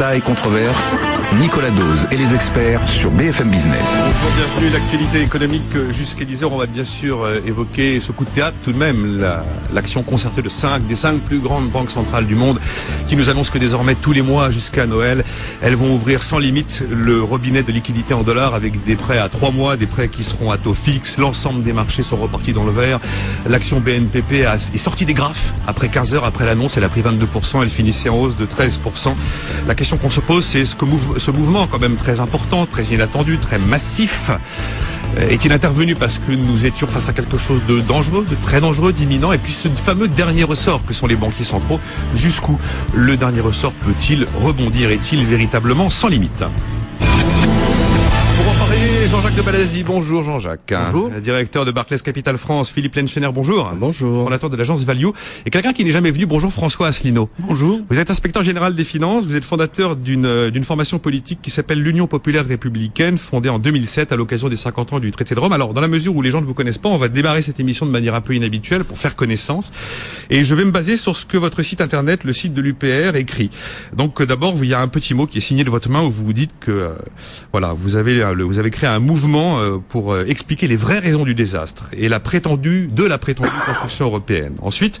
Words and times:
9h, 0.00 0.06
10h, 0.06 0.06
débat 0.08 0.16
et 0.16 0.20
controverse. 0.22 0.76
Nicolas 1.38 1.70
Dose 1.70 2.08
et 2.10 2.16
les 2.16 2.34
experts 2.34 2.82
sur 3.00 3.10
BFM 3.12 3.50
Business. 3.50 3.84
Bonjour, 4.02 4.32
bienvenue. 4.34 4.70
L'actualité 4.70 5.22
économique 5.22 5.90
jusqu'à 5.90 6.24
10h. 6.24 6.46
On 6.46 6.58
va 6.58 6.66
bien 6.66 6.84
sûr 6.84 7.22
euh, 7.22 7.40
évoquer 7.46 8.00
ce 8.00 8.10
coup 8.10 8.24
de 8.24 8.30
théâtre 8.30 8.56
tout 8.64 8.72
de 8.72 8.78
même, 8.78 9.24
l'action 9.72 10.02
concertée 10.02 10.42
de 10.42 10.48
5 10.48 10.88
des 10.88 10.96
5 10.96 11.20
plus 11.20 11.38
grandes 11.38 11.70
banques 11.70 11.92
centrales 11.92 12.26
du 12.26 12.34
monde 12.34 12.58
qui 13.06 13.14
nous 13.14 13.30
annoncent 13.30 13.52
que 13.52 13.58
désormais 13.58 13.94
tous 13.94 14.12
les 14.12 14.22
mois 14.22 14.50
jusqu'à 14.50 14.86
Noël, 14.86 15.22
elles 15.62 15.76
vont 15.76 15.94
ouvrir 15.94 16.24
sans 16.24 16.38
limite 16.38 16.82
le 16.90 17.22
robinet 17.22 17.62
de 17.62 17.70
liquidité 17.70 18.12
en 18.12 18.22
dollars 18.22 18.54
avec 18.54 18.82
des 18.82 18.96
prêts 18.96 19.18
à 19.18 19.28
3 19.28 19.52
mois, 19.52 19.76
des 19.76 19.86
prêts 19.86 20.08
qui 20.08 20.24
seront 20.24 20.50
à 20.50 20.58
taux 20.58 20.74
fixe. 20.74 21.16
L'ensemble 21.18 21.62
des 21.62 21.72
marchés 21.72 22.02
sont 22.02 22.16
repartis 22.16 22.52
dans 22.52 22.64
le 22.64 22.72
vert. 22.72 22.98
L'action 23.46 23.80
BNPP 23.80 24.32
est 24.32 24.78
sortie 24.78 25.04
des 25.04 25.14
graphes 25.14 25.54
après 25.68 25.88
15 25.88 26.16
heures 26.16 26.24
après 26.24 26.44
l'annonce. 26.44 26.76
Elle 26.76 26.84
a 26.84 26.88
pris 26.88 27.02
22%. 27.02 27.62
Elle 27.62 27.68
finissait 27.68 28.08
en 28.08 28.18
hausse 28.18 28.36
de 28.36 28.46
13%. 28.46 29.14
La 29.68 29.74
question 29.76 29.89
qu'on 29.96 30.10
se 30.10 30.20
pose, 30.20 30.44
c'est 30.44 30.64
ce, 30.64 30.74
que 30.74 30.86
ce 31.18 31.30
mouvement 31.30 31.66
quand 31.66 31.78
même 31.78 31.96
très 31.96 32.20
important, 32.20 32.66
très 32.66 32.84
inattendu, 32.84 33.38
très 33.38 33.58
massif, 33.58 34.30
euh, 35.16 35.28
est-il 35.28 35.52
intervenu 35.52 35.94
parce 35.94 36.18
que 36.18 36.32
nous 36.32 36.66
étions 36.66 36.86
face 36.86 37.08
à 37.08 37.12
quelque 37.12 37.38
chose 37.38 37.64
de 37.66 37.80
dangereux, 37.80 38.26
de 38.28 38.36
très 38.36 38.60
dangereux, 38.60 38.92
d'imminent, 38.92 39.32
et 39.32 39.38
puis 39.38 39.52
ce 39.52 39.68
fameux 39.68 40.08
dernier 40.08 40.44
ressort 40.44 40.84
que 40.84 40.94
sont 40.94 41.06
les 41.06 41.16
banquiers 41.16 41.44
centraux, 41.44 41.80
jusqu'où 42.14 42.58
le 42.94 43.16
dernier 43.16 43.40
ressort 43.40 43.72
peut-il 43.72 44.26
rebondir? 44.34 44.90
Est-il 44.90 45.24
véritablement 45.24 45.90
sans 45.90 46.08
limite? 46.08 46.44
Jean-Jacques 49.20 49.36
de 49.36 49.42
Balazi. 49.42 49.82
Bonjour 49.82 50.22
Jean-Jacques. 50.22 50.72
Bonjour. 50.92 51.10
Directeur 51.20 51.66
de 51.66 51.70
Barclays 51.72 51.98
Capital 51.98 52.38
France. 52.38 52.70
Philippe 52.70 52.94
Lenchener, 52.96 53.28
bonjour. 53.30 53.70
Bonjour. 53.78 54.24
Fondateur 54.24 54.48
de 54.48 54.56
l'agence 54.56 54.82
Value. 54.84 55.08
Et 55.44 55.50
quelqu'un 55.50 55.74
qui 55.74 55.84
n'est 55.84 55.90
jamais 55.90 56.10
venu, 56.10 56.24
bonjour 56.24 56.50
François 56.50 56.86
Asselineau. 56.86 57.28
Bonjour. 57.38 57.80
Vous 57.90 57.98
êtes 57.98 58.10
inspecteur 58.10 58.42
général 58.42 58.74
des 58.74 58.82
finances, 58.82 59.26
vous 59.26 59.36
êtes 59.36 59.44
fondateur 59.44 59.96
d'une 59.96 60.24
euh, 60.24 60.50
d'une 60.50 60.64
formation 60.64 60.98
politique 60.98 61.40
qui 61.42 61.50
s'appelle 61.50 61.82
l'Union 61.82 62.06
populaire 62.06 62.46
républicaine, 62.46 63.18
fondée 63.18 63.50
en 63.50 63.58
2007 63.58 64.10
à 64.10 64.16
l'occasion 64.16 64.48
des 64.48 64.56
50 64.56 64.94
ans 64.94 65.00
du 65.00 65.10
traité 65.10 65.34
de 65.34 65.40
Rome. 65.40 65.52
Alors, 65.52 65.74
dans 65.74 65.82
la 65.82 65.88
mesure 65.88 66.16
où 66.16 66.22
les 66.22 66.30
gens 66.30 66.40
ne 66.40 66.46
vous 66.46 66.54
connaissent 66.54 66.78
pas, 66.78 66.88
on 66.88 66.96
va 66.96 67.08
démarrer 67.08 67.42
cette 67.42 67.60
émission 67.60 67.84
de 67.84 67.90
manière 67.90 68.14
un 68.14 68.22
peu 68.22 68.34
inhabituelle 68.34 68.84
pour 68.84 68.96
faire 68.96 69.16
connaissance. 69.16 69.70
Et 70.30 70.46
je 70.46 70.54
vais 70.54 70.64
me 70.64 70.70
baser 70.70 70.96
sur 70.96 71.14
ce 71.14 71.26
que 71.26 71.36
votre 71.36 71.62
site 71.62 71.82
internet, 71.82 72.24
le 72.24 72.32
site 72.32 72.54
de 72.54 72.62
l'UPR, 72.62 73.16
écrit. 73.16 73.50
Donc, 73.94 74.22
euh, 74.22 74.24
d'abord, 74.26 74.54
il 74.62 74.70
y 74.70 74.74
a 74.74 74.80
un 74.80 74.88
petit 74.88 75.12
mot 75.12 75.26
qui 75.26 75.36
est 75.38 75.42
signé 75.42 75.62
de 75.62 75.70
votre 75.70 75.90
main 75.90 76.02
où 76.02 76.10
vous 76.10 76.24
vous 76.24 76.32
dites 76.32 76.52
que, 76.58 76.70
euh, 76.70 76.88
voilà, 77.52 77.74
vous 77.74 77.96
avez, 77.96 78.24
vous 78.34 78.58
avez 78.58 78.70
créé 78.70 78.88
un 78.88 79.09
mouvement 79.10 79.80
pour 79.88 80.12
euh, 80.12 80.24
expliquer 80.28 80.68
les 80.68 80.76
vraies 80.76 81.00
raisons 81.00 81.24
du 81.24 81.34
désastre 81.34 81.86
et 81.92 82.08
la 82.08 82.20
prétendue 82.20 82.88
de 82.92 83.02
la 83.04 83.18
prétendue 83.18 83.50
construction 83.66 84.06
européenne. 84.06 84.54
Ensuite, 84.62 85.00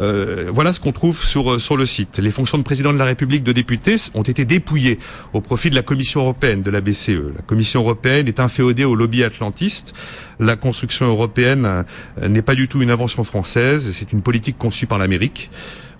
euh, 0.00 0.48
voilà 0.50 0.72
ce 0.72 0.80
qu'on 0.80 0.92
trouve 0.92 1.22
sur 1.22 1.52
euh, 1.52 1.58
sur 1.58 1.76
le 1.76 1.84
site. 1.84 2.18
Les 2.18 2.30
fonctions 2.30 2.56
de 2.56 2.62
président 2.62 2.90
de 2.92 2.98
la 2.98 3.04
République 3.04 3.42
de 3.44 3.52
député 3.52 3.96
ont 4.14 4.22
été 4.22 4.46
dépouillées 4.46 4.98
au 5.34 5.42
profit 5.42 5.68
de 5.68 5.74
la 5.74 5.82
Commission 5.82 6.22
européenne, 6.22 6.62
de 6.62 6.70
la 6.70 6.80
BCE. 6.80 7.34
La 7.36 7.42
Commission 7.46 7.80
européenne 7.82 8.28
est 8.28 8.40
inféodée 8.40 8.84
au 8.86 8.94
lobby 8.94 9.22
atlantiste. 9.24 9.92
La 10.38 10.56
construction 10.56 11.06
européenne 11.08 11.84
n'est 12.26 12.40
pas 12.40 12.54
du 12.54 12.66
tout 12.66 12.80
une 12.80 12.90
invention 12.90 13.24
française, 13.24 13.90
c'est 13.92 14.12
une 14.14 14.22
politique 14.22 14.56
conçue 14.56 14.86
par 14.86 14.96
l'Amérique. 14.98 15.50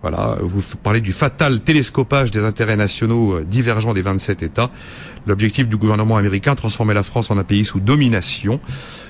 Voilà, 0.02 0.38
vous 0.40 0.62
parlez 0.82 1.02
du 1.02 1.12
fatal 1.12 1.60
télescopage 1.60 2.30
des 2.30 2.40
intérêts 2.42 2.76
nationaux 2.78 3.40
divergents 3.40 3.92
des 3.92 4.00
27 4.00 4.42
États. 4.42 4.70
L'objectif 5.26 5.68
du 5.68 5.76
gouvernement 5.76 6.16
américain, 6.16 6.54
transformer 6.54 6.94
la 6.94 7.02
France 7.02 7.30
en 7.30 7.38
un 7.38 7.44
pays 7.44 7.64
sous 7.64 7.80
domination. 7.80 8.60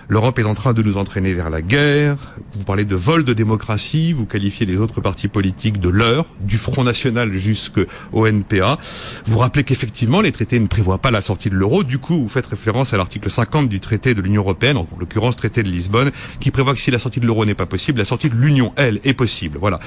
L'Europe 0.09 0.41
est 0.41 0.45
en 0.45 0.55
train 0.55 0.73
de 0.73 0.83
nous 0.83 0.97
entraîner 0.97 1.35
vers 1.35 1.51
la 1.51 1.63
guerre. 1.63 2.17
Vous 2.55 2.65
parlez 2.65 2.85
de 2.85 2.97
vol 2.97 3.25
de 3.25 3.33
démocratie. 3.33 4.13
Vous 4.13 4.27
qualifiez 4.27 4.67
les 4.67 4.77
autres 4.77 5.01
partis 5.01 5.29
politiques 5.29 5.79
de 5.79 5.89
leur, 5.89 6.27
du 6.41 6.59
Front 6.59 6.83
National 6.83 7.33
jusqu'au 7.33 8.27
NPA. 8.27 8.79
Vous 9.27 9.39
rappelez 9.39 9.63
qu'effectivement, 9.63 10.21
les 10.21 10.33
traités 10.33 10.59
ne 10.59 10.67
prévoient 10.67 10.99
pas 10.99 11.13
la 11.13 11.21
sortie 11.21 11.49
de 11.49 11.55
l'euro. 11.55 11.85
Du 11.85 11.99
coup, 11.99 12.23
vous 12.23 12.29
faites 12.29 12.47
référence 12.47 12.93
à 12.93 12.97
l'article 12.97 13.31
50 13.31 13.69
du 13.69 13.79
traité 13.79 14.15
de 14.15 14.21
l'Union 14.21 14.43
Européenne, 14.43 14.79
en 14.79 14.87
l'occurrence 14.99 15.37
traité 15.37 15.63
de 15.63 15.69
Lisbonne, 15.69 16.11
qui 16.41 16.51
prévoit 16.51 16.75
que 16.75 16.81
si 16.81 16.91
la 16.91 16.99
sortie 16.99 17.21
de 17.21 17.27
l'euro 17.27 17.45
n'est 17.45 17.55
pas 17.55 17.67
possible, 17.67 18.01
la 18.01 18.05
sortie 18.05 18.31
de 18.31 18.35
l'Union, 18.35 18.73
elle, 18.75 18.99
est 19.05 19.15
possible. 19.15 19.59
Voilà. 19.61 19.79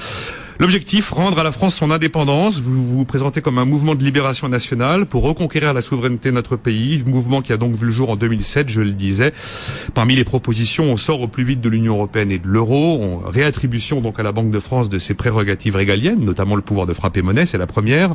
L'objectif, 0.60 1.10
rendre 1.10 1.40
à 1.40 1.42
la 1.42 1.50
France 1.50 1.74
son 1.74 1.90
indépendance. 1.90 2.60
Vous 2.60 2.82
vous 2.82 3.04
présentez 3.04 3.42
comme 3.42 3.58
un 3.58 3.64
mouvement 3.64 3.96
de 3.96 4.04
libération 4.04 4.48
nationale 4.48 5.04
pour 5.04 5.24
reconquérir 5.24 5.74
la 5.74 5.82
souveraineté 5.82 6.13
notre 6.32 6.56
pays. 6.56 7.02
Mouvement 7.06 7.42
qui 7.42 7.52
a 7.52 7.56
donc 7.56 7.74
vu 7.74 7.86
le 7.86 7.92
jour 7.92 8.10
en 8.10 8.16
2007, 8.16 8.68
je 8.68 8.80
le 8.80 8.92
disais. 8.92 9.32
Parmi 9.94 10.16
les 10.16 10.24
propositions, 10.24 10.84
on 10.84 10.96
sort 10.96 11.20
au 11.20 11.28
plus 11.28 11.44
vite 11.44 11.60
de 11.60 11.68
l'Union 11.68 11.94
européenne 11.94 12.30
et 12.30 12.38
de 12.38 12.48
l'euro. 12.48 13.22
Réattribution 13.26 14.00
donc 14.00 14.18
à 14.20 14.22
la 14.22 14.32
Banque 14.32 14.50
de 14.50 14.58
France 14.58 14.88
de 14.88 14.98
ses 14.98 15.14
prérogatives 15.14 15.76
régaliennes, 15.76 16.24
notamment 16.24 16.56
le 16.56 16.62
pouvoir 16.62 16.86
de 16.86 16.92
frapper 16.92 17.22
monnaie, 17.22 17.46
c'est 17.46 17.58
la 17.58 17.66
première. 17.66 18.14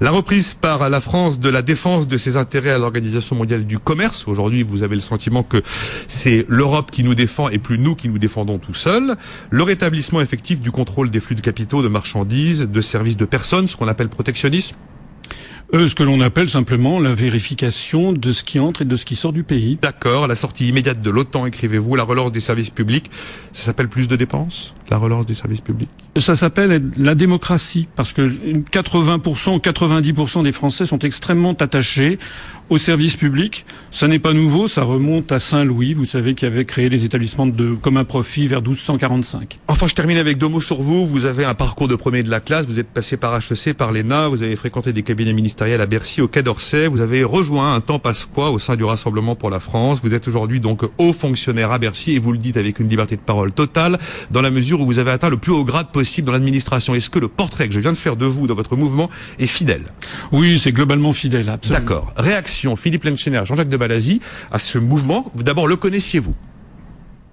La 0.00 0.10
reprise 0.10 0.54
par 0.54 0.88
la 0.88 1.00
France 1.00 1.40
de 1.40 1.48
la 1.48 1.62
défense 1.62 2.08
de 2.08 2.16
ses 2.16 2.36
intérêts 2.36 2.70
à 2.70 2.78
l'Organisation 2.78 3.36
mondiale 3.36 3.64
du 3.64 3.78
commerce. 3.78 4.26
Aujourd'hui, 4.26 4.62
vous 4.62 4.82
avez 4.82 4.94
le 4.94 5.00
sentiment 5.00 5.42
que 5.42 5.62
c'est 6.08 6.44
l'Europe 6.48 6.90
qui 6.90 7.04
nous 7.04 7.14
défend 7.14 7.48
et 7.48 7.58
plus 7.58 7.78
nous 7.78 7.94
qui 7.94 8.08
nous 8.08 8.18
défendons 8.18 8.58
tout 8.58 8.74
seuls. 8.74 9.16
Le 9.50 9.62
rétablissement 9.62 10.20
effectif 10.20 10.60
du 10.60 10.70
contrôle 10.70 11.10
des 11.10 11.20
flux 11.20 11.36
de 11.36 11.40
capitaux 11.40 11.82
de 11.82 11.88
marchandises, 11.88 12.68
de 12.68 12.80
services 12.80 13.16
de 13.16 13.24
personnes, 13.24 13.68
ce 13.68 13.76
qu'on 13.76 13.88
appelle 13.88 14.08
protectionnisme 14.08 14.76
euh, 15.74 15.88
ce 15.88 15.94
que 15.94 16.02
l'on 16.02 16.20
appelle 16.20 16.48
simplement 16.48 17.00
la 17.00 17.14
vérification 17.14 18.12
de 18.12 18.32
ce 18.32 18.44
qui 18.44 18.60
entre 18.60 18.82
et 18.82 18.84
de 18.84 18.96
ce 18.96 19.04
qui 19.04 19.16
sort 19.16 19.32
du 19.32 19.42
pays. 19.42 19.78
D'accord, 19.82 20.26
la 20.26 20.36
sortie 20.36 20.68
immédiate 20.68 21.02
de 21.02 21.10
l'OTAN, 21.10 21.46
écrivez-vous, 21.46 21.96
la 21.96 22.04
relance 22.04 22.32
des 22.32 22.40
services 22.40 22.70
publics, 22.70 23.10
ça 23.52 23.64
s'appelle 23.64 23.88
plus 23.88 24.06
de 24.06 24.16
dépenses, 24.16 24.74
la 24.90 24.98
relance 24.98 25.26
des 25.26 25.34
services 25.34 25.60
publics? 25.60 25.90
Ça 26.16 26.36
s'appelle 26.36 26.90
la 26.96 27.14
démocratie, 27.16 27.88
parce 27.96 28.12
que 28.12 28.22
80% 28.22 29.54
ou 29.54 29.58
90% 29.58 30.44
des 30.44 30.52
Français 30.52 30.86
sont 30.86 31.00
extrêmement 31.00 31.54
attachés 31.54 32.18
au 32.70 32.78
service 32.78 33.16
public. 33.16 33.66
Ça 33.90 34.08
n'est 34.08 34.18
pas 34.18 34.32
nouveau, 34.32 34.68
ça 34.68 34.84
remonte 34.84 35.32
à 35.32 35.40
Saint-Louis, 35.40 35.92
vous 35.92 36.04
savez, 36.04 36.34
qui 36.34 36.46
avait 36.46 36.64
créé 36.64 36.88
les 36.88 37.04
établissements 37.04 37.46
de 37.46 37.74
commun 37.74 38.04
profit 38.04 38.46
vers 38.46 38.60
1245. 38.60 39.58
Enfin, 39.68 39.86
je 39.86 39.94
termine 39.94 40.18
avec 40.18 40.38
deux 40.38 40.48
mots 40.48 40.60
sur 40.60 40.80
vous. 40.80 41.04
Vous 41.04 41.24
avez 41.24 41.44
un 41.44 41.54
parcours 41.54 41.88
de 41.88 41.96
premier 41.96 42.22
de 42.22 42.30
la 42.30 42.40
classe, 42.40 42.64
vous 42.66 42.78
êtes 42.78 42.88
passé 42.88 43.16
par 43.16 43.36
HEC, 43.36 43.74
par 43.74 43.92
l'ENA, 43.92 44.28
vous 44.28 44.42
avez 44.42 44.56
fréquenté 44.56 44.92
des 44.92 45.02
cabinets 45.02 45.32
ministériels 45.32 45.63
à 45.72 45.86
Bercy, 45.86 46.20
au 46.20 46.28
Quai 46.28 46.42
d'Orsay, 46.42 46.88
vous 46.88 47.00
avez 47.00 47.24
rejoint 47.24 47.74
un 47.74 47.80
temps 47.80 47.98
passe-quoi 47.98 48.50
au 48.50 48.58
sein 48.58 48.76
du 48.76 48.84
Rassemblement 48.84 49.34
pour 49.34 49.48
la 49.48 49.60
France. 49.60 50.00
Vous 50.02 50.14
êtes 50.14 50.28
aujourd'hui 50.28 50.60
donc 50.60 50.82
haut 50.98 51.14
fonctionnaire 51.14 51.72
à 51.72 51.78
Bercy 51.78 52.12
et 52.12 52.18
vous 52.18 52.32
le 52.32 52.38
dites 52.38 52.58
avec 52.58 52.80
une 52.80 52.88
liberté 52.88 53.16
de 53.16 53.22
parole 53.22 53.50
totale, 53.50 53.98
dans 54.30 54.42
la 54.42 54.50
mesure 54.50 54.82
où 54.82 54.84
vous 54.84 54.98
avez 54.98 55.10
atteint 55.10 55.30
le 55.30 55.38
plus 55.38 55.52
haut 55.52 55.64
grade 55.64 55.88
possible 55.88 56.26
dans 56.26 56.32
l'administration. 56.32 56.94
Est-ce 56.94 57.08
que 57.08 57.18
le 57.18 57.28
portrait 57.28 57.66
que 57.66 57.74
je 57.74 57.80
viens 57.80 57.92
de 57.92 57.96
faire 57.96 58.16
de 58.16 58.26
vous 58.26 58.46
dans 58.46 58.54
votre 58.54 58.76
mouvement 58.76 59.08
est 59.38 59.46
fidèle? 59.46 59.84
Oui, 60.32 60.58
c'est 60.58 60.72
globalement 60.72 61.14
fidèle, 61.14 61.48
absolument. 61.48 61.80
D'accord. 61.80 62.12
Réaction 62.16 62.76
Philippe 62.76 63.04
Lenchener, 63.04 63.40
Jean-Jacques 63.46 63.70
de 63.70 63.76
Balazy, 63.78 64.20
à 64.52 64.58
ce 64.58 64.78
mouvement 64.78 65.32
D'abord, 65.34 65.66
le 65.66 65.76
connaissiez-vous? 65.76 66.34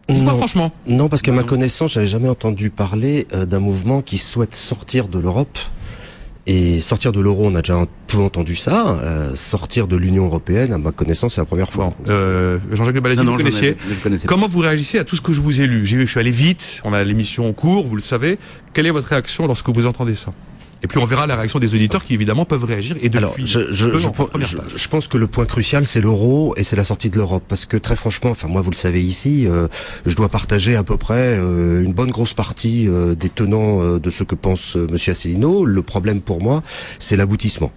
Non, 0.09 0.35
franchement. 0.35 0.71
Non, 0.87 1.09
parce 1.09 1.21
que 1.21 1.31
ma 1.31 1.43
connaissance, 1.43 1.93
j'avais 1.93 2.07
jamais 2.07 2.29
entendu 2.29 2.69
parler 2.69 3.27
euh, 3.33 3.45
d'un 3.45 3.59
mouvement 3.59 4.01
qui 4.01 4.17
souhaite 4.17 4.55
sortir 4.55 5.07
de 5.07 5.19
l'Europe. 5.19 5.57
Et 6.47 6.81
sortir 6.81 7.11
de 7.11 7.21
l'euro, 7.21 7.45
on 7.45 7.55
a 7.55 7.61
déjà 7.61 7.85
peu 8.17 8.23
entendu 8.23 8.55
ça. 8.55 8.99
Euh, 9.03 9.35
sortir 9.35 9.87
de 9.87 9.95
l'Union 9.95 10.25
européenne, 10.25 10.73
à 10.73 10.77
ma 10.77 10.91
connaissance, 10.91 11.35
c'est 11.35 11.41
la 11.41 11.45
première 11.45 11.71
fois. 11.71 11.93
Euh, 12.07 12.59
Jean-Jacques 12.71 12.95
de 12.95 12.99
Balazy, 12.99 13.23
vous 13.23 13.37
connaissiez. 13.37 13.77
Comment 14.27 14.47
vous 14.47 14.59
réagissez 14.59 14.99
à 14.99 15.03
tout 15.03 15.15
ce 15.15 15.21
que 15.21 15.33
je 15.33 15.41
vous 15.41 15.61
ai 15.61 15.67
lu? 15.67 15.85
J'ai 15.85 15.97
vu, 15.97 16.05
je 16.05 16.11
suis 16.11 16.19
allé 16.19 16.31
vite. 16.31 16.81
On 16.83 16.93
a 16.93 17.03
l'émission 17.03 17.47
en 17.47 17.53
cours, 17.53 17.87
vous 17.87 17.95
le 17.95 18.01
savez. 18.01 18.37
Quelle 18.73 18.85
est 18.85 18.91
votre 18.91 19.07
réaction 19.07 19.47
lorsque 19.47 19.69
vous 19.69 19.85
entendez 19.85 20.15
ça? 20.15 20.33
Et 20.83 20.87
puis 20.87 20.97
on 20.97 21.05
verra 21.05 21.27
la 21.27 21.35
réaction 21.35 21.59
des 21.59 21.75
auditeurs 21.75 22.03
qui 22.03 22.13
évidemment 22.15 22.45
peuvent 22.45 22.63
réagir. 22.63 22.97
Et 23.01 23.09
depuis 23.09 23.17
Alors, 23.19 23.35
je, 23.37 23.71
je, 23.71 23.97
je, 23.97 24.07
je, 24.75 24.87
pense 24.87 25.07
que 25.07 25.17
le 25.17 25.27
point 25.27 25.45
crucial 25.45 25.85
c'est 25.85 26.01
l'euro 26.01 26.55
et 26.57 26.63
c'est 26.63 26.75
la 26.75 26.83
sortie 26.83 27.09
de 27.09 27.17
l'Europe 27.17 27.43
parce 27.47 27.65
que 27.65 27.77
très 27.77 27.95
franchement, 27.95 28.31
enfin 28.31 28.47
moi 28.47 28.61
vous 28.61 28.71
le 28.71 28.75
savez 28.75 29.01
ici, 29.01 29.45
euh, 29.47 29.67
je 30.05 30.15
dois 30.15 30.29
partager 30.29 30.75
à 30.75 30.83
peu 30.83 30.97
près 30.97 31.37
euh, 31.37 31.83
une 31.83 31.93
bonne 31.93 32.09
grosse 32.09 32.33
partie 32.33 32.87
euh, 32.87 33.13
des 33.13 33.29
tenants 33.29 33.97
de 33.97 34.09
ce 34.09 34.23
que 34.23 34.35
pense 34.35 34.75
Monsieur 34.75 35.11
Asselineau. 35.11 35.65
Le 35.65 35.81
problème 35.81 36.21
pour 36.21 36.41
moi, 36.41 36.63
c'est 36.99 37.15
l'aboutissement. 37.15 37.71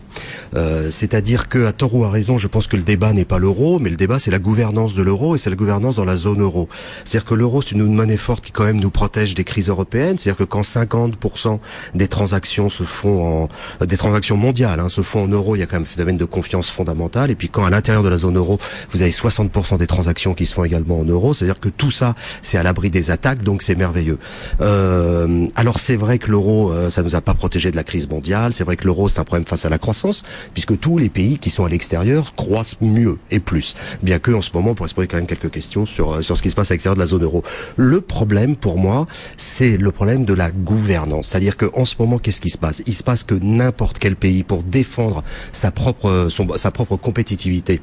C'est-à-dire 0.90 1.48
que 1.48 1.66
à 1.66 1.72
tort 1.72 1.94
ou 1.94 2.04
à 2.04 2.10
raison, 2.10 2.38
je 2.38 2.46
pense 2.46 2.68
que 2.68 2.76
le 2.76 2.82
débat 2.82 3.12
n'est 3.12 3.24
pas 3.24 3.38
l'euro, 3.38 3.78
mais 3.78 3.90
le 3.90 3.96
débat 3.96 4.18
c'est 4.18 4.30
la 4.30 4.38
gouvernance 4.38 4.94
de 4.94 5.02
l'euro 5.02 5.34
et 5.34 5.38
c'est 5.38 5.50
la 5.50 5.56
gouvernance 5.56 5.96
dans 5.96 6.04
la 6.04 6.16
zone 6.16 6.40
euro. 6.40 6.68
C'est-à-dire 7.04 7.28
que 7.28 7.34
l'euro 7.34 7.60
c'est 7.60 7.72
une 7.72 7.84
monnaie 7.84 8.16
forte 8.16 8.44
qui 8.44 8.52
quand 8.52 8.64
même 8.64 8.80
nous 8.80 8.90
protège 8.90 9.34
des 9.34 9.44
crises 9.44 9.68
européennes. 9.68 10.16
C'est-à-dire 10.16 10.38
que 10.38 10.44
quand 10.44 10.62
50% 10.62 11.58
des 11.94 12.08
transactions 12.08 12.68
se 12.68 12.84
font 12.84 12.93
en 13.04 13.48
des 13.84 13.96
transactions 13.96 14.36
mondiales, 14.36 14.80
hein, 14.80 14.88
se 14.88 15.02
font 15.02 15.24
en 15.24 15.28
euros, 15.28 15.56
il 15.56 15.60
y 15.60 15.62
a 15.62 15.66
quand 15.66 15.76
même 15.76 15.82
un 15.82 15.86
phénomène 15.86 16.16
de 16.16 16.24
confiance 16.24 16.70
fondamentale. 16.70 17.30
Et 17.30 17.34
puis 17.34 17.48
quand 17.48 17.64
à 17.64 17.70
l'intérieur 17.70 18.02
de 18.02 18.08
la 18.08 18.18
zone 18.18 18.36
euro, 18.36 18.58
vous 18.90 19.02
avez 19.02 19.10
60% 19.10 19.78
des 19.78 19.86
transactions 19.86 20.34
qui 20.34 20.46
se 20.46 20.54
font 20.54 20.64
également 20.64 21.00
en 21.00 21.04
euros, 21.04 21.34
c'est-à-dire 21.34 21.60
que 21.60 21.68
tout 21.68 21.90
ça, 21.90 22.14
c'est 22.42 22.58
à 22.58 22.62
l'abri 22.62 22.90
des 22.90 23.10
attaques, 23.10 23.42
donc 23.42 23.62
c'est 23.62 23.74
merveilleux. 23.74 24.18
Euh, 24.60 25.46
alors 25.54 25.78
c'est 25.78 25.96
vrai 25.96 26.18
que 26.18 26.30
l'euro, 26.30 26.72
euh, 26.72 26.90
ça 26.90 27.02
nous 27.02 27.14
a 27.14 27.20
pas 27.20 27.34
protégé 27.34 27.70
de 27.70 27.76
la 27.76 27.84
crise 27.84 28.08
mondiale. 28.08 28.52
C'est 28.52 28.64
vrai 28.64 28.76
que 28.76 28.84
l'euro, 28.84 29.08
c'est 29.08 29.18
un 29.18 29.24
problème 29.24 29.46
face 29.46 29.66
à 29.66 29.68
la 29.68 29.78
croissance, 29.78 30.22
puisque 30.52 30.78
tous 30.78 30.98
les 30.98 31.08
pays 31.08 31.38
qui 31.38 31.50
sont 31.50 31.64
à 31.64 31.68
l'extérieur 31.68 32.34
croissent 32.34 32.76
mieux 32.80 33.18
et 33.30 33.40
plus. 33.40 33.74
Bien 34.02 34.18
que 34.18 34.30
en 34.30 34.40
ce 34.40 34.50
moment, 34.54 34.70
on 34.70 34.74
pourrait 34.74 34.88
se 34.88 34.94
poser 34.94 35.08
quand 35.08 35.16
même 35.16 35.26
quelques 35.26 35.50
questions 35.50 35.86
sur 35.86 36.14
euh, 36.14 36.22
sur 36.22 36.36
ce 36.36 36.42
qui 36.42 36.50
se 36.50 36.56
passe 36.56 36.70
à 36.70 36.74
l'extérieur 36.74 36.96
de 36.96 37.00
la 37.00 37.06
zone 37.06 37.22
euro. 37.22 37.42
Le 37.76 38.00
problème 38.00 38.56
pour 38.56 38.78
moi, 38.78 39.06
c'est 39.36 39.76
le 39.76 39.90
problème 39.90 40.24
de 40.24 40.34
la 40.34 40.50
gouvernance, 40.50 41.28
c'est-à-dire 41.28 41.56
que 41.56 41.66
en 41.74 41.84
ce 41.84 41.94
moment, 41.98 42.18
qu'est-ce 42.18 42.40
qui 42.40 42.50
se 42.50 42.58
passe? 42.58 42.82
Il 42.86 42.92
se 42.94 43.02
passe 43.02 43.24
que 43.24 43.34
n'importe 43.34 43.98
quel 43.98 44.16
pays, 44.16 44.42
pour 44.42 44.62
défendre 44.62 45.22
sa 45.52 45.70
propre, 45.70 46.28
sa 46.56 46.70
propre 46.70 46.96
compétitivité, 46.96 47.80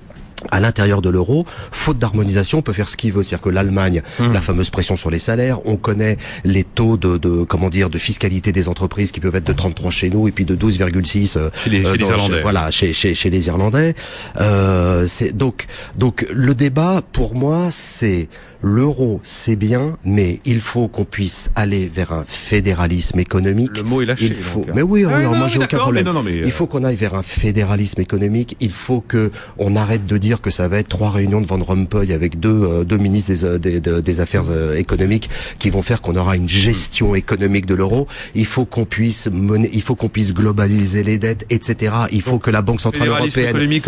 à 0.49 0.59
l'intérieur 0.59 1.01
de 1.01 1.09
l'euro, 1.09 1.45
faute 1.71 1.99
d'harmonisation, 1.99 2.61
peut 2.61 2.73
faire 2.73 2.87
ce 2.87 2.97
qu'il 2.97 3.13
veut. 3.13 3.23
C'est-à-dire 3.23 3.43
que 3.43 3.49
l'Allemagne, 3.49 4.01
hum. 4.19 4.33
la 4.33 4.41
fameuse 4.41 4.69
pression 4.69 4.95
sur 4.95 5.11
les 5.11 5.19
salaires, 5.19 5.59
on 5.65 5.75
connaît 5.75 6.17
les 6.43 6.63
taux 6.63 6.97
de, 6.97 7.17
de, 7.17 7.43
comment 7.43 7.69
dire 7.69 7.89
de 7.89 7.97
fiscalité 7.97 8.51
des 8.51 8.69
entreprises 8.69 9.11
qui 9.11 9.19
peuvent 9.19 9.35
être 9.35 9.47
de 9.47 9.53
33 9.53 9.91
chez 9.91 10.09
nous 10.09 10.27
et 10.27 10.31
puis 10.31 10.45
de 10.45 10.55
12,6 10.55 11.37
euh, 11.37 11.49
chez, 11.63 11.69
les, 11.69 11.85
euh, 11.85 11.95
Irlandais. 11.99 12.41
voilà, 12.41 12.71
chez, 12.71 12.93
chez, 12.93 13.13
chez 13.13 13.29
les 13.29 13.47
Irlandais. 13.47 13.93
Euh, 14.39 15.07
donc 15.33 15.67
donc 15.95 16.25
le 16.33 16.55
débat 16.55 17.01
pour 17.11 17.35
moi 17.35 17.67
c'est 17.69 18.27
l'euro, 18.61 19.19
c'est 19.23 19.55
bien, 19.55 19.97
mais 20.03 20.39
il 20.45 20.61
faut 20.61 20.87
qu'on 20.87 21.05
puisse 21.05 21.51
aller 21.55 21.89
vers 21.93 22.11
un 22.13 22.23
fédéralisme 22.25 23.19
économique. 23.19 23.77
Le 23.77 23.83
mot 23.83 24.01
est 24.01 24.05
lâché. 24.05 24.25
Il 24.25 24.35
faut, 24.35 24.65
mais 24.73 24.81
oui, 24.81 25.05
ah, 25.05 25.19
moi 25.29 25.47
j'ai 25.47 25.59
aucun 25.59 25.77
problème. 25.77 26.07
Il 26.43 26.51
faut 26.51 26.67
qu'on 26.67 26.83
aille 26.83 26.95
vers 26.95 27.15
un 27.15 27.23
fédéralisme 27.23 28.01
économique. 28.01 28.55
Il 28.59 28.71
faut 28.71 29.01
que 29.01 29.31
on 29.57 29.75
arrête 29.75 30.05
de 30.05 30.17
dire 30.17 30.41
que 30.41 30.51
ça 30.51 30.67
va 30.67 30.77
être 30.77 30.87
trois 30.87 31.09
réunions 31.09 31.41
de 31.41 31.47
Van 31.47 31.59
Rompuy 31.59 32.13
avec 32.13 32.39
deux 32.39 32.49
euh, 32.49 32.83
deux 32.83 32.97
ministres 32.97 33.31
des, 33.31 33.45
euh, 33.45 33.57
des, 33.57 33.79
des, 33.79 34.19
affaires 34.19 34.43
euh, 34.49 34.75
économiques 34.75 35.29
qui 35.59 35.69
vont 35.69 35.81
faire 35.81 36.01
qu'on 36.01 36.15
aura 36.15 36.35
une 36.35 36.49
gestion 36.49 37.15
économique 37.15 37.65
de 37.65 37.75
l'euro. 37.75 38.07
Il 38.35 38.45
faut 38.45 38.65
qu'on 38.65 38.85
puisse 38.85 39.27
mener, 39.31 39.69
il 39.73 39.81
faut 39.81 39.95
qu'on 39.95 40.09
puisse 40.09 40.33
globaliser 40.33 41.03
les 41.03 41.17
dettes, 41.17 41.45
etc. 41.49 41.93
Il 42.11 42.21
faut 42.21 42.39
que 42.39 42.51
la 42.51 42.61
Banque 42.61 42.81
centrale 42.81 43.07
européenne, 43.07 43.49
économique, 43.49 43.87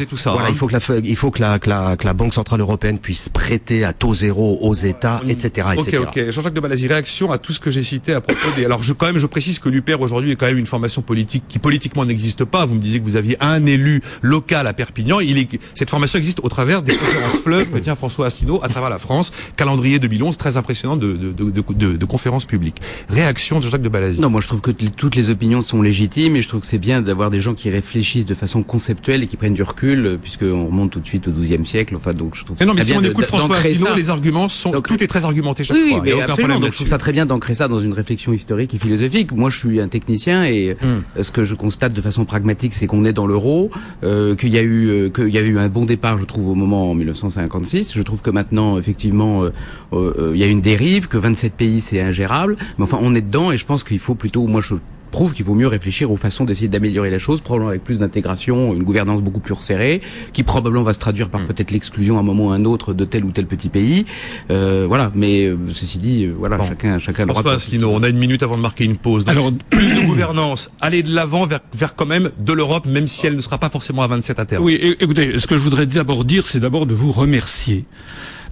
et 0.00 0.06
tout 0.06 0.16
ça. 0.16 0.32
Voilà, 0.32 0.48
hein. 0.48 0.50
il 0.52 0.56
faut 0.56 0.66
que 0.66 0.74
la, 0.74 0.80
il 1.02 1.16
faut 1.16 1.30
que 1.30 1.40
la, 1.40 1.58
que 1.58 1.68
la, 1.68 1.96
que 1.96 2.06
la 2.06 2.14
Banque 2.14 2.34
centrale 2.34 2.60
européenne 2.60 2.98
puisse 2.98 3.28
prêter 3.28 3.84
à 3.84 3.92
taux 3.92 4.11
zéro 4.14 4.58
aux 4.60 4.74
États, 4.74 5.20
etc., 5.26 5.68
etc. 5.76 5.98
Ok, 6.02 6.08
ok. 6.16 6.30
Jean-Jacques 6.30 6.54
de 6.54 6.60
Balazy, 6.60 6.86
réaction 6.86 7.32
à 7.32 7.38
tout 7.38 7.52
ce 7.52 7.60
que 7.60 7.70
j'ai 7.70 7.82
cité 7.82 8.12
à 8.14 8.20
propos 8.20 8.48
des. 8.56 8.64
Alors, 8.64 8.82
je 8.82 8.92
quand 8.92 9.06
même, 9.06 9.18
je 9.18 9.26
précise 9.26 9.58
que 9.58 9.68
l'UPR 9.68 10.00
aujourd'hui 10.00 10.32
est 10.32 10.36
quand 10.36 10.46
même 10.46 10.58
une 10.58 10.66
formation 10.66 11.02
politique 11.02 11.44
qui 11.48 11.58
politiquement 11.58 12.04
n'existe 12.04 12.44
pas. 12.44 12.66
Vous 12.66 12.74
me 12.74 12.80
disiez 12.80 13.00
que 13.00 13.04
vous 13.04 13.16
aviez 13.16 13.36
un 13.40 13.64
élu 13.66 14.02
local 14.22 14.66
à 14.66 14.72
Perpignan. 14.72 15.20
Il 15.20 15.38
est... 15.38 15.58
Cette 15.74 15.90
formation 15.90 16.18
existe 16.18 16.40
au 16.42 16.48
travers 16.48 16.82
des 16.82 16.94
conférences 16.94 17.38
fleuves 17.38 17.70
que 17.70 17.78
tient 17.78 17.96
François 17.96 18.26
Asselineau 18.26 18.60
à 18.62 18.68
travers 18.68 18.90
la 18.90 18.98
France. 18.98 19.32
Calendrier 19.56 19.98
2011, 19.98 20.36
très 20.36 20.56
impressionnant 20.56 20.96
de, 20.96 21.12
de, 21.14 21.32
de, 21.32 21.50
de, 21.50 21.96
de 21.96 22.04
conférences 22.04 22.44
publiques. 22.44 22.76
Réaction 23.08 23.58
de 23.58 23.64
Jean-Jacques 23.64 23.82
de 23.82 23.88
Balazy. 23.88 24.20
Non, 24.20 24.30
moi 24.30 24.40
je 24.40 24.46
trouve 24.46 24.60
que 24.60 24.70
toutes 24.70 25.16
les 25.16 25.30
opinions 25.30 25.62
sont 25.62 25.82
légitimes 25.82 26.36
et 26.36 26.42
je 26.42 26.48
trouve 26.48 26.60
que 26.60 26.66
c'est 26.66 26.78
bien 26.78 27.02
d'avoir 27.02 27.30
des 27.30 27.40
gens 27.40 27.54
qui 27.54 27.70
réfléchissent 27.70 28.26
de 28.26 28.34
façon 28.34 28.62
conceptuelle 28.62 29.22
et 29.22 29.26
qui 29.26 29.36
prennent 29.36 29.54
du 29.54 29.62
recul, 29.62 30.18
puisqu'on 30.20 30.66
remonte 30.66 30.90
tout 30.90 31.00
de 31.00 31.06
suite 31.06 31.28
au 31.28 31.30
XIIe 31.32 31.64
siècle. 31.66 31.94
Enfin, 31.96 32.12
donc 32.12 32.34
je 32.36 32.44
trouve. 32.44 32.56
Mais 32.60 32.66
non, 32.66 32.74
mais 32.74 32.82
si 32.82 32.92
on 32.92 33.02
écoute 33.02 33.26
François 33.26 33.56
Asselineau, 33.56 33.94
les 34.02 34.10
arguments 34.10 34.48
tout 34.48 35.02
est 35.02 35.06
très 35.06 35.24
argumenté 35.24 35.64
chaque 35.64 35.76
oui, 35.76 35.90
fois. 35.90 36.00
Oui, 36.00 36.12
mais 36.14 36.22
absolument. 36.22 36.60
Donc, 36.60 36.72
je 36.72 36.76
trouve 36.76 36.88
ça 36.88 36.98
très 36.98 37.12
bien 37.12 37.26
d'ancrer 37.26 37.54
ça 37.54 37.68
dans 37.68 37.80
une 37.80 37.92
réflexion 37.92 38.32
historique 38.32 38.74
et 38.74 38.78
philosophique. 38.78 39.32
Moi, 39.32 39.50
je 39.50 39.58
suis 39.58 39.80
un 39.80 39.88
technicien 39.88 40.44
et 40.44 40.76
hmm. 40.80 41.22
ce 41.22 41.30
que 41.30 41.44
je 41.44 41.54
constate 41.54 41.92
de 41.92 42.00
façon 42.00 42.24
pragmatique, 42.24 42.74
c'est 42.74 42.86
qu'on 42.86 43.04
est 43.04 43.12
dans 43.12 43.26
l'euro, 43.26 43.70
euh, 44.02 44.34
qu'il 44.34 44.50
y 44.50 44.58
a 44.58 44.62
eu 44.62 44.88
euh, 44.88 45.08
qu'il 45.10 45.28
y 45.28 45.38
a 45.38 45.42
eu 45.42 45.58
un 45.58 45.68
bon 45.68 45.84
départ, 45.84 46.18
je 46.18 46.24
trouve, 46.24 46.48
au 46.48 46.54
moment 46.54 46.90
en 46.90 46.94
1956. 46.94 47.92
Je 47.94 48.02
trouve 48.02 48.22
que 48.22 48.30
maintenant, 48.30 48.78
effectivement, 48.78 49.44
euh, 49.92 50.32
il 50.34 50.40
y 50.40 50.44
a 50.44 50.48
une 50.48 50.60
dérive, 50.60 51.08
que 51.08 51.18
27 51.18 51.54
pays 51.54 51.80
c'est 51.80 52.00
ingérable. 52.00 52.56
Mais 52.78 52.84
enfin, 52.84 52.98
on 53.00 53.14
est 53.14 53.20
dedans 53.20 53.52
et 53.52 53.56
je 53.56 53.64
pense 53.64 53.84
qu'il 53.84 53.98
faut 53.98 54.14
plutôt, 54.14 54.46
moi, 54.46 54.60
je 54.60 54.74
prouve 55.12 55.32
qu'il 55.34 55.44
vaut 55.44 55.54
mieux 55.54 55.68
réfléchir 55.68 56.10
aux 56.10 56.16
façons 56.16 56.44
d'essayer 56.44 56.66
d'améliorer 56.66 57.10
la 57.10 57.18
chose, 57.18 57.40
probablement 57.40 57.68
avec 57.68 57.84
plus 57.84 58.00
d'intégration, 58.00 58.74
une 58.74 58.82
gouvernance 58.82 59.22
beaucoup 59.22 59.38
plus 59.38 59.54
resserrée, 59.54 60.00
qui 60.32 60.42
probablement 60.42 60.82
va 60.82 60.92
se 60.92 60.98
traduire 60.98 61.28
par 61.28 61.42
mm. 61.42 61.46
peut-être 61.46 61.70
l'exclusion 61.70 62.16
à 62.16 62.20
un 62.20 62.24
moment 62.24 62.46
ou 62.46 62.50
à 62.50 62.56
un 62.56 62.64
autre 62.64 62.94
de 62.94 63.04
tel 63.04 63.24
ou 63.24 63.30
tel 63.30 63.46
petit 63.46 63.68
pays. 63.68 64.06
Euh, 64.50 64.86
voilà, 64.88 65.12
mais 65.14 65.46
euh, 65.46 65.56
ceci 65.70 65.98
dit, 65.98 66.24
euh, 66.24 66.34
voilà, 66.36 66.58
chacun, 66.66 66.98
chacun. 66.98 67.26
François 67.28 67.52
Asselineau, 67.52 67.90
on 67.92 68.02
a 68.02 68.08
une 68.08 68.18
minute 68.18 68.42
avant 68.42 68.56
de 68.56 68.62
marquer 68.62 68.84
une 68.84 68.96
pause. 68.96 69.24
Donc 69.24 69.36
Alors, 69.36 69.52
plus 69.70 69.94
de 69.94 70.00
gouvernance, 70.06 70.72
aller 70.80 71.04
de 71.04 71.14
l'avant 71.14 71.46
vers, 71.46 71.60
vers 71.72 71.94
quand 71.94 72.06
même 72.06 72.30
de 72.38 72.52
l'Europe, 72.52 72.86
même 72.86 73.06
si 73.06 73.26
elle 73.26 73.36
ne 73.36 73.40
sera 73.40 73.58
pas 73.58 73.68
forcément 73.68 74.02
à 74.02 74.08
27 74.08 74.40
à 74.40 74.46
terme. 74.46 74.64
Oui, 74.64 74.96
écoutez, 74.98 75.38
ce 75.38 75.46
que 75.46 75.56
je 75.56 75.62
voudrais 75.62 75.86
d'abord 75.86 76.24
dire, 76.24 76.46
c'est 76.46 76.60
d'abord 76.60 76.86
de 76.86 76.94
vous 76.94 77.12
remercier 77.12 77.84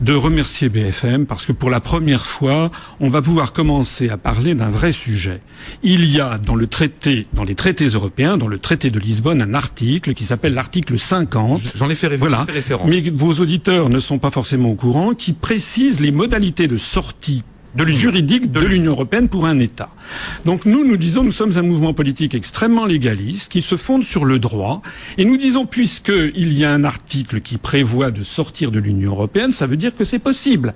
de 0.00 0.12
remercier 0.12 0.68
BFM 0.68 1.26
parce 1.26 1.46
que 1.46 1.52
pour 1.52 1.70
la 1.70 1.80
première 1.80 2.26
fois, 2.26 2.70
on 3.00 3.08
va 3.08 3.22
pouvoir 3.22 3.52
commencer 3.52 4.08
à 4.08 4.16
parler 4.16 4.54
d'un 4.54 4.68
vrai 4.68 4.92
sujet. 4.92 5.40
Il 5.82 6.04
y 6.04 6.20
a 6.20 6.38
dans 6.38 6.54
le 6.54 6.66
traité, 6.66 7.26
dans 7.32 7.44
les 7.44 7.54
traités 7.54 7.86
européens, 7.86 8.36
dans 8.36 8.48
le 8.48 8.58
traité 8.58 8.90
de 8.90 8.98
Lisbonne, 8.98 9.42
un 9.42 9.54
article 9.54 10.14
qui 10.14 10.24
s'appelle 10.24 10.54
l'article 10.54 10.98
50. 10.98 11.62
J'en 11.76 11.90
ai 11.90 11.94
fait, 11.94 12.16
voilà. 12.16 12.44
référence. 12.44 12.88
Mais 12.88 13.00
vos 13.10 13.34
auditeurs 13.34 13.88
ne 13.88 13.98
sont 13.98 14.18
pas 14.18 14.30
forcément 14.30 14.70
au 14.70 14.74
courant, 14.74 15.14
qui 15.14 15.32
précise 15.32 16.00
les 16.00 16.12
modalités 16.12 16.68
de 16.68 16.76
sortie 16.76 17.42
de 17.74 17.84
de 17.84 18.60
l'Union 18.60 18.92
européenne 18.92 19.28
pour 19.28 19.46
un 19.46 19.58
État. 19.58 19.90
Donc 20.44 20.66
nous, 20.66 20.84
nous 20.86 20.96
disons, 20.96 21.22
nous 21.22 21.32
sommes 21.32 21.56
un 21.56 21.62
mouvement 21.62 21.94
politique 21.94 22.34
extrêmement 22.34 22.86
légaliste 22.86 23.50
qui 23.52 23.62
se 23.62 23.76
fonde 23.76 24.02
sur 24.04 24.24
le 24.24 24.38
droit, 24.38 24.82
et 25.18 25.24
nous 25.24 25.36
disons, 25.36 25.66
puisqu'il 25.66 26.52
y 26.52 26.64
a 26.64 26.72
un 26.72 26.84
article 26.84 27.40
qui 27.40 27.58
prévoit 27.58 28.10
de 28.10 28.22
sortir 28.22 28.70
de 28.70 28.78
l'Union 28.80 29.12
européenne, 29.12 29.52
ça 29.52 29.66
veut 29.66 29.76
dire 29.76 29.94
que 29.94 30.04
c'est 30.04 30.18
possible. 30.18 30.74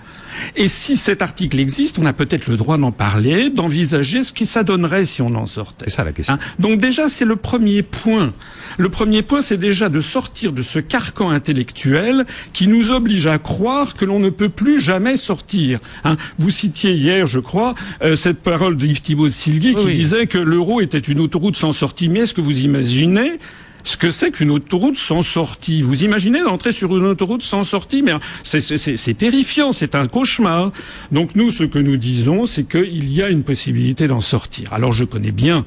Et 0.57 0.69
si 0.69 0.97
cet 0.97 1.23
article 1.23 1.59
existe, 1.59 1.99
on 1.99 2.07
a 2.07 2.13
peut-être 2.13 2.49
le 2.49 2.57
droit 2.57 2.79
d'en 2.79 2.93
parler, 2.93 3.51
d'envisager 3.51 4.23
ce 4.23 4.33
que 4.33 4.45
ça 4.45 4.63
donnerait 4.63 5.05
si 5.05 5.23
on 5.23 5.35
en 5.35 5.47
sortait. 5.47 5.87
C'est 5.89 5.97
ça 5.97 6.05
la 6.05 6.13
question. 6.13 6.35
Hein 6.35 6.39
Donc 6.59 6.81
déjà, 6.81 7.09
c'est 7.09 7.25
le 7.25 7.37
premier 7.37 7.83
point. 7.83 8.33
Le 8.77 8.89
premier 8.89 9.23
point, 9.23 9.43
c'est 9.43 9.57
déjà 9.57 9.89
de 9.89 10.01
sortir 10.01 10.53
de 10.53 10.63
ce 10.63 10.79
carcan 10.79 11.31
intellectuel 11.31 12.27
qui 12.53 12.67
nous 12.67 12.91
oblige 12.91 13.27
à 13.27 13.39
croire 13.39 13.95
que 13.95 14.05
l'on 14.05 14.19
ne 14.19 14.31
peut 14.31 14.49
plus 14.49 14.81
jamais 14.81 15.17
sortir. 15.17 15.79
Hein 16.05 16.17
Vous 16.39 16.51
citiez 16.51 16.93
hier, 16.95 17.27
je 17.27 17.41
crois, 17.41 17.75
euh, 18.03 18.17
cette 18.17 18.41
parole 18.41 18.77
de 18.77 18.87
Yves 18.87 19.03
Thibault 19.03 19.27
de 19.27 19.33
Silguy 19.33 19.75
qui 19.75 19.95
disait 19.95 20.27
que 20.27 20.39
l'euro 20.39 20.81
était 20.81 20.99
une 20.99 21.21
autoroute 21.21 21.57
sans 21.57 21.73
sortie. 21.73 22.09
Mais 22.09 22.21
est-ce 22.21 22.35
que 22.35 22.41
vous 22.41 22.61
imaginez 22.61 23.39
ce 23.85 23.97
que 23.97 24.11
c'est 24.11 24.31
qu'une 24.33 24.51
autoroute 24.51 24.97
sans 24.97 25.23
sortie. 25.23 25.83
Vous 25.83 26.03
imaginez 26.03 26.43
d'entrer 26.43 26.73
sur 26.73 26.97
une 26.97 27.05
autoroute 27.05 27.43
sans 27.43 27.65
sortie 27.65 28.03
Mais 28.03 28.15
c'est 28.43 29.19
terrifiant, 29.19 29.73
c'est 29.73 29.95
un 29.95 30.07
cauchemar. 30.07 30.73
Donc 31.13 31.37
nous, 31.37 31.51
ce 31.51 31.65
que 31.65 31.79
nous 31.79 31.97
disons, 31.97 32.47
c'est 32.47 32.65
qu'il 32.65 33.13
y 33.13 33.23
a 33.23 33.29
une 33.29 33.45
possibilité 33.45 34.09
d'en 34.09 34.21
sortir. 34.21 34.73
Alors 34.73 34.93
je 34.93 35.05
connais 35.05 35.33
bien, 35.33 35.65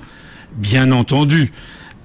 bien 0.57 0.91
entendu, 0.91 1.51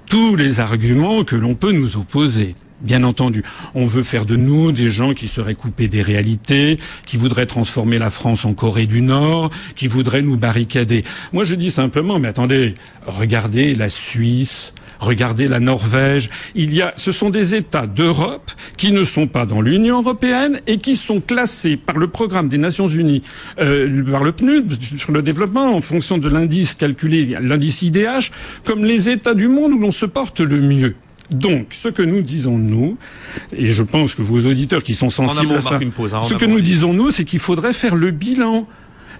tous 0.07 0.35
les 0.35 0.59
arguments 0.59 1.23
que 1.23 1.35
l'on 1.35 1.55
peut 1.55 1.71
nous 1.71 1.97
opposer. 1.97 2.55
Bien 2.81 3.05
entendu, 3.05 3.43
on 3.75 3.85
veut 3.85 4.03
faire 4.03 4.25
de 4.25 4.35
nous 4.35 4.73
des 4.73 4.89
gens 4.89 5.13
qui 5.13 5.29
seraient 5.29 5.55
coupés 5.55 5.87
des 5.87 6.01
réalités, 6.01 6.77
qui 7.05 7.15
voudraient 7.15 7.45
transformer 7.45 7.97
la 7.97 8.09
France 8.09 8.43
en 8.43 8.53
Corée 8.53 8.87
du 8.87 9.01
Nord, 9.01 9.51
qui 9.75 9.87
voudraient 9.87 10.21
nous 10.21 10.35
barricader. 10.35 11.03
Moi, 11.31 11.45
je 11.45 11.55
dis 11.55 11.71
simplement, 11.71 12.19
mais 12.19 12.27
attendez, 12.27 12.73
regardez 13.07 13.73
la 13.73 13.87
Suisse, 13.87 14.72
regardez 15.03 15.47
la 15.47 15.59
Norvège. 15.59 16.29
Il 16.55 16.73
y 16.73 16.81
a, 16.81 16.93
ce 16.95 17.11
sont 17.11 17.29
des 17.29 17.55
États 17.55 17.87
d'Europe 17.87 18.51
qui 18.77 18.91
ne 18.91 19.03
sont 19.03 19.27
pas 19.27 19.45
dans 19.45 19.61
l'Union 19.61 20.01
européenne 20.01 20.59
et 20.67 20.77
qui 20.77 20.95
sont 20.95 21.21
classés 21.21 21.77
par 21.77 21.97
le 21.97 22.07
programme 22.07 22.47
des 22.47 22.57
Nations 22.57 22.87
Unies, 22.87 23.21
euh, 23.59 24.03
par 24.09 24.23
le 24.23 24.31
PNUD 24.31 24.73
sur 24.97 25.11
le 25.11 25.21
développement 25.21 25.75
en 25.75 25.81
fonction 25.81 26.17
de 26.17 26.29
l'indice 26.29 26.75
calculé, 26.75 27.37
l'indice 27.41 27.81
IDH, 27.81 28.31
comme 28.63 28.85
les 28.85 29.09
États 29.09 29.33
du 29.33 29.47
monde 29.47 29.73
où 29.73 29.79
l'on 29.79 29.91
se 29.91 30.05
porte 30.05 30.39
le 30.39 30.59
mieux. 30.59 30.95
Donc, 31.31 31.67
ce 31.71 31.87
que 31.87 32.03
nous 32.03 32.21
disons 32.21 32.57
nous, 32.57 32.97
et 33.55 33.69
je 33.69 33.83
pense 33.83 34.13
que 34.13 34.21
vos 34.21 34.45
auditeurs 34.45 34.83
qui 34.83 34.93
sont 34.93 35.09
sensibles 35.09 35.53
à 35.53 35.61
ça, 35.61 35.79
hein, 35.79 36.21
ce 36.23 36.33
que 36.33 36.45
nous 36.45 36.61
disons 36.61 36.93
nous, 36.93 37.11
c'est 37.11 37.23
qu'il 37.23 37.39
faudrait 37.39 37.73
faire 37.73 37.95
le 37.95 38.11
bilan. 38.11 38.67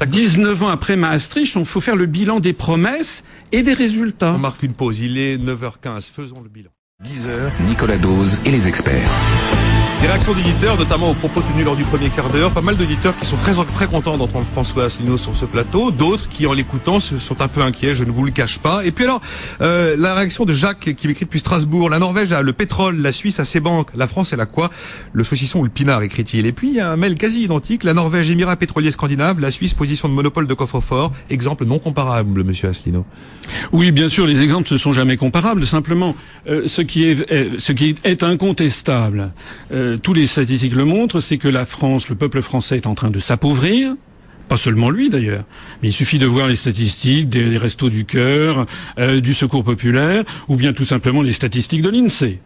19 0.06 0.64
ans 0.64 0.70
après 0.70 0.96
Maastricht, 0.96 1.56
il 1.56 1.66
faut 1.66 1.82
faire 1.82 1.96
le 1.96 2.06
bilan 2.06 2.40
des 2.40 2.54
promesses 2.54 3.24
et 3.52 3.64
des 3.64 3.74
résultats. 3.74 4.34
On 4.34 4.40
marque 4.40 4.64
une 4.64 4.74
pause. 4.74 5.00
Il 5.00 5.18
est 5.18 5.38
9h15. 5.38 6.12
Faisons 6.12 6.42
le 6.44 6.50
bilan. 6.50 6.70
10h, 7.04 7.68
Nicolas 7.68 7.98
Dose 7.98 8.32
et 8.46 8.52
les 8.52 8.66
experts. 8.68 9.63
Des 10.04 10.10
réactions 10.10 10.34
d'éditeurs, 10.34 10.78
notamment 10.78 11.12
aux 11.12 11.16
propos 11.16 11.42
tenus 11.42 11.64
lors 11.64 11.78
du 11.78 11.86
premier 11.86 12.10
quart 12.10 12.30
d'heure. 12.30 12.52
Pas 12.52 12.60
mal 12.60 12.76
d'auditeurs 12.76 13.16
qui 13.16 13.26
sont 13.26 13.38
très 13.38 13.54
très 13.54 13.88
contents 13.88 14.18
d'entendre 14.18 14.46
François 14.46 14.84
Asselineau 14.84 15.18
sur 15.18 15.34
ce 15.34 15.46
plateau. 15.46 15.92
D'autres 15.92 16.28
qui, 16.28 16.46
en 16.46 16.52
l'écoutant, 16.52 17.00
sont 17.00 17.42
un 17.42 17.48
peu 17.48 17.62
inquiets. 17.62 17.94
Je 17.94 18.04
ne 18.04 18.12
vous 18.12 18.26
le 18.26 18.32
cache 18.32 18.60
pas. 18.60 18.84
Et 18.84 18.92
puis 18.92 19.06
alors, 19.06 19.22
euh, 19.62 19.96
la 19.98 20.14
réaction 20.14 20.44
de 20.44 20.52
Jacques 20.52 20.94
qui 20.94 21.08
m'écrit 21.08 21.24
depuis 21.24 21.40
Strasbourg. 21.40 21.90
La 21.90 22.00
Norvège 22.00 22.34
a 22.34 22.42
le 22.42 22.52
pétrole, 22.52 22.98
la 22.98 23.14
Suisse 23.14 23.40
a 23.40 23.46
ses 23.46 23.62
banques, 23.62 23.92
la 23.96 24.10
France 24.10 24.34
elle 24.34 24.42
a 24.42 24.46
quoi? 24.46 24.72
Le 25.14 25.24
saucisson 25.24 25.60
ou 25.60 25.64
le 25.64 25.70
pinard, 25.70 26.04
écrit-il. 26.04 26.48
Et 26.48 26.52
puis 26.52 26.68
il 26.68 26.74
y 26.74 26.82
a 26.82 26.92
un 26.92 26.98
mail 26.98 27.16
quasi 27.16 27.42
identique. 27.42 27.86
La 27.86 27.94
Norvège, 27.94 28.30
émirat 28.30 28.58
pétrolier 28.58 28.92
scandinave, 28.92 29.40
la 29.40 29.52
Suisse, 29.52 29.74
position 29.74 30.10
de 30.10 30.14
monopole 30.14 30.48
de 30.48 30.54
coffre-fort. 30.54 31.14
Exemple 31.30 31.64
non 31.64 31.80
comparable, 31.80 32.44
Monsieur 32.44 32.68
Asselineau. 32.68 33.06
Oui, 33.72 33.94
bien 33.94 34.10
sûr, 34.10 34.28
les 34.28 34.42
exemples 34.42 34.68
ne 34.70 34.78
sont 34.78 34.92
jamais 34.92 35.16
comparables. 35.16 35.66
Simplement, 35.66 36.14
euh, 36.50 36.64
ce 36.68 36.82
qui 36.82 37.06
est 37.06 37.32
euh, 37.32 37.52
ce 37.58 37.72
qui 37.72 37.96
est 38.04 38.24
incontestable. 38.24 39.32
Euh, 39.72 39.93
tous 40.02 40.14
les 40.14 40.28
statistiques 40.28 40.76
le 40.76 40.86
montrent, 40.86 41.20
c'est 41.20 41.38
que 41.38 41.48
la 41.48 41.66
France, 41.66 42.10
le 42.10 42.16
peuple 42.16 42.42
français 42.42 42.78
est 42.78 42.88
en 42.88 42.96
train 42.96 43.10
de 43.10 43.20
s'appauvrir. 43.20 43.96
Pas 44.50 44.58
seulement 44.58 44.90
lui 44.90 45.10
d'ailleurs, 45.10 45.46
mais 45.82 45.90
il 45.90 45.94
suffit 45.94 46.20
de 46.20 46.26
voir 46.26 46.48
les 46.48 46.58
statistiques 46.58 47.30
des 47.30 47.58
restos 47.58 47.90
du 47.90 48.06
cœur, 48.06 48.66
euh, 49.00 49.22
du 49.22 49.34
secours 49.34 49.64
populaire, 49.64 50.24
ou 50.50 50.58
bien 50.58 50.74
tout 50.74 50.84
simplement 50.84 51.22
les 51.22 51.32
statistiques 51.32 51.82
de 51.82 51.90
l'INSEE. 51.90 52.40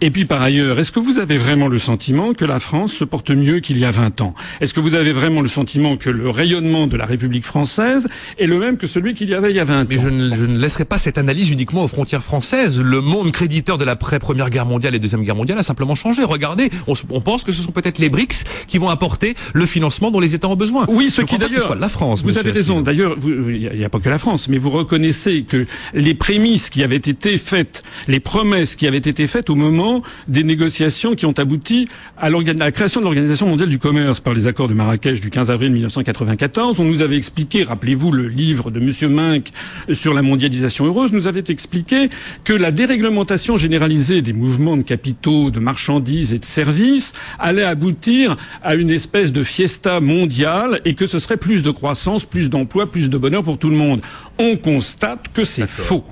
Et 0.00 0.10
puis 0.12 0.26
par 0.26 0.40
ailleurs, 0.40 0.78
est-ce 0.78 0.92
que 0.92 1.00
vous 1.00 1.18
avez 1.18 1.38
vraiment 1.38 1.66
le 1.66 1.78
sentiment 1.78 2.32
que 2.32 2.44
la 2.44 2.60
France 2.60 2.92
se 2.92 3.02
porte 3.02 3.32
mieux 3.32 3.58
qu'il 3.58 3.78
y 3.78 3.84
a 3.84 3.90
20 3.90 4.20
ans? 4.20 4.32
Est-ce 4.60 4.72
que 4.72 4.78
vous 4.78 4.94
avez 4.94 5.10
vraiment 5.10 5.40
le 5.40 5.48
sentiment 5.48 5.96
que 5.96 6.08
le 6.08 6.30
rayonnement 6.30 6.86
de 6.86 6.96
la 6.96 7.04
République 7.04 7.44
française 7.44 8.06
est 8.38 8.46
le 8.46 8.60
même 8.60 8.76
que 8.76 8.86
celui 8.86 9.14
qu'il 9.14 9.28
y 9.28 9.34
avait 9.34 9.50
il 9.50 9.56
y 9.56 9.60
a 9.60 9.64
20 9.64 9.82
ans 9.82 9.86
Mais 9.90 9.98
je 9.98 10.08
ne, 10.08 10.36
je 10.36 10.44
ne 10.44 10.56
laisserai 10.56 10.84
pas 10.84 10.98
cette 10.98 11.18
analyse 11.18 11.50
uniquement 11.50 11.82
aux 11.82 11.88
frontières 11.88 12.22
françaises. 12.22 12.80
Le 12.80 13.00
monde 13.00 13.32
créditeur 13.32 13.76
de 13.76 13.84
l'après-première 13.84 14.50
guerre 14.50 14.66
mondiale 14.66 14.94
et 14.94 15.00
deuxième 15.00 15.24
guerre 15.24 15.34
mondiale 15.34 15.58
a 15.58 15.64
simplement 15.64 15.96
changé. 15.96 16.22
Regardez, 16.22 16.70
on, 16.86 16.92
on 17.10 17.20
pense 17.20 17.42
que 17.42 17.50
ce 17.50 17.60
sont 17.60 17.72
peut-être 17.72 17.98
les 17.98 18.08
BRICS 18.08 18.44
qui 18.68 18.78
vont 18.78 18.90
apporter 18.90 19.34
le 19.52 19.66
financement 19.66 20.12
dont 20.12 20.20
les 20.20 20.36
États 20.36 20.48
ont 20.48 20.54
besoin. 20.54 20.86
Oui, 20.88 21.10
ce 21.10 21.22
qui 21.22 21.38
d'ailleurs, 21.38 21.74
la 21.74 21.88
France. 21.88 22.22
Vous 22.22 22.38
avez 22.38 22.52
raison. 22.52 22.82
D'ailleurs, 22.82 23.16
il 23.26 23.72
n'y 23.76 23.84
a 23.84 23.88
pas 23.88 23.98
que 23.98 24.08
la 24.08 24.18
France, 24.18 24.48
mais 24.48 24.58
vous 24.58 24.70
reconnaissez 24.70 25.42
que 25.42 25.66
les 25.92 26.14
prémices 26.14 26.70
qui 26.70 26.84
avaient 26.84 26.96
été 26.96 27.36
faites, 27.36 27.82
les 28.06 28.20
promesses 28.20 28.76
qui 28.76 28.86
avaient 28.86 28.98
été 28.98 29.26
faites 29.26 29.50
au 29.50 29.56
moment 29.56 29.87
des 30.28 30.44
négociations 30.44 31.14
qui 31.14 31.26
ont 31.26 31.32
abouti 31.32 31.86
à, 32.16 32.30
la 32.30 32.72
création 32.72 33.00
de 33.00 33.04
l'Organisation 33.04 33.46
mondiale 33.46 33.68
du 33.68 33.78
commerce 33.78 34.20
par 34.20 34.34
les 34.34 34.46
accords 34.46 34.68
de 34.68 34.74
Marrakech 34.74 35.20
du 35.20 35.30
15 35.30 35.50
avril 35.50 35.72
1994. 35.72 36.80
On 36.80 36.84
nous 36.84 37.02
avait 37.02 37.16
expliqué, 37.16 37.64
rappelez-vous 37.64 38.12
le 38.12 38.28
livre 38.28 38.70
de 38.70 38.80
Monsieur 38.80 39.08
Mink 39.08 39.50
sur 39.92 40.14
la 40.14 40.22
mondialisation 40.22 40.86
heureuse, 40.86 41.12
nous 41.12 41.26
avait 41.26 41.44
expliqué 41.48 42.08
que 42.44 42.52
la 42.52 42.70
déréglementation 42.70 43.56
généralisée 43.56 44.22
des 44.22 44.32
mouvements 44.32 44.76
de 44.76 44.82
capitaux, 44.82 45.50
de 45.50 45.60
marchandises 45.60 46.32
et 46.32 46.38
de 46.38 46.44
services 46.44 47.12
allait 47.38 47.64
aboutir 47.64 48.36
à 48.62 48.74
une 48.74 48.90
espèce 48.90 49.32
de 49.32 49.42
fiesta 49.42 50.00
mondiale 50.00 50.80
et 50.84 50.94
que 50.94 51.06
ce 51.06 51.18
serait 51.18 51.36
plus 51.36 51.62
de 51.62 51.70
croissance, 51.70 52.24
plus 52.24 52.50
d'emplois, 52.50 52.90
plus 52.90 53.10
de 53.10 53.18
bonheur 53.18 53.42
pour 53.42 53.58
tout 53.58 53.70
le 53.70 53.76
monde. 53.76 54.00
On 54.38 54.56
constate 54.56 55.32
que 55.32 55.44
c'est 55.44 55.66
faux. 55.66 56.04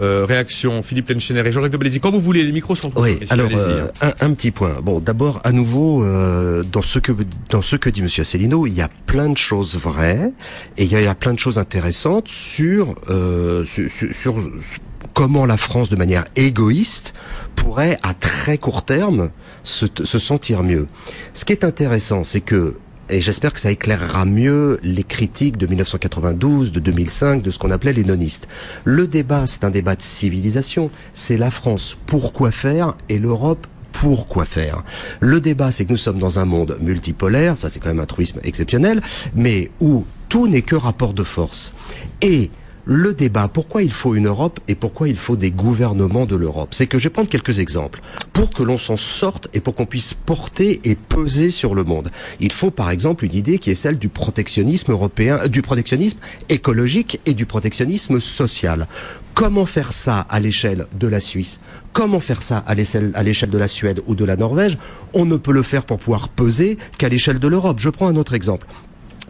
Euh, 0.00 0.24
réaction, 0.26 0.82
Philippe 0.82 1.10
Lenchener 1.10 1.46
et 1.46 1.52
Jean-Jacques 1.52 1.72
de 1.76 1.98
Quand 1.98 2.10
vous 2.10 2.20
voulez, 2.20 2.42
les 2.42 2.52
micros 2.52 2.74
sont 2.74 2.90
Oui, 2.96 3.18
alors 3.28 3.48
euh, 3.52 3.86
un, 4.02 4.32
petit 4.32 4.50
point. 4.50 4.80
Bon, 4.82 4.98
d'abord, 4.98 5.40
à 5.44 5.52
nouveau, 5.52 6.02
euh, 6.04 6.62
dans 6.62 6.80
ce 6.80 6.98
que 6.98 7.12
dans 7.50 7.60
ce 7.60 7.76
que 7.76 7.90
dit 7.90 8.00
Monsieur 8.00 8.22
Asselineau, 8.22 8.66
il 8.66 8.72
y 8.72 8.80
a 8.80 8.88
plein 9.04 9.28
de 9.28 9.36
choses 9.36 9.76
vraies 9.76 10.32
et 10.78 10.84
il 10.84 10.90
y 10.90 11.06
a, 11.06 11.14
plein 11.14 11.34
de 11.34 11.38
choses 11.38 11.58
intéressantes 11.58 12.28
sur, 12.28 12.94
sur, 13.66 13.90
sur 14.12 14.36
comment 15.12 15.44
la 15.44 15.58
France, 15.58 15.90
de 15.90 15.96
manière 15.96 16.24
égoïste, 16.34 17.12
pourrait 17.54 17.98
à 18.02 18.14
très 18.14 18.56
court 18.56 18.84
terme 18.84 19.30
se, 19.64 19.84
se 20.02 20.18
sentir 20.18 20.62
mieux. 20.62 20.86
Ce 21.34 21.44
qui 21.44 21.52
est 21.52 21.64
intéressant, 21.64 22.24
c'est 22.24 22.40
que 22.40 22.76
et 23.10 23.20
j'espère 23.20 23.52
que 23.52 23.60
ça 23.60 23.70
éclairera 23.70 24.24
mieux 24.24 24.78
les 24.82 25.02
critiques 25.02 25.56
de 25.56 25.66
1992, 25.66 26.72
de 26.72 26.80
2005, 26.80 27.42
de 27.42 27.50
ce 27.50 27.58
qu'on 27.58 27.70
appelait 27.70 27.92
les 27.92 28.04
nonistes. 28.04 28.48
Le 28.84 29.06
débat, 29.06 29.46
c'est 29.46 29.64
un 29.64 29.70
débat 29.70 29.96
de 29.96 30.02
civilisation. 30.02 30.90
C'est 31.12 31.36
la 31.36 31.50
France, 31.50 31.96
pourquoi 32.06 32.50
faire, 32.50 32.96
et 33.08 33.18
l'Europe, 33.18 33.66
pourquoi 33.92 34.44
faire? 34.44 34.84
Le 35.20 35.40
débat, 35.40 35.72
c'est 35.72 35.84
que 35.84 35.90
nous 35.90 35.96
sommes 35.96 36.18
dans 36.18 36.38
un 36.38 36.44
monde 36.44 36.78
multipolaire, 36.80 37.56
ça 37.56 37.68
c'est 37.68 37.80
quand 37.80 37.88
même 37.88 38.00
un 38.00 38.06
truisme 38.06 38.40
exceptionnel, 38.44 39.02
mais 39.34 39.70
où 39.80 40.04
tout 40.28 40.46
n'est 40.46 40.62
que 40.62 40.76
rapport 40.76 41.12
de 41.12 41.24
force. 41.24 41.74
Et 42.22 42.50
le 42.84 43.14
débat, 43.14 43.48
pourquoi 43.48 43.82
il 43.82 43.92
faut 43.92 44.14
une 44.14 44.26
Europe 44.26 44.60
et 44.68 44.74
pourquoi 44.74 45.08
il 45.08 45.16
faut 45.16 45.36
des 45.36 45.50
gouvernements 45.50 46.26
de 46.26 46.36
l'Europe, 46.36 46.70
c'est 46.72 46.86
que 46.86 46.98
je 46.98 47.04
vais 47.04 47.10
prendre 47.10 47.28
quelques 47.28 47.58
exemples. 47.58 48.00
Pour 48.32 48.50
que 48.50 48.62
l'on 48.62 48.78
s'en 48.78 48.96
sorte 48.96 49.48
et 49.52 49.60
pour 49.60 49.74
qu'on 49.74 49.86
puisse 49.86 50.14
porter 50.14 50.80
et 50.84 50.94
peser 50.94 51.50
sur 51.50 51.74
le 51.74 51.84
monde, 51.84 52.10
il 52.40 52.52
faut 52.52 52.70
par 52.70 52.90
exemple 52.90 53.24
une 53.24 53.34
idée 53.34 53.58
qui 53.58 53.70
est 53.70 53.74
celle 53.74 53.98
du 53.98 54.08
protectionnisme 54.08 54.92
européen, 54.92 55.38
euh, 55.42 55.48
du 55.48 55.62
protectionnisme 55.62 56.18
écologique 56.48 57.20
et 57.26 57.34
du 57.34 57.46
protectionnisme 57.46 58.18
social. 58.20 58.86
Comment 59.34 59.66
faire 59.66 59.92
ça 59.92 60.26
à 60.28 60.40
l'échelle 60.40 60.86
de 60.98 61.06
la 61.06 61.20
Suisse? 61.20 61.60
Comment 61.92 62.20
faire 62.20 62.42
ça 62.42 62.58
à 62.66 62.74
l'échelle 62.74 63.50
de 63.50 63.58
la 63.58 63.68
Suède 63.68 64.00
ou 64.06 64.14
de 64.14 64.24
la 64.24 64.36
Norvège? 64.36 64.78
On 65.12 65.24
ne 65.24 65.36
peut 65.36 65.52
le 65.52 65.62
faire 65.62 65.84
pour 65.84 65.98
pouvoir 65.98 66.28
peser 66.28 66.78
qu'à 66.98 67.08
l'échelle 67.08 67.38
de 67.38 67.48
l'Europe. 67.48 67.78
Je 67.80 67.90
prends 67.90 68.08
un 68.08 68.16
autre 68.16 68.34
exemple 68.34 68.66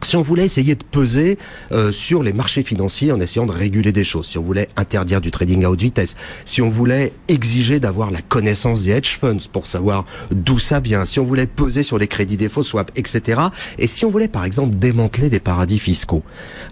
si 0.05 0.17
on 0.17 0.23
voulait 0.23 0.45
essayer 0.45 0.75
de 0.75 0.85
peser 0.85 1.39
euh, 1.73 1.93
sur 1.93 2.23
les 2.23 2.33
marchés 2.33 2.63
financiers 2.63 3.13
en 3.13 3.21
essayant 3.21 3.47
de 3.47 3.53
réguler 3.53 3.93
des 3.93 4.05
choses, 4.05 4.27
si 4.27 4.39
on 4.39 4.43
voulait 4.43 4.69
interdire 4.77 5.21
du 5.21 5.31
trading 5.31 5.65
à 5.65 5.71
haute 5.71 5.81
vitesse, 5.81 6.17
si 6.45 6.63
on 6.63 6.69
voulait 6.69 7.13
exiger 7.29 7.81
d'avoir 7.81 8.11
la 8.11 8.23
connaissance 8.23 8.85
des 8.85 8.91
hedge 8.91 9.19
funds 9.19 9.49
pour 9.53 9.67
savoir 9.67 10.05
d'où 10.31 10.59
ça 10.59 10.81
vient, 10.81 11.05
si 11.05 11.21
on 11.21 11.25
voulait 11.25 11.47
peser 11.47 11.83
sur 11.83 11.99
les 11.99 12.09
crédits 12.09 12.37
défauts 12.37 12.63
swap, 12.63 12.91
etc. 12.97 13.41
Et 13.79 13.87
si 13.87 14.05
on 14.05 14.11
voulait 14.11 14.29
par 14.29 14.45
exemple 14.45 14.77
démanteler 14.77 15.31
des 15.31 15.41
paradis 15.41 15.79
fiscaux, 15.79 16.23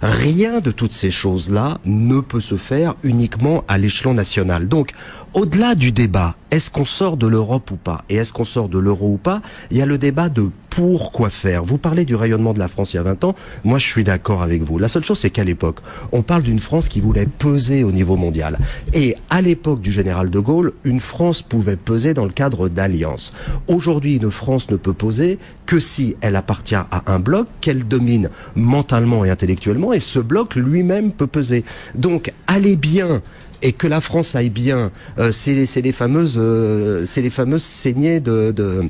rien 0.02 0.60
de 0.60 0.70
toutes 0.70 0.92
ces 0.92 1.10
choses-là 1.10 1.78
ne 1.84 2.20
peut 2.20 2.40
se 2.40 2.56
faire 2.56 2.94
uniquement 3.02 3.64
à 3.68 3.78
l'échelon 3.78 4.14
national. 4.14 4.68
Donc 4.68 4.92
au-delà 5.34 5.74
du 5.74 5.92
débat, 5.92 6.34
est-ce 6.50 6.70
qu'on 6.70 6.84
sort 6.84 7.16
de 7.16 7.26
l'Europe 7.26 7.70
ou 7.70 7.76
pas? 7.76 8.04
Et 8.08 8.16
est-ce 8.16 8.32
qu'on 8.32 8.44
sort 8.44 8.68
de 8.68 8.78
l'euro 8.78 9.12
ou 9.12 9.16
pas? 9.18 9.42
Il 9.70 9.76
y 9.76 9.82
a 9.82 9.86
le 9.86 9.98
débat 9.98 10.28
de 10.28 10.50
pourquoi 10.70 11.28
faire. 11.28 11.64
Vous 11.64 11.76
parlez 11.76 12.04
du 12.04 12.14
rayonnement 12.14 12.54
de 12.54 12.58
la 12.58 12.68
France 12.68 12.94
il 12.94 12.96
y 12.96 13.00
a 13.00 13.02
20 13.02 13.24
ans. 13.24 13.34
Moi, 13.64 13.78
je 13.78 13.86
suis 13.86 14.04
d'accord 14.04 14.42
avec 14.42 14.62
vous. 14.62 14.78
La 14.78 14.88
seule 14.88 15.04
chose, 15.04 15.18
c'est 15.18 15.30
qu'à 15.30 15.44
l'époque, 15.44 15.80
on 16.12 16.22
parle 16.22 16.42
d'une 16.42 16.60
France 16.60 16.88
qui 16.88 17.00
voulait 17.00 17.26
peser 17.26 17.84
au 17.84 17.92
niveau 17.92 18.16
mondial. 18.16 18.58
Et 18.94 19.16
à 19.28 19.42
l'époque 19.42 19.80
du 19.80 19.92
général 19.92 20.30
de 20.30 20.38
Gaulle, 20.38 20.72
une 20.84 21.00
France 21.00 21.42
pouvait 21.42 21.76
peser 21.76 22.14
dans 22.14 22.24
le 22.24 22.32
cadre 22.32 22.68
d'alliances. 22.68 23.34
Aujourd'hui, 23.66 24.16
une 24.16 24.30
France 24.30 24.70
ne 24.70 24.76
peut 24.76 24.92
peser 24.92 25.38
que 25.68 25.80
si 25.80 26.16
elle 26.22 26.34
appartient 26.34 26.74
à 26.74 27.02
un 27.06 27.18
bloc 27.20 27.46
qu'elle 27.60 27.86
domine 27.86 28.30
mentalement 28.56 29.26
et 29.26 29.30
intellectuellement, 29.30 29.92
et 29.92 30.00
ce 30.00 30.18
bloc 30.18 30.54
lui-même 30.54 31.12
peut 31.12 31.26
peser. 31.26 31.62
Donc, 31.94 32.32
allez 32.46 32.74
bien 32.74 33.20
et 33.60 33.72
que 33.72 33.86
la 33.86 34.00
France 34.00 34.34
aille 34.34 34.48
bien, 34.48 34.90
euh, 35.18 35.30
c'est 35.30 35.82
les 35.82 35.92
fameuses, 35.92 36.38
euh, 36.40 37.04
c'est 37.04 37.20
les 37.20 37.28
fameuses 37.28 37.64
saignées 37.64 38.18
de, 38.18 38.50
de 38.50 38.88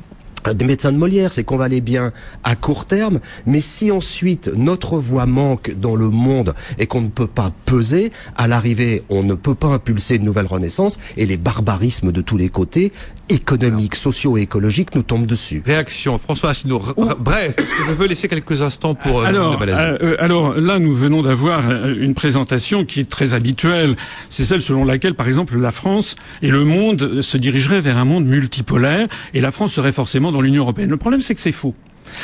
des 0.55 0.65
médecins 0.65 0.93
de 0.93 0.97
Molière, 0.97 1.33
c'est 1.33 1.43
qu'on 1.43 1.57
va 1.57 1.65
aller 1.65 1.81
bien 1.81 2.13
à 2.45 2.55
court 2.55 2.85
terme, 2.85 3.19
mais 3.45 3.61
si 3.61 3.91
ensuite 3.91 4.49
notre 4.57 4.97
voix 4.99 5.27
manque 5.27 5.75
dans 5.75 5.97
le 5.97 6.11
monde 6.11 6.55
et 6.79 6.87
qu'on 6.87 7.01
ne 7.01 7.09
peut 7.09 7.27
pas 7.27 7.53
peser, 7.65 8.13
à 8.37 8.47
l'arrivée, 8.47 9.03
on 9.09 9.25
ne 9.25 9.35
peut 9.35 9.57
pas 9.57 9.69
impulser 9.69 10.15
une 10.15 10.25
nouvelle 10.25 10.47
renaissance 10.47 10.99
et 11.17 11.27
les 11.27 11.37
barbarismes 11.37 12.13
de 12.13 12.21
tous 12.21 12.37
les 12.37 12.49
côtés 12.49 12.93
économiques, 13.29 13.95
sociaux 13.95 14.37
et 14.39 14.43
écologiques 14.43 14.95
nous 14.95 15.03
tombent 15.03 15.27
dessus. 15.27 15.63
Réaction, 15.65 16.19
François 16.19 16.51
Asselineau. 16.51 16.83
Bref, 17.19 17.57
parce 17.57 17.71
que 17.71 17.85
je 17.87 17.93
veux 17.93 18.07
laisser 18.07 18.29
quelques 18.29 18.63
instants 18.63 18.95
pour. 18.95 19.21
Euh, 19.21 19.25
alors, 19.25 19.61
euh, 19.61 19.99
euh, 20.03 20.17
alors 20.19 20.55
là, 20.55 20.79
nous 20.79 20.95
venons 20.95 21.23
d'avoir 21.23 21.71
une 21.87 22.15
présentation 22.15 22.85
qui 22.85 23.01
est 23.01 23.09
très 23.09 23.35
habituelle. 23.35 23.97
C'est 24.29 24.45
celle 24.45 24.63
selon 24.63 24.85
laquelle, 24.85 25.15
par 25.15 25.29
exemple, 25.29 25.59
la 25.59 25.71
France 25.71 26.17
et 26.43 26.51
le 26.51 26.65
monde 26.65 27.21
se 27.21 27.37
dirigeraient 27.37 27.81
vers 27.81 27.99
un 27.99 28.05
monde 28.05 28.27
multipolaire 28.27 29.09
et 29.35 29.41
la 29.41 29.51
France 29.51 29.73
serait 29.73 29.93
forcément 29.93 30.33
dans 30.33 30.41
l'Union 30.41 30.63
européenne. 30.63 30.91
Le 30.91 30.97
problème, 30.97 31.21
c'est 31.21 31.35
que 31.35 31.41
c'est 31.41 31.53
faux. 31.53 31.75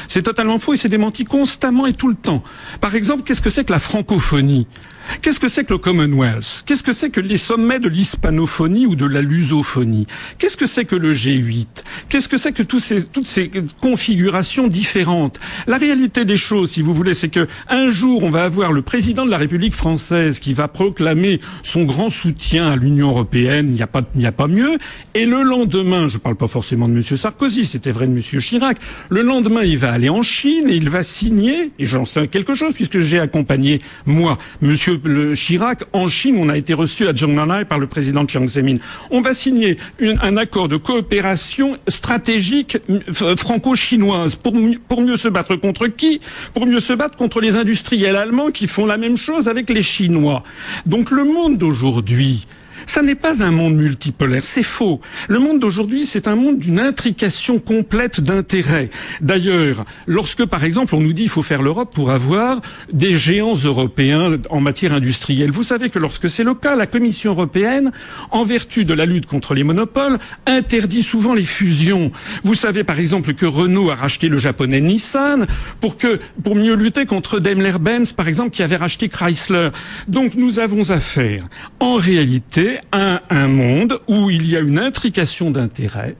C'est 0.08 0.22
totalement 0.22 0.58
faux 0.58 0.74
et 0.74 0.76
c'est 0.76 0.88
démenti 0.88 1.24
constamment 1.24 1.86
et 1.86 1.92
tout 1.92 2.08
le 2.08 2.14
temps. 2.14 2.42
Par 2.80 2.94
exemple, 2.94 3.22
qu'est-ce 3.22 3.42
que 3.42 3.50
c'est 3.50 3.64
que 3.64 3.72
la 3.72 3.78
francophonie? 3.78 4.66
Qu'est-ce 5.22 5.40
que 5.40 5.48
c'est 5.48 5.64
que 5.64 5.72
le 5.72 5.78
Commonwealth? 5.78 6.64
Qu'est-ce 6.66 6.82
que 6.82 6.92
c'est 6.92 7.10
que 7.10 7.20
les 7.20 7.36
sommets 7.36 7.80
de 7.80 7.88
l'hispanophonie 7.88 8.86
ou 8.86 8.96
de 8.96 9.06
la 9.06 9.20
lusophonie? 9.20 10.06
Qu'est-ce 10.38 10.56
que 10.56 10.66
c'est 10.66 10.84
que 10.84 10.96
le 10.96 11.12
G8 11.12 11.66
Qu'est-ce 12.08 12.28
que 12.28 12.36
c'est 12.36 12.52
que 12.52 12.62
tous 12.62 12.80
ces, 12.80 13.04
toutes 13.04 13.26
ces 13.26 13.50
configurations 13.80 14.68
différentes? 14.68 15.40
La 15.66 15.76
réalité 15.76 16.24
des 16.24 16.36
choses, 16.36 16.72
si 16.72 16.82
vous 16.82 16.92
voulez, 16.92 17.14
c'est 17.14 17.28
que 17.28 17.48
un 17.68 17.90
jour, 17.90 18.22
on 18.22 18.30
va 18.30 18.44
avoir 18.44 18.72
le 18.72 18.82
président 18.82 19.24
de 19.24 19.30
la 19.30 19.38
République 19.38 19.74
française 19.74 20.40
qui 20.40 20.54
va 20.54 20.68
proclamer 20.68 21.40
son 21.62 21.84
grand 21.84 22.08
soutien 22.08 22.68
à 22.68 22.76
l'Union 22.76 23.08
européenne, 23.10 23.68
il 23.68 23.74
n'y 23.74 23.82
a 23.82 23.86
pas, 23.86 24.02
n'y 24.14 24.26
a 24.26 24.32
pas 24.32 24.48
mieux, 24.48 24.78
et 25.14 25.26
le 25.26 25.42
lendemain, 25.42 26.08
je 26.08 26.16
ne 26.16 26.20
parle 26.20 26.36
pas 26.36 26.48
forcément 26.48 26.88
de 26.88 26.94
M. 26.94 27.02
Sarkozy, 27.02 27.64
c'était 27.64 27.90
vrai 27.90 28.06
de 28.06 28.12
M. 28.12 28.20
Chirac, 28.20 28.78
le 29.08 29.22
lendemain, 29.22 29.62
il 29.62 29.78
va 29.78 29.92
aller 29.92 30.08
en 30.08 30.22
Chine 30.22 30.68
et 30.68 30.76
il 30.76 30.90
va 30.90 31.02
signer, 31.02 31.68
et 31.78 31.86
j'en 31.86 32.04
sais 32.04 32.28
quelque 32.28 32.54
chose 32.54 32.72
puisque 32.74 32.98
j'ai 32.98 33.18
accompagné, 33.18 33.78
moi, 34.06 34.38
M. 34.62 34.74
Chirac, 35.34 35.84
en 35.92 36.08
Chine, 36.08 36.36
on 36.38 36.48
a 36.48 36.56
été 36.56 36.74
reçu 36.74 37.06
à 37.06 37.14
Zhongnanhai 37.14 37.64
par 37.64 37.78
le 37.78 37.86
président 37.86 38.26
Chiang 38.26 38.46
Zemin. 38.46 38.74
On 39.10 39.20
va 39.20 39.34
signer 39.34 39.78
un 40.00 40.36
accord 40.36 40.68
de 40.68 40.76
coopération 40.76 41.76
stratégique 41.88 42.78
franco-chinoise 43.36 44.34
pour, 44.36 44.54
pour 44.88 45.02
mieux 45.02 45.16
se 45.16 45.28
battre 45.28 45.56
contre 45.56 45.86
qui? 45.86 46.20
Pour 46.52 46.66
mieux 46.66 46.80
se 46.80 46.92
battre 46.92 47.16
contre 47.16 47.40
les 47.40 47.56
industriels 47.56 48.16
allemands 48.16 48.50
qui 48.50 48.66
font 48.66 48.86
la 48.86 48.96
même 48.96 49.16
chose 49.16 49.48
avec 49.48 49.70
les 49.70 49.82
Chinois. 49.82 50.42
Donc 50.86 51.10
le 51.10 51.24
monde 51.24 51.58
d'aujourd'hui, 51.58 52.46
Ça 52.86 53.02
n'est 53.02 53.14
pas 53.14 53.42
un 53.42 53.50
monde 53.50 53.76
multipolaire, 53.76 54.44
c'est 54.44 54.62
faux. 54.62 55.00
Le 55.28 55.38
monde 55.38 55.60
d'aujourd'hui, 55.60 56.06
c'est 56.06 56.28
un 56.28 56.36
monde 56.36 56.58
d'une 56.58 56.80
intrication 56.80 57.58
complète 57.58 58.20
d'intérêts. 58.20 58.90
D'ailleurs, 59.20 59.84
lorsque 60.06 60.44
par 60.44 60.64
exemple 60.64 60.94
on 60.94 61.00
nous 61.00 61.12
dit 61.12 61.24
il 61.24 61.28
faut 61.28 61.42
faire 61.42 61.62
l'Europe 61.62 61.92
pour 61.94 62.10
avoir 62.10 62.60
des 62.92 63.14
géants 63.14 63.54
européens 63.54 64.36
en 64.50 64.60
matière 64.60 64.92
industrielle, 64.92 65.50
vous 65.50 65.62
savez 65.62 65.90
que 65.90 65.98
lorsque 65.98 66.28
c'est 66.28 66.44
le 66.44 66.54
cas, 66.54 66.76
la 66.76 66.86
Commission 66.86 67.32
européenne, 67.32 67.92
en 68.30 68.44
vertu 68.44 68.84
de 68.84 68.94
la 68.94 69.06
lutte 69.06 69.26
contre 69.26 69.54
les 69.54 69.64
monopoles, 69.64 70.18
interdit 70.46 71.02
souvent 71.02 71.34
les 71.34 71.44
fusions. 71.44 72.12
Vous 72.42 72.54
savez 72.54 72.84
par 72.84 72.98
exemple 72.98 73.34
que 73.34 73.46
Renault 73.46 73.90
a 73.90 73.94
racheté 73.94 74.28
le 74.28 74.38
japonais 74.38 74.80
Nissan 74.80 75.46
pour 75.80 75.96
que 75.96 76.20
pour 76.42 76.54
mieux 76.54 76.74
lutter 76.74 77.06
contre 77.06 77.40
Daimler-Benz 77.40 78.12
par 78.12 78.28
exemple 78.28 78.50
qui 78.50 78.62
avait 78.62 78.76
racheté 78.76 79.08
Chrysler. 79.08 79.70
Donc 80.08 80.34
nous 80.34 80.58
avons 80.58 80.90
affaire 80.90 81.44
en 81.80 81.94
réalité 81.96 82.73
à 82.92 83.22
un 83.30 83.48
monde 83.48 83.98
où 84.08 84.30
il 84.30 84.48
y 84.48 84.56
a 84.56 84.60
une 84.60 84.78
intrication 84.78 85.50
d'intérêts 85.50 86.16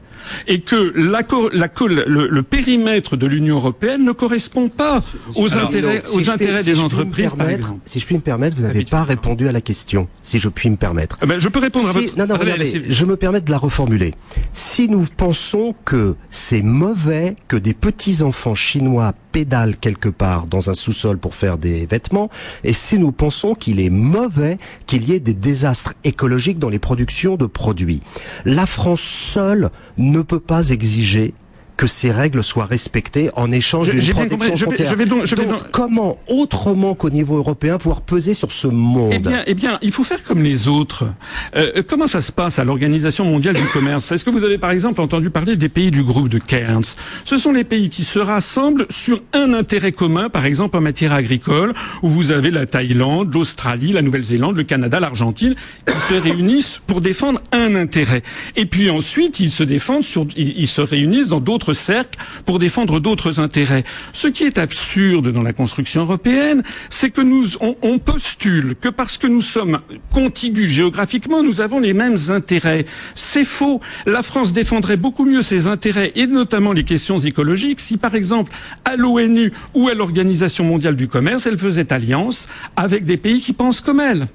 et 0.47 0.61
que 0.61 0.93
la, 0.97 1.21
la, 1.53 1.69
le, 2.07 2.29
le, 2.29 2.43
périmètre 2.43 3.17
de 3.17 3.27
l'Union 3.27 3.57
européenne 3.57 4.05
ne 4.05 4.13
correspond 4.13 4.69
pas 4.69 5.03
aux 5.37 5.53
Alors, 5.55 5.69
intérêts, 5.69 5.97
non, 5.97 6.01
si 6.05 6.17
aux 6.17 6.21
je 6.21 6.25
puis- 6.25 6.31
intérêts 6.31 6.61
si 6.61 6.67
des 6.73 6.81
entreprises, 6.81 7.33
par 7.37 7.49
exemple. 7.51 7.81
Si 7.85 8.01
je 8.01 8.07
puis 8.07 8.15
me 8.17 8.21
permettre, 8.21 8.57
vous 8.57 8.63
n'avez 8.63 8.85
pas 8.85 9.03
répondu 9.05 9.49
à 9.49 9.53
la 9.53 9.61
question. 9.61 10.09
Si 10.23 10.39
je 10.39 10.49
puis 10.49 10.71
me 10.71 10.77
permettre. 10.77 11.19
Eh 11.23 11.27
ben, 11.27 11.39
je 11.39 11.49
peux 11.49 11.59
répondre 11.61 11.89
à 11.89 11.93
Si- 11.93 12.07
votre... 12.07 12.19
non, 12.19 12.27
non, 12.27 12.37
regardez, 12.37 12.85
je 12.89 13.05
me 13.05 13.17
permets 13.17 13.41
de 13.41 13.51
la 13.51 13.59
reformuler. 13.59 14.15
Si 14.53 14.89
nous 14.89 15.05
pensons 15.17 15.75
que 15.85 16.17
c'est 16.31 16.63
mauvais 16.63 17.37
que 17.49 17.57
des 17.57 17.75
petits-enfants 17.75 18.55
chinois 18.55 19.15
pédalent 19.33 19.77
quelque 19.81 20.09
part 20.09 20.47
dans 20.47 20.71
un 20.71 20.75
sous-sol 20.75 21.19
pour 21.19 21.35
faire 21.35 21.59
des 21.59 21.87
vêtements, 21.87 22.31
et 22.63 22.73
si 22.73 22.99
nous 22.99 23.11
pensons 23.13 23.55
qu'il 23.55 23.81
est 23.81 23.91
mauvais 23.91 24.59
qu'il 24.87 25.09
y 25.09 25.13
ait 25.13 25.21
des 25.21 25.35
désastres 25.35 25.95
écologiques 26.05 26.59
dans 26.59 26.69
les 26.69 26.79
productions 26.79 27.37
de 27.37 27.47
produits, 27.47 28.01
la 28.45 28.67
France 28.67 29.01
seule 29.03 29.71
ne 29.99 30.14
peut 30.23 30.41
pas 30.41 30.71
exiger 30.71 31.35
que 31.77 31.87
ces 31.87 32.11
règles 32.13 32.45
soient 32.45 32.67
respectées 32.67 33.31
en 33.35 33.51
échange 33.51 33.91
d'une 33.91 34.01
protection 34.13 34.39
compris. 34.39 34.49
Je 34.57 34.65
vais- 34.65 34.71
frontière. 34.71 34.91
je 34.91 34.95
vais 34.95 35.07
donc- 35.07 35.25
je 35.27 35.35
vais 35.35 35.47
donc- 35.47 35.71
comment 35.73 36.19
autrement 36.29 36.95
qu'au 36.95 37.11
niveau 37.11 37.37
européen 37.37 37.79
pouvoir 37.79 38.01
peser 38.03 38.35
sur 38.35 38.53
ce 38.53 38.67
monde 38.69 39.13
Eh 39.15 39.19
bien, 39.19 39.43
eh 39.47 39.55
bien, 39.55 39.79
il 39.83 39.91
faut 39.93 40.05
faire 40.05 40.23
comme 40.23 40.43
les 40.43 40.69
autres. 40.69 41.05
Euh, 41.57 41.83
comment 41.87 42.07
ça 42.07 42.21
se 42.21 42.33
passe 42.33 42.59
à 42.59 42.65
l'Organisation 42.65 43.25
mondiale 43.25 43.55
du 43.57 43.67
commerce? 43.73 44.11
Est-ce 44.13 44.25
que 44.25 44.31
vous 44.31 44.45
avez 44.45 44.59
par 44.59 44.71
exemple 44.71 45.01
entendu 45.01 45.31
parler 45.31 45.57
des 45.57 45.69
pays 45.69 45.91
du 45.91 46.03
groupe 46.03 46.29
de 46.29 46.39
Cairns? 46.39 46.97
Ce 47.25 47.37
sont 47.37 47.53
les 47.53 47.65
pays 47.65 47.89
qui 47.91 48.05
se 48.05 48.19
rassemblent 48.19 48.87
sur 48.91 49.23
un 49.33 49.53
intérêt 49.55 49.93
commun, 49.93 50.29
par 50.29 50.45
exemple 50.47 50.77
en 50.77 50.81
matière 50.81 51.13
agricole, 51.13 51.73
où 52.03 52.09
vous 52.09 52.31
avez 52.31 52.51
la 52.51 52.67
Thaïlande, 52.67 53.33
l'Australie, 53.33 53.93
la 53.93 54.03
Nouvelle-Zélande, 54.03 54.57
le 54.57 54.65
Canada, 54.65 55.01
l'Argentine, 55.01 55.55
qui 55.91 55.99
se 56.01 56.15
réunissent 56.15 56.81
pour 56.87 57.01
défendre 57.01 57.41
un 57.53 57.75
intérêt. 57.75 58.23
Et 58.57 58.67
puis 58.67 58.91
ensuite, 58.91 59.41
ils 59.41 59.51
se 59.51 59.63
défendent 59.65 60.05
sur, 60.05 60.27
ils, 60.37 60.55
ils 60.59 60.69
se 60.69 60.81
réunissent 60.81 61.29
dans 61.29 61.41
d'autres 61.41 61.64
cercles 61.73 62.19
pour 62.47 62.59
défendre 62.59 63.01
d'autres 63.01 63.41
intérêts. 63.41 63.85
Ce 64.13 64.29
qui 64.29 64.45
est 64.45 64.59
absurde 64.59 65.33
dans 65.33 65.43
la 65.43 65.53
construction 65.53 66.03
européenne, 66.03 66.63
c'est 66.91 67.11
que 67.11 67.21
nous, 67.21 67.47
on, 67.61 67.77
on 67.83 67.99
postule 67.99 68.75
que 68.81 68.89
parce 68.89 69.19
que 69.19 69.27
nous 69.27 69.41
sommes 69.41 69.81
contigus 70.13 70.71
géographiquement, 70.71 71.43
nous 71.43 71.61
avons 71.61 71.81
les 71.81 71.95
mêmes 71.95 72.17
intérêts. 72.29 72.85
C'est 73.15 73.45
faux. 73.45 73.81
La 74.07 74.23
France 74.23 74.53
défendrait 74.53 74.97
beaucoup 74.97 75.25
mieux 75.25 75.43
ses 75.43 75.67
intérêts 75.67 76.13
et 76.15 76.27
notamment 76.27 76.73
les 76.73 76.85
questions 76.85 77.19
écologiques 77.19 77.81
si, 77.81 77.97
par 77.97 78.15
exemple, 78.15 78.53
à 78.85 78.97
l'ONU 78.97 79.53
ou 79.75 79.89
à 79.89 79.95
l'Organisation 79.95 80.65
mondiale 80.65 80.97
du 80.97 81.09
commerce, 81.09 81.47
elle 81.47 81.59
faisait 81.59 81.93
alliance 81.93 82.49
avec 82.77 83.05
des 83.05 83.17
pays 83.17 83.41
qui 83.41 83.53
pensent 83.53 83.81
comme 83.81 84.01
elle. 84.01 84.27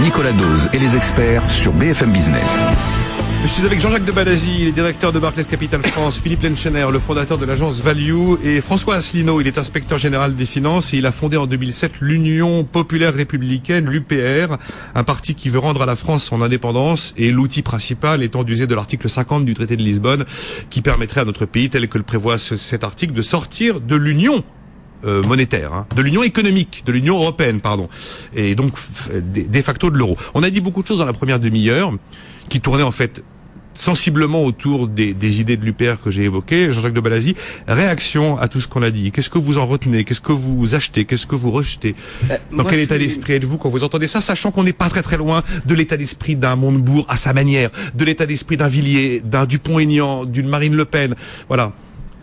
Nicolas 0.00 0.32
Dose 0.32 0.68
et 0.72 0.78
les 0.78 0.94
experts 0.96 1.48
sur 1.62 1.72
BFM 1.72 2.12
Business. 2.12 2.97
Je 3.40 3.46
suis 3.46 3.64
avec 3.64 3.80
Jean-Jacques 3.80 4.04
de 4.04 4.12
Balazy, 4.12 4.64
le 4.66 4.72
directeur 4.72 5.12
de 5.12 5.18
Barclays 5.18 5.44
Capital 5.44 5.82
France, 5.82 6.18
Philippe 6.18 6.42
Lenchener, 6.42 6.86
le 6.92 6.98
fondateur 6.98 7.38
de 7.38 7.46
l'agence 7.46 7.80
Value, 7.80 8.34
et 8.44 8.60
François 8.60 8.96
Asselineau, 8.96 9.40
il 9.40 9.46
est 9.46 9.58
inspecteur 9.58 9.96
général 9.96 10.34
des 10.36 10.44
finances 10.44 10.92
et 10.92 10.98
il 10.98 11.06
a 11.06 11.12
fondé 11.12 11.36
en 11.36 11.46
2007 11.46 12.00
l'Union 12.00 12.64
populaire 12.64 13.14
républicaine, 13.14 13.86
l'UPR, 13.88 14.56
un 14.94 15.04
parti 15.04 15.34
qui 15.34 15.48
veut 15.50 15.60
rendre 15.60 15.82
à 15.82 15.86
la 15.86 15.96
France 15.96 16.24
son 16.24 16.42
indépendance 16.42 17.14
et 17.16 17.30
l'outil 17.30 17.62
principal 17.62 18.22
étant 18.22 18.44
d'user 18.44 18.66
de 18.66 18.74
l'article 18.74 19.08
50 19.08 19.44
du 19.44 19.54
traité 19.54 19.76
de 19.76 19.82
Lisbonne 19.82 20.24
qui 20.68 20.82
permettrait 20.82 21.20
à 21.22 21.24
notre 21.24 21.46
pays, 21.46 21.70
tel 21.70 21.88
que 21.88 21.98
le 21.98 22.04
prévoit 22.04 22.38
ce- 22.38 22.56
cet 22.56 22.84
article, 22.84 23.12
de 23.14 23.22
sortir 23.22 23.80
de 23.80 23.96
l'Union 23.96 24.42
euh, 25.04 25.22
monétaire, 25.22 25.72
hein, 25.72 25.86
de 25.94 26.02
l'Union 26.02 26.22
économique, 26.22 26.82
de 26.86 26.92
l'Union 26.92 27.16
européenne, 27.16 27.60
pardon, 27.60 27.88
et 28.34 28.54
donc 28.54 28.72
de 29.12 29.62
facto 29.62 29.90
de 29.90 29.98
l'euro. 29.98 30.16
On 30.34 30.42
a 30.42 30.50
dit 30.50 30.60
beaucoup 30.60 30.82
de 30.82 30.88
choses 30.88 30.98
dans 30.98 31.04
la 31.04 31.12
première 31.12 31.40
demi-heure 31.40 31.92
qui 32.48 32.60
tournaient 32.60 32.82
en 32.82 32.92
fait 32.92 33.22
sensiblement 33.74 34.44
autour 34.44 34.88
des, 34.88 35.14
des 35.14 35.40
idées 35.40 35.56
de 35.56 35.64
l'UPR 35.64 36.02
que 36.02 36.10
j'ai 36.10 36.24
évoquées. 36.24 36.72
Jean-Jacques 36.72 36.94
de 36.94 37.00
Balazy, 37.00 37.36
réaction 37.68 38.36
à 38.36 38.48
tout 38.48 38.60
ce 38.60 38.66
qu'on 38.66 38.82
a 38.82 38.90
dit. 38.90 39.12
Qu'est-ce 39.12 39.30
que 39.30 39.38
vous 39.38 39.56
en 39.58 39.66
retenez? 39.66 40.02
Qu'est-ce 40.02 40.20
que 40.20 40.32
vous 40.32 40.74
achetez? 40.74 41.04
Qu'est-ce 41.04 41.26
que 41.26 41.36
vous 41.36 41.52
rejetez? 41.52 41.94
Dans 42.22 42.34
Euh, 42.34 42.38
moi, 42.50 42.66
quel 42.68 42.80
état 42.80 42.98
d'esprit 42.98 43.34
êtes-vous 43.34 43.56
quand 43.56 43.68
vous 43.68 43.84
entendez 43.84 44.08
ça, 44.08 44.20
sachant 44.20 44.50
qu'on 44.50 44.64
n'est 44.64 44.72
pas 44.72 44.88
très 44.88 45.02
très 45.02 45.16
loin 45.16 45.44
de 45.64 45.74
l'état 45.74 45.96
d'esprit 45.96 46.34
d'un 46.34 46.56
Montebourg 46.56 47.06
à 47.08 47.16
sa 47.16 47.32
manière, 47.32 47.70
de 47.94 48.04
l'état 48.04 48.26
d'esprit 48.26 48.56
d'un 48.56 48.68
Villiers, 48.68 49.22
d'un 49.24 49.46
Dupont-Aignan, 49.46 50.24
d'une 50.24 50.48
Marine 50.48 50.74
Le 50.74 50.84
Pen? 50.84 51.14
Voilà. 51.46 51.72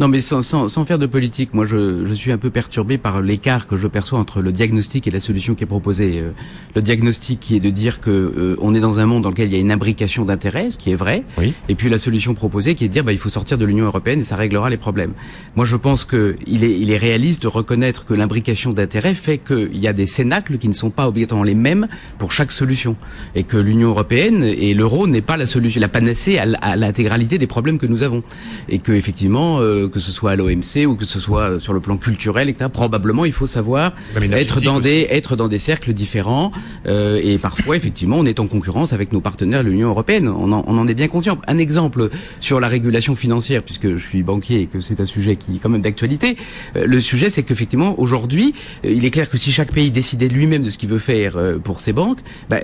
Non, 0.02 0.10
mais 0.10 0.20
sans, 0.20 0.42
sans, 0.42 0.68
sans 0.68 0.84
faire 0.84 1.00
de 1.00 1.06
politique, 1.06 1.54
moi 1.54 1.66
je, 1.66 2.04
je 2.06 2.14
suis 2.14 2.32
un 2.34 2.38
peu 2.38 2.50
perturbé 2.50 2.98
par 2.98 3.22
l'écart 3.22 3.66
que 3.66 3.78
je 3.78 3.88
perçois 3.88 4.20
entre 4.20 4.42
le 4.42 4.52
diagnostic 4.52 5.08
et 5.08 5.12
la 5.12 5.22
solution 5.22 5.56
qui 5.56 5.64
est 5.64 5.68
proposée. 5.68 6.20
Euh, 6.20 6.32
Le 6.76 6.82
diagnostic 6.82 7.40
qui 7.40 7.56
est 7.56 7.62
de 7.62 7.70
dire 7.70 8.02
que 8.02 8.10
euh, 8.12 8.58
on 8.60 8.76
est 8.76 8.82
dans 8.82 9.00
un 9.00 9.06
monde 9.06 9.24
dans 9.24 9.30
lequel 9.30 9.48
il 9.48 9.54
y 9.54 9.56
a 9.56 9.60
une 9.62 9.72
imbrication 9.72 10.26
d'intérêts, 10.26 10.72
ce 10.72 10.78
qui 10.78 10.92
est 10.92 10.96
vrai, 10.96 11.24
Oui. 11.38 11.54
et 11.70 11.76
puis 11.76 11.88
la 11.90 11.98
solution 11.98 12.34
proposée 12.34 12.76
qui 12.76 12.84
est 12.84 12.90
de 12.90 12.94
dire 12.94 13.06
bah, 13.06 13.14
il 13.14 13.18
faut 13.18 13.30
sortir 13.30 13.58
de 13.58 13.64
l'Union 13.64 13.86
européenne 13.86 14.20
et 14.20 14.26
ça 14.26 14.36
réglera 14.36 14.70
les 14.70 14.76
problèmes. 14.76 15.14
Moi 15.56 15.64
je 15.66 15.78
pense 15.78 16.04
que 16.04 16.36
il 16.46 16.66
est, 16.66 16.78
il 16.78 16.92
est 16.92 16.98
réaliste 16.98 17.44
de 17.44 17.48
reconnaître 17.48 18.04
que 18.06 18.14
l'imbrication 18.14 18.74
d'intérêts 18.74 19.14
fait 19.14 19.38
qu'il 19.38 19.78
y 19.78 19.88
a 19.88 19.94
des 19.94 20.06
cénacles 20.08 20.58
qui 20.58 20.68
ne 20.68 20.74
sont 20.74 20.90
pas 20.90 21.08
obligatoirement 21.08 21.46
les 21.46 21.56
mêmes 21.56 21.88
pour 22.18 22.34
chaque 22.34 22.52
solution, 22.52 22.98
et 23.36 23.44
que 23.44 23.56
l'Union 23.56 23.88
européenne 23.92 24.44
et 24.44 24.74
l'euro 24.74 25.08
n'est 25.08 25.22
pas 25.22 25.38
la 25.38 25.46
solution, 25.46 25.80
la 25.80 25.88
panacée 25.88 26.38
à 26.38 26.76
l'intégralité 26.76 27.38
des 27.38 27.48
problèmes 27.48 27.80
que 27.80 27.86
nous 27.88 28.04
avons, 28.04 28.22
et 28.68 28.80
que 28.80 28.92
effectivement 28.92 29.60
euh, 29.62 29.85
que 29.88 30.00
ce 30.00 30.12
soit 30.12 30.32
à 30.32 30.36
l'OMC 30.36 30.86
ou 30.88 30.96
que 30.96 31.06
ce 31.06 31.20
soit 31.20 31.42
euh, 31.52 31.60
sur 31.60 31.74
le 31.74 31.80
plan 31.80 31.98
culturel, 31.98 32.50
etc. 32.50 32.70
Probablement 32.72 33.26
il 33.26 33.34
faut 33.34 33.48
savoir 33.48 33.94
être 34.38 34.62
dans 34.62 34.76
aussi. 34.76 34.84
des 34.84 35.08
être 35.10 35.36
dans 35.36 35.48
des 35.48 35.60
cercles 35.60 35.94
différents 35.94 36.52
euh, 36.88 37.20
et 37.24 37.38
parfois 37.38 37.76
effectivement 37.78 38.18
on 38.18 38.26
est 38.26 38.40
en 38.40 38.48
concurrence 38.48 38.94
avec 38.94 39.12
nos 39.14 39.22
partenaires 39.22 39.64
de 39.64 39.70
l'Union 39.70 39.90
européenne. 39.90 40.28
On 40.28 40.52
en, 40.52 40.64
on 40.68 40.78
en 40.78 40.88
est 40.88 40.94
bien 40.94 41.08
conscient. 41.08 41.38
Un 41.48 41.58
exemple 41.58 42.10
sur 42.40 42.60
la 42.60 42.68
régulation 42.68 43.16
financière, 43.16 43.64
puisque 43.64 43.90
je 43.96 44.04
suis 44.04 44.24
banquier 44.24 44.62
et 44.62 44.66
que 44.68 44.80
c'est 44.80 45.00
un 45.00 45.06
sujet 45.06 45.36
qui 45.36 45.56
est 45.56 45.60
quand 45.60 45.70
même 45.70 45.82
d'actualité. 45.82 46.38
euh, 46.76 46.86
le 46.86 47.00
sujet 47.02 47.30
c'est 47.30 47.44
qu'effectivement 47.44 48.00
aujourd'hui 48.00 48.54
euh, 48.86 48.92
il 48.92 49.06
est 49.06 49.12
clair 49.12 49.30
que 49.30 49.38
si 49.38 49.52
chaque 49.52 49.72
pays 49.72 49.92
décidait 49.92 50.28
lui-même 50.28 50.64
de 50.64 50.70
ce 50.70 50.78
qu'il 50.78 50.90
veut 50.90 51.00
faire 51.00 51.38
euh, 51.38 51.58
pour 51.58 51.80
ses 51.80 51.94
banques, 51.94 52.20
bah, 52.50 52.58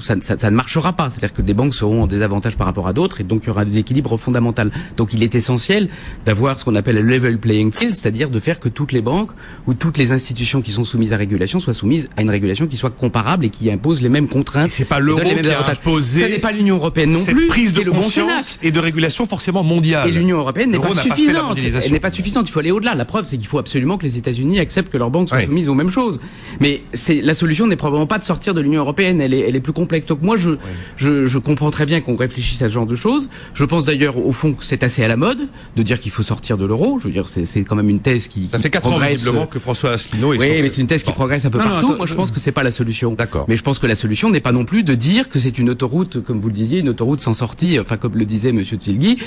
ça, 0.00 0.14
ça- 0.20 0.38
ça 0.38 0.50
ne 0.50 0.56
marchera 0.56 0.92
pas. 0.92 1.10
C'est-à-dire 1.10 1.32
que 1.34 1.42
des 1.42 1.54
banques 1.54 1.74
seront 1.74 2.02
en 2.02 2.06
désavantage 2.06 2.56
par 2.56 2.66
rapport 2.66 2.86
à 2.88 2.92
d'autres 2.92 3.20
et 3.20 3.24
donc 3.24 3.44
il 3.44 3.46
y 3.48 3.50
aura 3.50 3.62
un 3.62 3.64
déséquilibre 3.64 4.16
fondamental. 4.16 4.70
Donc 4.96 5.14
il 5.14 5.22
est 5.22 5.34
essentiel 5.34 5.88
d'avoir 6.26 6.43
ce 6.58 6.64
qu'on 6.64 6.74
appelle 6.74 6.96
le 6.96 7.02
level 7.02 7.38
playing 7.38 7.72
field, 7.72 7.96
c'est-à-dire 7.96 8.28
de 8.30 8.40
faire 8.40 8.60
que 8.60 8.68
toutes 8.68 8.92
les 8.92 9.00
banques 9.00 9.30
ou 9.66 9.74
toutes 9.74 9.96
les 9.98 10.12
institutions 10.12 10.60
qui 10.62 10.72
sont 10.72 10.84
soumises 10.84 11.12
à 11.12 11.16
régulation 11.16 11.60
soient 11.60 11.72
soumises 11.72 12.08
à 12.16 12.22
une 12.22 12.30
régulation 12.30 12.66
qui 12.66 12.76
soit 12.76 12.90
comparable 12.90 13.44
et 13.46 13.48
qui 13.48 13.70
impose 13.70 14.02
les 14.02 14.08
mêmes 14.08 14.28
contraintes. 14.28 14.70
C'est 14.70 14.84
pas 14.84 14.98
l'euro 15.00 15.20
qui 15.20 15.30
a 15.48 15.68
imposé 15.70 16.20
Ça 16.22 16.28
n'est 16.28 16.38
pas 16.38 16.52
l'Union 16.52 16.76
européenne 16.76 17.12
non 17.12 17.18
cette 17.18 17.34
plus. 17.34 17.46
prise 17.46 17.72
de 17.72 17.82
bon 17.82 18.02
conscience 18.02 18.58
et 18.62 18.70
de 18.70 18.78
régulation 18.80 19.26
forcément 19.26 19.62
mondiale. 19.64 20.08
Et 20.08 20.12
l'Union 20.12 20.38
européenne 20.38 20.70
n'est 20.70 20.78
pas 20.78 20.88
pas 20.88 21.00
suffisante. 21.00 21.48
mondialisation. 21.48 21.86
Elle 21.86 21.92
n'est 21.92 22.00
pas 22.00 22.10
suffisante. 22.10 22.48
Il 22.48 22.52
faut 22.52 22.60
aller 22.60 22.70
au-delà. 22.70 22.94
La 22.94 23.04
preuve, 23.04 23.24
c'est 23.24 23.36
qu'il 23.38 23.46
faut 23.46 23.58
absolument 23.58 23.96
que 23.98 24.04
les 24.04 24.18
États-Unis 24.18 24.58
acceptent 24.58 24.92
que 24.92 24.98
leurs 24.98 25.10
banques 25.10 25.28
soient 25.30 25.42
soumises 25.42 25.68
aux 25.68 25.74
mêmes 25.74 25.90
choses. 25.90 26.20
Mais 26.60 26.82
c'est 26.92 27.20
la 27.22 27.34
solution 27.34 27.66
n'est 27.66 27.76
probablement 27.76 28.06
pas 28.06 28.18
de 28.18 28.24
sortir 28.24 28.54
de 28.54 28.60
l'Union 28.60 28.80
européenne. 28.80 29.20
Elle 29.20 29.32
est, 29.34 29.40
elle 29.40 29.56
est 29.56 29.60
plus 29.60 29.72
complexe. 29.72 30.06
Donc 30.06 30.20
moi, 30.22 30.36
je, 30.36 30.50
je, 30.96 31.26
je 31.26 31.38
comprends 31.38 31.70
très 31.70 31.86
bien 31.86 32.00
qu'on 32.00 32.16
réfléchisse 32.16 32.60
à 32.62 32.68
ce 32.68 32.72
genre 32.72 32.86
de 32.86 32.96
choses. 32.96 33.28
Je 33.54 33.64
pense 33.64 33.86
d'ailleurs 33.86 34.18
au 34.18 34.32
fond 34.32 34.52
que 34.52 34.64
c'est 34.64 34.82
assez 34.82 35.02
à 35.04 35.08
la 35.08 35.16
mode 35.16 35.38
de 35.76 35.82
dire 35.82 36.00
qu'il 36.00 36.10
faut 36.10 36.22
sortir 36.22 36.33
de 36.40 36.64
l'euro. 36.64 36.98
Je 37.00 37.04
veux 37.06 37.12
dire, 37.12 37.28
c'est 37.28 37.64
quand 37.64 37.76
même 37.76 37.88
une 37.88 38.00
thèse 38.00 38.28
qui, 38.28 38.46
Ça 38.48 38.56
qui 38.56 38.62
fait 38.64 38.70
quatre 38.70 38.86
ans 38.88 38.98
visiblement 38.98 39.46
que 39.46 39.58
François 39.58 39.90
Asselineau 39.92 40.32
est 40.34 40.38
Oui, 40.38 40.46
sur 40.46 40.54
mais 40.54 40.68
ce- 40.68 40.74
c'est 40.74 40.80
une 40.80 40.86
thèse 40.86 41.02
qui 41.02 41.10
Bon. 41.10 41.14
progresse 41.14 41.44
un 41.44 41.50
peu 41.50 41.58
Non, 41.58 41.64
non, 41.64 41.70
partout. 41.70 41.86
attends, 41.88 41.96
Moi, 41.98 42.06
je 42.06 42.14
pense 42.14 42.30
que 42.30 42.40
c'est 42.40 42.52
pas 42.52 42.62
la 42.62 42.70
solution. 42.70 43.12
D'accord. 43.14 43.46
Mais 43.48 43.56
je 43.56 43.62
pense 43.62 43.78
que 43.78 43.86
la 43.86 43.94
solution 43.94 44.30
n'est 44.30 44.40
pas 44.40 44.52
non 44.52 44.64
plus 44.64 44.82
de 44.82 44.94
dire 44.94 45.28
que 45.28 45.38
c'est 45.38 45.58
une 45.58 45.70
autoroute, 45.70 46.22
comme 46.22 46.40
vous 46.40 46.48
le 46.48 46.54
disiez, 46.54 46.80
une 46.80 46.88
autoroute 46.88 47.20
sans 47.20 47.34
sortie. 47.34 47.78
Enfin, 47.80 47.96
comme 47.96 48.16
le 48.16 48.24
disait 48.24 48.52
Monsieur 48.52 48.76
Tilgui, 48.76 49.18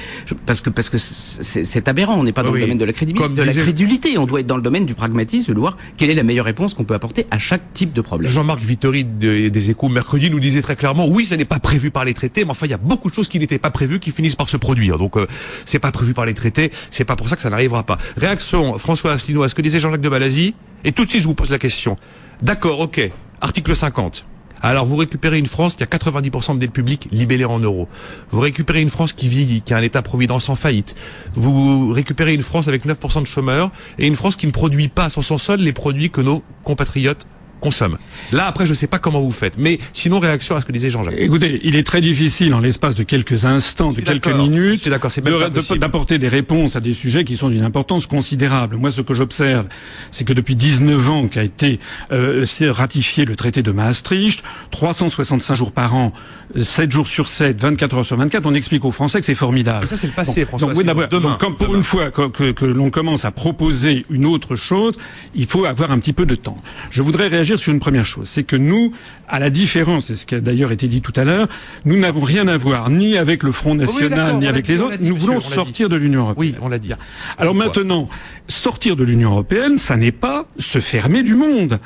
parce 0.46 0.62
que 0.62 0.70
parce 0.70 0.90
que 0.90 0.98
c'est 1.00 1.88
aberrant. 1.88 2.16
On 2.20 2.24
n'est 2.24 2.34
pas 2.34 2.44
dans 2.44 2.50
Oui, 2.52 2.60
le 2.60 2.66
domaine 2.66 2.78
de 2.78 2.86
la 2.86 2.94
crédibilité, 2.94 3.28
comme 3.28 3.36
de 3.36 3.42
la 3.42 3.48
disait- 3.52 3.62
crédulité. 3.62 4.18
On 4.18 4.26
doit 4.26 4.40
être 4.42 4.48
dans 4.48 4.58
le 4.58 4.62
domaine 4.62 4.86
du 4.86 4.94
pragmatisme, 4.96 5.54
de 5.54 5.60
voir 5.60 5.78
quelle 5.98 6.10
est 6.10 6.16
la 6.16 6.24
meilleure 6.24 6.46
réponse 6.46 6.74
qu'on 6.74 6.84
peut 6.84 6.94
apporter 6.94 7.26
à 7.32 7.38
chaque 7.40 7.74
type 7.74 7.94
de 7.94 8.02
problème. 8.02 8.30
Jean-Marc 8.32 8.62
Vittori 8.62 9.06
de- 9.06 9.50
des 9.50 9.72
Échos 9.72 9.90
mercredi 9.90 10.30
nous 10.30 10.40
disait 10.40 10.62
très 10.62 10.76
clairement 10.76 11.08
oui, 11.08 11.26
ça 11.26 11.38
n'est 11.38 11.46
pas 11.46 11.60
prévu 11.60 11.92
par 11.92 12.06
les 12.06 12.14
traités, 12.14 12.44
mais 12.46 12.52
enfin 12.52 12.66
il 12.66 12.72
y 12.72 12.74
a 12.74 12.78
beaucoup 12.78 13.10
de 13.10 13.16
choses 13.16 13.28
qui 13.28 13.40
n'étaient 13.40 13.60
pas 13.60 13.72
prévues 13.72 14.00
qui 14.00 14.12
finissent 14.12 14.36
par 14.36 14.50
se 14.50 14.58
produire. 14.58 14.98
Donc 14.98 15.18
euh, 15.18 15.26
c'est 15.66 15.80
pas 15.80 15.92
prévu 15.92 16.14
par 16.14 16.26
les 16.26 16.34
traités, 16.34 16.72
c'est 16.98 17.06
pas 17.06 17.16
pour 17.16 17.30
ça 17.30 17.36
que 17.36 17.44
ça 17.44 17.52
n'arrivera 17.52 17.84
pas. 17.84 18.00
Réaction 18.18 18.78
François 18.80 19.12
Asselineau 19.14 19.44
à 19.44 19.50
ce 19.50 19.56
que 19.56 19.62
disait 19.62 19.80
Jean-Jacques 19.80 20.02
de 20.02 20.10
Balazy 20.10 20.56
et 20.84 20.92
tout 20.92 21.06
de 21.06 21.10
suite 21.10 21.22
je 21.22 21.28
vous 21.28 21.36
pose 21.36 21.52
la 21.52 21.60
question. 21.60 21.96
D'accord, 22.42 22.80
OK. 22.80 23.00
Article 23.40 23.76
50. 23.76 24.26
Alors 24.64 24.88
vous 24.88 24.96
récupérez 24.96 25.38
une 25.38 25.46
France 25.46 25.76
qui 25.76 25.84
a 25.84 25.86
90% 25.86 26.56
de 26.56 26.60
dette 26.60 26.72
publique 26.72 27.08
libellée 27.12 27.46
en 27.46 27.60
euros. 27.60 27.88
Vous 28.32 28.40
récupérez 28.40 28.82
une 28.82 28.90
France 28.90 29.14
qui 29.14 29.30
vieillit, 29.30 29.62
qui 29.62 29.76
a 29.76 29.78
un 29.78 29.84
État-providence 29.84 30.50
en 30.50 30.56
faillite. 30.56 30.96
Vous 31.36 31.92
récupérez 31.92 32.34
une 32.34 32.42
France 32.42 32.68
avec 32.68 32.88
9% 32.88 33.22
de 33.22 33.28
chômeurs 33.28 33.70
et 34.00 34.08
une 34.08 34.16
France 34.16 34.36
qui 34.36 34.48
ne 34.48 34.52
produit 34.52 34.88
pas 34.88 35.12
sur 35.12 35.24
son 35.24 35.38
sol 35.38 35.60
les 35.60 35.74
produits 35.74 36.10
que 36.10 36.22
nos 36.22 36.44
compatriotes 36.64 37.28
consomme. 37.60 37.98
Là, 38.32 38.48
après, 38.48 38.66
je 38.66 38.72
ne 38.72 38.76
sais 38.76 38.88
pas 38.88 39.00
comment 39.00 39.22
vous 39.22 39.32
faites. 39.32 39.58
Mais 39.58 39.80
sinon, 39.94 40.20
réaction 40.20 40.56
à 40.56 40.62
ce 40.62 40.66
que 40.66 40.72
disait 40.72 40.90
Jean-Jacques. 40.90 41.16
Écoutez, 41.18 41.60
il 41.64 41.76
est 41.76 41.86
très 41.86 42.02
difficile, 42.02 42.54
en 42.54 42.60
l'espace 42.60 42.96
de 42.96 43.04
quelques 43.04 43.46
instants, 43.46 43.92
de 43.92 44.02
quelques 44.02 44.28
minutes, 44.28 44.88
d'apporter 44.90 46.20
des 46.20 46.28
réponses 46.28 46.76
à 46.76 46.80
des 46.80 46.94
sujets 46.94 47.24
qui 47.24 47.38
sont 47.38 47.50
d'une 47.50 47.64
importance 47.64 48.08
considérable. 48.08 48.78
Moi, 48.78 48.92
ce 48.92 49.02
que 49.02 49.14
j'observe, 49.14 49.68
c'est 50.12 50.26
que 50.26 50.34
depuis 50.34 50.56
19 50.56 51.10
ans 51.10 51.28
qu'a 51.28 51.44
été 51.44 51.80
euh, 52.12 52.46
ratifié 52.70 53.26
le 53.26 53.36
traité 53.36 53.64
de 53.64 53.72
Maastricht, 53.72 54.44
365 54.72 55.56
jours 55.56 55.72
par 55.72 55.96
an, 55.96 56.14
7 56.56 56.92
jours 56.92 57.08
sur 57.08 57.28
7, 57.28 57.60
24 57.60 57.98
heures 57.98 58.06
sur 58.06 58.18
24, 58.18 58.46
on 58.46 58.54
explique 58.54 58.86
aux 58.86 58.92
Français 58.92 59.20
que 59.20 59.26
c'est 59.26 59.36
formidable. 59.36 59.88
ça, 59.88 59.98
c'est 59.98 60.08
le 60.08 60.14
passé, 60.14 60.46
François. 60.46 60.74
Donc, 60.74 61.10
demain, 61.10 61.38
comme 61.40 61.56
pour 61.56 61.76
une 61.76 61.84
fois 61.84 62.12
que, 62.12 62.52
que 62.52 62.66
l'on 62.66 62.90
commence 62.90 63.26
à 63.26 63.32
proposer 63.32 64.06
une 64.10 64.26
autre 64.26 64.56
chose, 64.56 64.98
il 65.36 65.46
faut 65.46 65.66
avoir 65.66 65.92
un 65.92 66.00
petit 66.00 66.14
peu 66.14 66.26
de 66.26 66.36
temps. 66.36 66.58
Je 66.90 67.02
voudrais 67.02 67.28
réagir 67.28 67.47
sur 67.56 67.72
une 67.72 67.80
première 67.80 68.06
chose, 68.06 68.28
c'est 68.28 68.44
que 68.44 68.58
nous, 68.58 68.92
à 69.30 69.40
la 69.40 69.50
différence, 69.50 70.10
et 70.10 70.16
ce 70.16 70.26
qui 70.26 70.36
a 70.36 70.42
d'ailleurs 70.42 70.74
été 70.74 70.90
dit 70.90 71.02
tout 71.02 71.14
à 71.16 71.24
l'heure, 71.24 71.48
nous 71.86 71.98
n'avons 71.98 72.22
rien 72.22 72.48
à 72.48 72.58
voir 72.58 72.90
ni 72.90 73.18
avec 73.18 73.44
le 73.44 73.54
Front 73.54 73.76
National, 73.76 74.38
ni 74.38 74.48
avec 74.48 74.68
les 74.68 74.82
autres. 74.82 74.98
nous 75.00 75.16
voulons 75.16 75.40
sortir 75.40 75.88
de 75.88 75.96
l'Union 75.96 76.22
européenne. 76.24 76.56
Oui, 76.56 76.56
on 76.62 76.68
l'a 76.68 76.80
dit. 76.80 76.92
Alors 77.38 77.56
maintenant, 77.56 78.10
sortir 78.48 78.96
de 78.96 79.04
l'Union 79.04 79.32
européenne, 79.32 79.78
ça 79.78 79.96
n'est 79.96 80.12
pas 80.12 80.46
se 80.58 80.80
fermer 80.80 81.24
du 81.24 81.36
monde. 81.36 81.80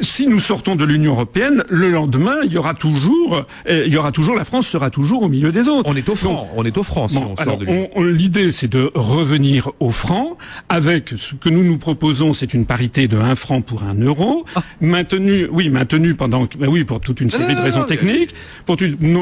Si 0.00 0.26
nous 0.26 0.40
sortons 0.40 0.76
de 0.76 0.84
l'Union 0.84 1.12
européenne, 1.12 1.64
le 1.68 1.90
lendemain, 1.90 2.36
il 2.44 2.52
y 2.52 2.58
aura 2.58 2.74
toujours, 2.74 3.46
euh, 3.68 3.84
il 3.86 3.92
y 3.92 3.96
aura 3.96 4.12
toujours, 4.12 4.36
la 4.36 4.44
France 4.44 4.66
sera 4.66 4.90
toujours 4.90 5.22
au 5.22 5.28
milieu 5.28 5.52
des 5.52 5.68
autres. 5.68 5.88
On 5.88 5.96
est 5.96 6.08
au 6.08 6.14
franc. 6.14 6.48
on 6.56 6.64
est 6.64 6.76
au 6.76 6.82
franc 6.82 7.08
si 7.08 7.18
on 7.18 7.36
sort 7.36 7.58
de 7.58 7.64
l'Union. 7.64 7.88
L'idée, 7.96 8.50
c'est 8.50 8.68
de 8.68 8.90
revenir 8.94 9.70
au 9.80 9.90
franc 9.90 10.36
avec 10.68 11.10
ce 11.16 11.34
que 11.34 11.48
nous 11.48 11.64
nous 11.64 11.78
proposons, 11.78 12.32
c'est 12.32 12.54
une 12.54 12.66
parité 12.66 13.08
de 13.08 13.16
1 13.16 13.34
franc 13.34 13.60
pour 13.60 13.84
1 13.84 13.94
euro. 14.02 14.44
Ah 14.54 14.62
maintenu, 15.08 15.48
oui, 15.50 15.70
maintenu 15.70 16.14
pendant, 16.14 16.46
ben 16.58 16.68
oui, 16.68 16.84
pour 16.84 17.00
toute 17.00 17.20
une 17.20 17.30
série 17.30 17.54
de 17.54 17.60
raisons 17.60 17.84
techniques, 17.84 18.34
pour, 18.66 18.76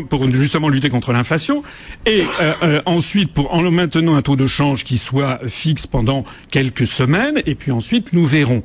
pour 0.08 0.32
justement 0.32 0.68
lutter 0.68 0.88
contre 0.88 1.12
l'inflation, 1.12 1.62
et 2.06 2.22
euh, 2.40 2.52
euh, 2.62 2.82
ensuite 2.86 3.32
pour 3.32 3.52
en 3.54 3.70
maintenant 3.70 4.16
un 4.16 4.22
taux 4.22 4.36
de 4.36 4.46
change 4.46 4.84
qui 4.84 4.98
soit 4.98 5.40
fixe 5.46 5.86
pendant 5.86 6.24
quelques 6.50 6.86
semaines, 6.86 7.40
et 7.46 7.54
puis 7.54 7.70
ensuite 7.70 8.12
nous 8.12 8.26
verrons. 8.26 8.62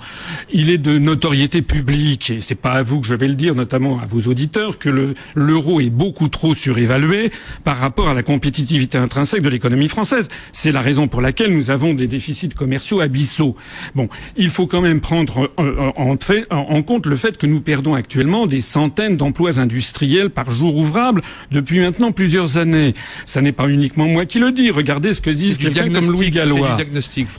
Il 0.52 0.70
est 0.70 0.78
de 0.78 0.98
notoriété 0.98 1.62
publique, 1.62 2.32
et 2.32 2.42
c'est 2.42 2.56
pas 2.56 2.72
à 2.72 2.84
vous 2.84 3.02
que 3.02 3.08
je 3.08 3.16
vais 3.16 3.28
le 3.28 3.36
dire, 3.36 3.56
notamment 3.56 4.00
à 4.00 4.06
vos 4.06 4.30
auditeurs, 4.30 4.80
que 4.80 5.14
l'euro 5.36 5.80
est 5.80 5.90
beaucoup 5.90 6.28
trop 6.28 6.56
surévalué 6.56 7.32
par 7.64 7.78
rapport 7.78 8.10
à 8.10 8.14
la 8.14 8.24
compétitivité 8.24 8.98
intrinsèque 8.98 9.42
de 9.42 9.50
l'économie 9.50 9.90
française. 9.90 10.30
C'est 10.52 10.72
la 10.72 10.82
raison 10.82 11.08
pour 11.08 11.22
laquelle 11.22 11.54
nous 11.54 11.70
avons 11.70 11.94
des 11.94 12.08
déficits 12.08 12.50
commerciaux 12.50 13.00
abyssaux. 13.00 13.56
Bon, 13.96 14.10
il 14.38 14.50
faut 14.50 14.68
quand 14.68 14.82
même 14.82 15.02
prendre 15.02 15.52
en, 15.58 15.66
en, 15.96 16.18
en 16.50 16.82
compte 16.84 17.06
le 17.12 17.18
fait 17.18 17.38
que 17.38 17.46
nous 17.46 17.62
perdons 17.62 17.94
actuellement 17.94 18.48
des 18.48 18.62
centaines 18.62 19.18
d'emplois 19.18 19.60
industriels 19.60 20.32
par 20.32 20.50
jour 20.50 20.76
ouvrable 20.76 21.22
depuis 21.52 21.80
maintenant 21.80 22.12
plusieurs 22.12 22.58
années. 22.58 22.96
Ça 23.26 23.42
n'est 23.42 23.52
pas 23.52 23.68
uniquement 23.68 24.08
moi 24.08 24.26
qui 24.26 24.40
le 24.40 24.52
dis. 24.52 24.72
Regardez 24.72 25.14
ce 25.14 25.22
que 25.22 25.30
disent 25.30 25.60
quelqu'un 25.60 25.90
comme 25.90 26.10
Louis 26.10 26.32
Gallois. 26.32 26.78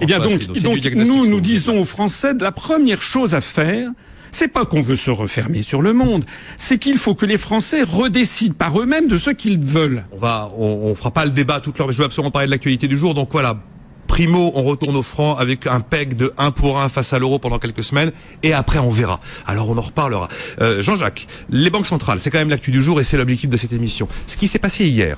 Eh 0.01 0.07
bien 0.07 0.21
donc, 0.21 0.47
donc 0.63 0.85
nous, 0.95 1.27
nous 1.27 1.41
disons 1.41 1.81
aux 1.81 1.85
Français, 1.85 2.35
la 2.39 2.53
première 2.53 3.03
chose 3.03 3.35
à 3.35 3.41
faire, 3.41 3.91
c'est 4.31 4.49
pas 4.49 4.65
qu'on 4.65 4.83
veut 4.83 4.97
se 4.97 5.11
refermer 5.11 5.63
sur 5.63 5.83
le 5.83 5.93
monde, 5.93 6.25
c'est 6.59 6.79
qu'il 6.79 6.97
faut 6.97 7.15
que 7.15 7.27
les 7.27 7.39
Français 7.39 7.83
redécident 7.83 8.55
par 8.55 8.79
eux-mêmes 8.81 9.09
de 9.09 9.19
ce 9.19 9.31
qu'ils 9.31 9.59
veulent. 9.59 10.05
On 10.13 10.19
va, 10.19 10.53
on, 10.57 10.81
on 10.85 10.95
fera 10.95 11.11
pas 11.11 11.25
le 11.25 11.31
débat 11.31 11.61
toute 11.61 11.79
l'heure, 11.79 11.89
mais 11.89 11.95
je 11.95 11.99
veux 11.99 12.05
absolument 12.05 12.31
parler 12.31 12.47
de 12.47 12.51
l'actualité 12.53 12.89
du 12.89 12.97
jour. 12.97 13.15
Donc 13.15 13.29
voilà, 13.33 13.59
Primo, 14.13 14.53
on 14.55 14.63
retourne 14.65 14.97
au 14.97 15.03
franc 15.03 15.37
avec 15.39 15.67
un 15.67 15.81
peg 15.81 16.17
de 16.17 16.35
1 16.37 16.51
pour 16.51 16.79
1 16.79 16.91
face 16.91 17.15
à 17.15 17.19
l'euro 17.19 17.39
pendant 17.39 17.59
quelques 17.59 17.83
semaines, 17.83 18.13
et 18.43 18.53
après 18.53 18.79
on 18.79 18.91
verra. 18.91 19.21
Alors 19.47 19.71
on 19.71 19.79
en 19.79 19.81
reparlera. 19.81 20.29
Euh, 20.61 20.83
Jean-Jacques, 20.83 21.27
les 21.49 21.71
banques 21.71 21.87
centrales, 21.87 22.21
c'est 22.21 22.31
quand 22.31 22.39
même 22.39 22.51
l'actu 22.51 22.71
du 22.73 22.83
jour 22.83 23.01
et 23.01 23.05
c'est 23.05 23.17
l'objectif 23.17 23.49
de 23.49 23.57
cette 23.57 23.73
émission. 23.73 24.09
Ce 24.27 24.37
qui 24.37 24.49
s'est 24.49 24.59
passé 24.59 24.87
hier, 24.87 25.17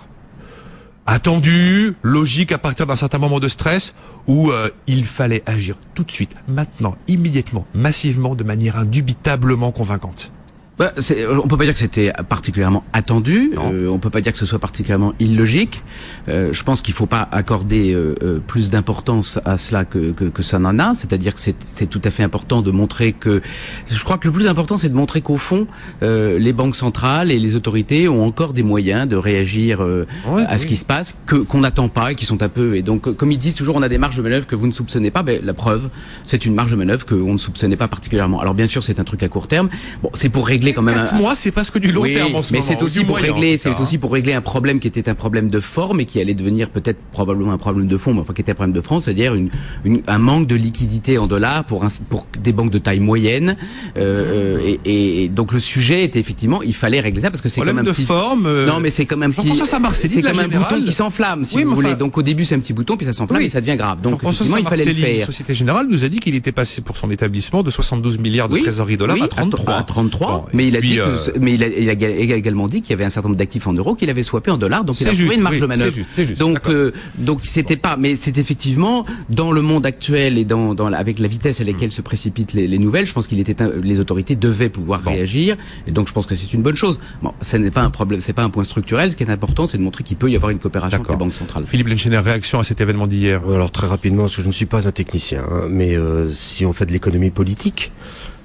attendu, 1.07 1.97
logique 2.03 2.53
à 2.53 2.59
partir 2.59 2.87
d'un 2.87 2.95
certain 2.95 3.19
moment 3.19 3.41
de 3.41 3.49
stress, 3.49 3.95
où 4.29 4.53
euh, 4.53 4.71
il 4.87 5.07
fallait 5.07 5.43
agir 5.45 5.75
tout 5.97 6.05
de 6.05 6.13
suite, 6.13 6.37
maintenant, 6.47 6.97
immédiatement, 7.09 7.67
massivement, 7.75 8.37
de 8.37 8.45
manière 8.45 8.79
indubitablement 8.79 9.73
convaincante. 9.73 10.31
Bah, 10.77 10.93
on 11.41 11.47
peut 11.47 11.57
pas 11.57 11.65
dire 11.65 11.73
que 11.73 11.79
c'était 11.79 12.13
particulièrement 12.29 12.83
attendu. 12.93 13.53
Euh, 13.57 13.87
on 13.87 14.01
peut 14.01 14.11
pas 14.11 14.21
dire 14.21 14.33
que 14.33 14.39
ce 14.39 14.47
soit 14.47 14.59
particulièrement 14.59 15.13
illogique. 15.21 15.85
Euh, 16.29 16.53
je 16.53 16.65
pense 16.65 16.83
qu'il 16.83 16.95
faut 16.95 17.07
pas 17.07 17.29
accorder 17.31 17.93
euh, 17.93 18.17
euh, 18.25 18.41
plus 18.45 18.71
d'importance 18.71 19.39
à 19.45 19.57
cela 19.57 19.85
que, 19.85 20.11
que, 20.11 20.25
que 20.25 20.43
ça 20.43 20.59
n'en 20.59 20.81
a. 20.81 20.95
C'est-à-dire 20.95 21.35
que 21.35 21.41
c'est 21.41 21.87
tout 21.87 22.01
à 22.03 22.11
fait 22.11 22.25
important 22.25 22.61
de 22.61 22.73
montrer 22.73 23.13
que. 23.13 23.41
Je 23.87 24.03
crois 24.03 24.19
que 24.19 24.27
le 24.27 24.33
plus 24.33 24.49
important, 24.49 24.77
c'est 24.77 24.89
de 24.89 24.97
montrer 24.97 25.21
qu'au 25.21 25.37
fond, 25.37 25.69
euh, 26.03 26.41
les 26.41 26.53
banques 26.53 26.75
centrales 26.75 27.31
et 27.31 27.39
les 27.39 27.55
autorités 27.55 28.09
ont 28.09 28.25
encore 28.27 28.53
des 28.53 28.65
moyens 28.65 29.07
de 29.07 29.15
réagir 29.15 29.81
à 30.27 30.59
ce 30.59 30.67
qui 30.67 30.77
se 30.77 30.85
passe, 30.85 31.17
que 31.27 31.37
qu'on 31.37 31.61
n'attend 31.61 31.89
pas 31.89 32.13
et 32.13 32.15
qui 32.17 32.27
sont 32.27 32.43
un 32.43 32.49
peu. 32.49 32.75
Et 32.75 32.83
donc, 32.83 33.15
comme 33.15 33.31
ils 33.31 33.39
disent 33.39 33.55
toujours, 33.55 33.77
on 33.77 33.83
a 33.83 33.89
des 33.89 33.99
marges 33.99 34.17
de 34.17 34.23
manœuvre 34.23 34.49
que 34.49 34.57
vous 34.57 34.67
ne 34.67 34.73
soupçonnez 34.73 35.13
pas. 35.13 35.23
Ben, 35.23 35.41
la 35.45 35.55
preuve, 35.55 35.89
c'est 36.25 36.47
une 36.47 36.55
marge 36.55 36.73
de 36.73 36.77
manœuvre 36.77 37.07
qu'on 37.07 37.33
ne 37.33 37.39
soupçonnait 37.39 37.77
pas 37.77 37.87
particulièrement. 37.87 38.41
Alors 38.41 38.55
bien 38.55 38.67
sûr, 38.67 38.83
c'est 38.83 38.99
un 38.99 39.05
truc 39.05 39.23
à 39.23 39.29
court 39.29 39.47
terme. 39.47 39.69
Bon, 40.03 40.11
c'est 40.15 40.31
pour 40.31 40.49
régler 40.49 40.63
quand 40.72 40.83
même. 40.83 40.94
Quatre 40.94 41.14
mois, 41.14 41.35
c'est 41.35 41.50
parce 41.50 41.70
que 41.70 41.79
du 41.79 41.92
long 41.92 42.03
terme 42.05 42.35
en 42.35 42.42
ce 42.42 42.53
mais 42.53 42.61
c'est 42.61 42.83
aussi 42.83 43.05
pour 43.05 43.16
régler, 43.16 43.59
c'est 43.59 43.79
aussi 43.81 43.98
pour 43.98 44.12
régler 44.12 44.33
un 44.33 44.40
problème 44.40 44.81
qui 44.81 44.88
était 44.88 45.09
un 45.09 45.14
problème 45.14 45.48
de 45.48 45.61
forme 45.61 46.00
et 46.00 46.05
qui 46.07 46.20
allait 46.20 46.35
devenir 46.35 46.70
peut-être 46.70 47.03
probablement 47.12 47.53
un 47.53 47.59
problème 47.59 47.87
de 47.87 47.96
fond, 47.96 48.14
mais 48.14 48.20
enfin 48.20 48.33
qui 48.33 48.40
était 48.42 48.53
un 48.53 48.55
problème 48.55 48.74
de 48.74 48.81
fond, 48.81 49.00
c'est-à-dire 49.00 49.35
une, 49.35 49.50
une, 49.85 50.03
un 50.07 50.18
manque 50.18 50.46
de 50.46 50.55
liquidité 50.55 51.18
en 51.18 51.27
dollars 51.27 51.64
pour 51.64 51.85
un, 51.85 51.88
pour 52.09 52.27
des 52.42 52.53
banques 52.53 52.70
de 52.70 52.79
taille 52.79 53.00
moyenne. 53.00 53.57
Euh, 53.96 54.59
et, 54.85 55.24
et, 55.24 55.29
donc 55.29 55.53
le 55.53 55.61
sujet 55.61 56.05
était 56.05 56.20
effectivement, 56.20 56.62
il 56.62 56.74
fallait 56.74 57.00
régler 57.00 57.22
ça 57.22 57.31
parce 57.31 57.40
que 57.42 57.48
c'est 57.48 57.61
comme 57.61 57.79
un 57.79 57.83
de 57.83 57.90
petit. 57.90 58.05
forme. 58.05 58.46
Euh, 58.46 58.66
non, 58.66 58.81
mais 58.81 58.90
c'est 58.90 59.07
comme 59.07 59.22
un 59.22 59.31
petit. 59.31 59.55
Ça, 59.55 59.64
c'est 59.92 60.22
comme 60.22 60.38
un 60.38 60.48
bouton 60.48 60.83
qui 60.83 60.92
s'enflamme, 60.92 61.44
si 61.44 61.62
vous 61.62 61.74
voulez. 61.74 61.94
Donc 61.96 62.16
au 62.18 62.22
début 62.22 62.44
c'est 62.44 62.55
un 62.55 62.61
petit 62.61 62.72
bouton, 62.72 62.96
puis 62.96 63.07
ça 63.07 63.12
s'enflamme 63.12 63.42
et 63.42 63.48
ça 63.48 63.61
devient 63.61 63.77
grave. 63.77 64.00
Donc 64.00 64.22
effectivement 64.22 64.57
il 64.59 64.66
fallait 64.66 64.85
le 64.85 64.94
faire. 64.94 65.18
La 65.20 65.27
Société 65.27 65.55
Générale 65.55 65.87
nous 65.88 66.05
a 66.05 66.09
dit 66.09 66.20
qu'il 66.20 66.35
était 66.35 66.53
passé 66.53 66.83
pour 66.83 66.96
son 66.96 67.11
établissement 67.11 67.62
de 67.62 67.70
72 67.70 68.18
milliards 68.18 68.48
de 68.48 68.59
trésorerie 68.59 68.96
dollars 68.96 69.22
à 69.22 69.29
33. 69.29 69.74
À 69.74 69.83
33. 69.83 70.46
Mais 70.55 70.69
il 70.69 70.77
a 70.77 70.81
dit 70.81 70.97
que, 70.97 71.38
mais 71.38 71.55
il 71.55 71.62
a, 71.62 71.69
il 71.69 72.33
a 72.33 72.37
également 72.37 72.69
dit 72.69 72.81
qu'il 72.81 72.90
y 72.90 72.95
avait 72.95 73.05
un 73.05 73.11
certain 73.11 73.29
nombre 73.29 73.38
d'actifs 73.38 73.67
en 73.67 73.73
euros 73.73 73.95
qu'il 73.95 74.09
avait 74.11 74.23
swappé 74.23 74.51
en 74.51 74.57
dollars, 74.57 74.85
donc 74.85 75.01
il 75.01 75.09
a 75.09 75.12
trouvé 75.12 75.35
une 75.35 75.43
marge 75.43 75.61
de 75.61 75.67
manœuvre. 75.67 75.97
Donc, 76.38 76.61
euh, 76.69 76.93
donc 77.19 77.40
c'était 77.43 77.77
pas, 77.77 77.97
mais 77.97 78.17
c'est 78.17 78.38
effectivement 78.38 79.05
dans 79.29 79.53
le 79.53 79.62
monde 79.62 79.87
actuel 79.87 80.38
et 80.38 80.45
dans, 80.45 80.75
dans 80.75 80.93
avec 80.93 81.19
la 81.19 81.29
vitesse 81.29 81.61
à 81.61 81.64
laquelle 81.64 81.88
hmm. 81.88 81.93
se 81.93 82.03
précipitent 82.03 82.53
les, 82.53 82.67
les 82.67 82.79
nouvelles, 82.79 83.07
je 83.07 83.12
pense 83.12 83.27
qu'il 83.27 83.40
était, 83.40 83.57
les 83.83 84.01
autorités 84.01 84.37
devaient 84.37 84.71
pouvoir 84.71 85.03
réagir, 85.03 85.57
et 85.87 85.90
donc 85.90 86.09
je 86.09 86.12
pense 86.12 86.27
que 86.27 86.35
c'est 86.35 86.53
une 86.53 86.62
bonne 86.62 86.77
chose. 86.77 87.01
Bon, 87.23 87.33
ce 87.40 87.57
n'est 87.57 87.71
pas 87.71 87.83
un 87.83 87.90
problème, 87.90 88.21
c'est 88.21 88.33
pas 88.33 88.45
un 88.45 88.51
point 88.51 88.64
structurel. 88.64 89.12
Ce 89.12 89.17
qui 89.17 89.25
est 89.25 89.31
important, 89.31 89.67
c'est 89.67 89.79
de 89.79 89.83
montrer 89.83 90.05
qu'il 90.05 90.17
peut 90.17 90.31
y 90.31 90.37
avoir 90.37 90.51
une 90.51 90.59
coopération 90.59 90.99
avec 90.99 91.11
les 91.11 91.17
banques 91.17 91.35
centrales. 91.35 91.64
Philippe 91.67 91.88
Lenchener, 91.88 92.19
réaction 92.19 92.59
à 92.61 92.64
cet 92.64 92.81
événement 92.81 93.07
d'hier? 93.07 93.43
Alors 93.49 93.71
très 93.71 93.87
rapidement, 93.87 94.23
parce 94.23 94.37
que 94.37 94.43
je 94.43 94.47
ne 94.47 94.53
suis 94.53 94.67
pas 94.67 94.87
un 94.88 94.93
technicien, 94.93 95.43
hein, 95.51 95.67
mais 95.69 95.97
euh, 95.97 96.31
si 96.31 96.64
on 96.64 96.73
fait 96.73 96.87
de 96.87 96.93
l'économie 96.93 97.31
politique. 97.31 97.90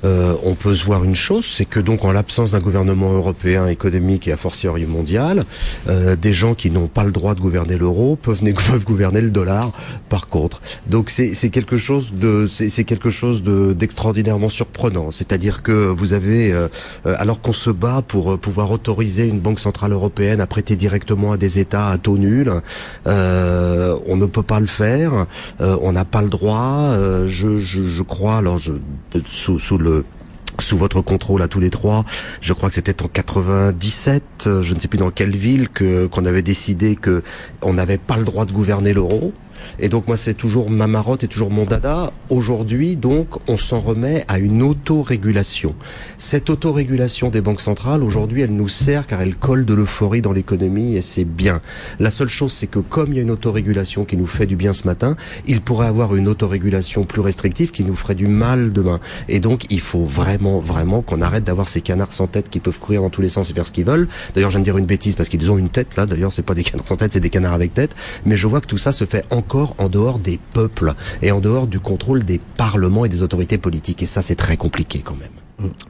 Euh, 0.05 0.35
on 0.43 0.55
peut 0.55 0.75
se 0.75 0.85
voir 0.85 1.03
une 1.03 1.15
chose, 1.15 1.45
c'est 1.45 1.65
que 1.65 1.79
donc 1.79 2.05
en 2.05 2.11
l'absence 2.11 2.51
d'un 2.51 2.59
gouvernement 2.59 3.11
européen 3.11 3.67
économique 3.67 4.27
et 4.27 4.31
a 4.31 4.37
fortiori 4.37 4.85
mondial, 4.85 5.45
euh, 5.89 6.15
des 6.15 6.31
gens 6.31 6.55
qui 6.55 6.71
n'ont 6.71 6.87
pas 6.87 7.03
le 7.03 7.11
droit 7.11 7.35
de 7.35 7.41
gouverner 7.41 7.77
l'euro 7.77 8.15
peuvent, 8.15 8.41
peuvent 8.69 8.85
gouverner 8.85 9.21
le 9.21 9.31
dollar. 9.31 9.71
Par 10.07 10.27
contre, 10.27 10.61
donc 10.87 11.09
c'est 11.09 11.49
quelque 11.49 11.77
chose 11.77 12.13
de 12.13 12.47
c'est 12.47 12.83
quelque 12.83 13.09
chose 13.09 13.43
d'extraordinairement 13.43 14.49
surprenant. 14.49 15.11
C'est-à-dire 15.11 15.61
que 15.63 15.71
vous 15.71 16.13
avez 16.13 16.51
euh, 16.51 16.67
alors 17.05 17.41
qu'on 17.41 17.53
se 17.53 17.69
bat 17.69 18.01
pour 18.07 18.39
pouvoir 18.39 18.71
autoriser 18.71 19.25
une 19.27 19.39
banque 19.39 19.59
centrale 19.59 19.91
européenne 19.91 20.41
à 20.41 20.47
prêter 20.47 20.75
directement 20.75 21.33
à 21.33 21.37
des 21.37 21.59
États 21.59 21.89
à 21.89 21.97
taux 21.97 22.17
nul, 22.17 22.51
on 23.05 24.15
ne 24.15 24.25
peut 24.25 24.43
pas 24.43 24.59
le 24.59 24.67
faire. 24.67 25.25
on 25.59 25.91
n'a 25.91 26.05
pas 26.05 26.21
le 26.21 26.29
droit. 26.29 26.95
Je, 27.27 28.01
crois 28.03 28.37
alors 28.37 28.57
je, 28.57 28.73
sous 29.31 29.77
le 29.77 29.88
sous 30.61 30.77
votre 30.77 31.01
contrôle 31.01 31.41
à 31.41 31.47
tous 31.47 31.59
les 31.59 31.69
trois. 31.69 32.05
Je 32.41 32.53
crois 32.53 32.69
que 32.69 32.75
c'était 32.75 33.01
en 33.03 33.07
97, 33.07 34.23
je 34.61 34.73
ne 34.73 34.79
sais 34.79 34.87
plus 34.87 34.97
dans 34.99 35.11
quelle 35.11 35.35
ville, 35.35 35.69
que 35.69 36.07
qu'on 36.07 36.25
avait 36.25 36.41
décidé 36.41 36.95
que 36.95 37.23
on 37.61 37.73
n'avait 37.73 37.97
pas 37.97 38.17
le 38.17 38.25
droit 38.25 38.45
de 38.45 38.51
gouverner 38.51 38.93
l'euro. 38.93 39.33
Et 39.79 39.89
donc 39.89 40.07
moi 40.07 40.17
c'est 40.17 40.33
toujours 40.33 40.69
ma 40.69 40.87
marotte 40.87 41.23
et 41.23 41.27
toujours 41.27 41.51
mon 41.51 41.65
dada. 41.65 42.11
Aujourd'hui 42.29 42.95
donc 42.95 43.27
on 43.49 43.57
s'en 43.57 43.79
remet 43.79 44.25
à 44.27 44.39
une 44.39 44.61
autorégulation. 44.61 45.75
Cette 46.17 46.49
autorégulation 46.49 47.29
des 47.29 47.41
banques 47.41 47.61
centrales 47.61 48.03
aujourd'hui 48.03 48.41
elle 48.41 48.53
nous 48.53 48.67
sert 48.67 49.07
car 49.07 49.21
elle 49.21 49.35
colle 49.35 49.65
de 49.65 49.73
l'euphorie 49.73 50.21
dans 50.21 50.31
l'économie 50.31 50.95
et 50.95 51.01
c'est 51.01 51.25
bien. 51.25 51.61
La 51.99 52.11
seule 52.11 52.29
chose 52.29 52.53
c'est 52.53 52.67
que 52.67 52.79
comme 52.79 53.13
il 53.13 53.17
y 53.17 53.19
a 53.19 53.23
une 53.23 53.31
autorégulation 53.31 54.05
qui 54.05 54.17
nous 54.17 54.27
fait 54.27 54.45
du 54.45 54.55
bien 54.55 54.73
ce 54.73 54.85
matin, 54.85 55.15
il 55.47 55.61
pourrait 55.61 55.87
avoir 55.87 56.15
une 56.15 56.27
autorégulation 56.27 57.03
plus 57.05 57.21
restrictive 57.21 57.71
qui 57.71 57.83
nous 57.83 57.95
ferait 57.95 58.15
du 58.15 58.27
mal 58.27 58.71
demain. 58.71 58.99
Et 59.27 59.39
donc 59.39 59.65
il 59.69 59.79
faut 59.79 60.03
vraiment 60.03 60.59
vraiment 60.59 61.01
qu'on 61.01 61.21
arrête 61.21 61.43
d'avoir 61.43 61.67
ces 61.67 61.81
canards 61.81 62.13
sans 62.13 62.27
tête 62.27 62.49
qui 62.49 62.59
peuvent 62.59 62.79
courir 62.79 63.01
dans 63.01 63.09
tous 63.09 63.21
les 63.21 63.29
sens 63.29 63.49
et 63.49 63.53
faire 63.53 63.67
ce 63.67 63.71
qu'ils 63.71 63.85
veulent. 63.85 64.07
D'ailleurs 64.33 64.49
je 64.49 64.55
viens 64.55 64.61
de 64.61 64.65
dire 64.65 64.77
une 64.77 64.85
bêtise 64.85 65.15
parce 65.15 65.29
qu'ils 65.29 65.51
ont 65.51 65.57
une 65.57 65.69
tête 65.69 65.95
là. 65.95 66.05
D'ailleurs 66.05 66.33
c'est 66.33 66.43
pas 66.43 66.53
des 66.53 66.63
canards 66.63 66.87
sans 66.87 66.97
tête, 66.97 67.13
c'est 67.13 67.19
des 67.19 67.29
canards 67.29 67.53
avec 67.53 67.73
tête. 67.73 67.95
Mais 68.25 68.35
je 68.35 68.47
vois 68.47 68.61
que 68.61 68.67
tout 68.67 68.77
ça 68.77 68.91
se 68.91 69.05
fait 69.05 69.25
encore 69.29 69.48
en 69.55 69.89
dehors 69.89 70.19
des 70.19 70.39
peuples 70.53 70.93
et 71.21 71.31
en 71.31 71.39
dehors 71.39 71.67
du 71.67 71.79
contrôle 71.79 72.23
des 72.23 72.39
parlements 72.57 73.05
et 73.05 73.09
des 73.09 73.21
autorités 73.21 73.57
politiques. 73.57 74.03
Et 74.03 74.05
ça, 74.05 74.21
c'est 74.21 74.35
très 74.35 74.57
compliqué 74.57 75.01
quand 75.03 75.15
même. 75.15 75.31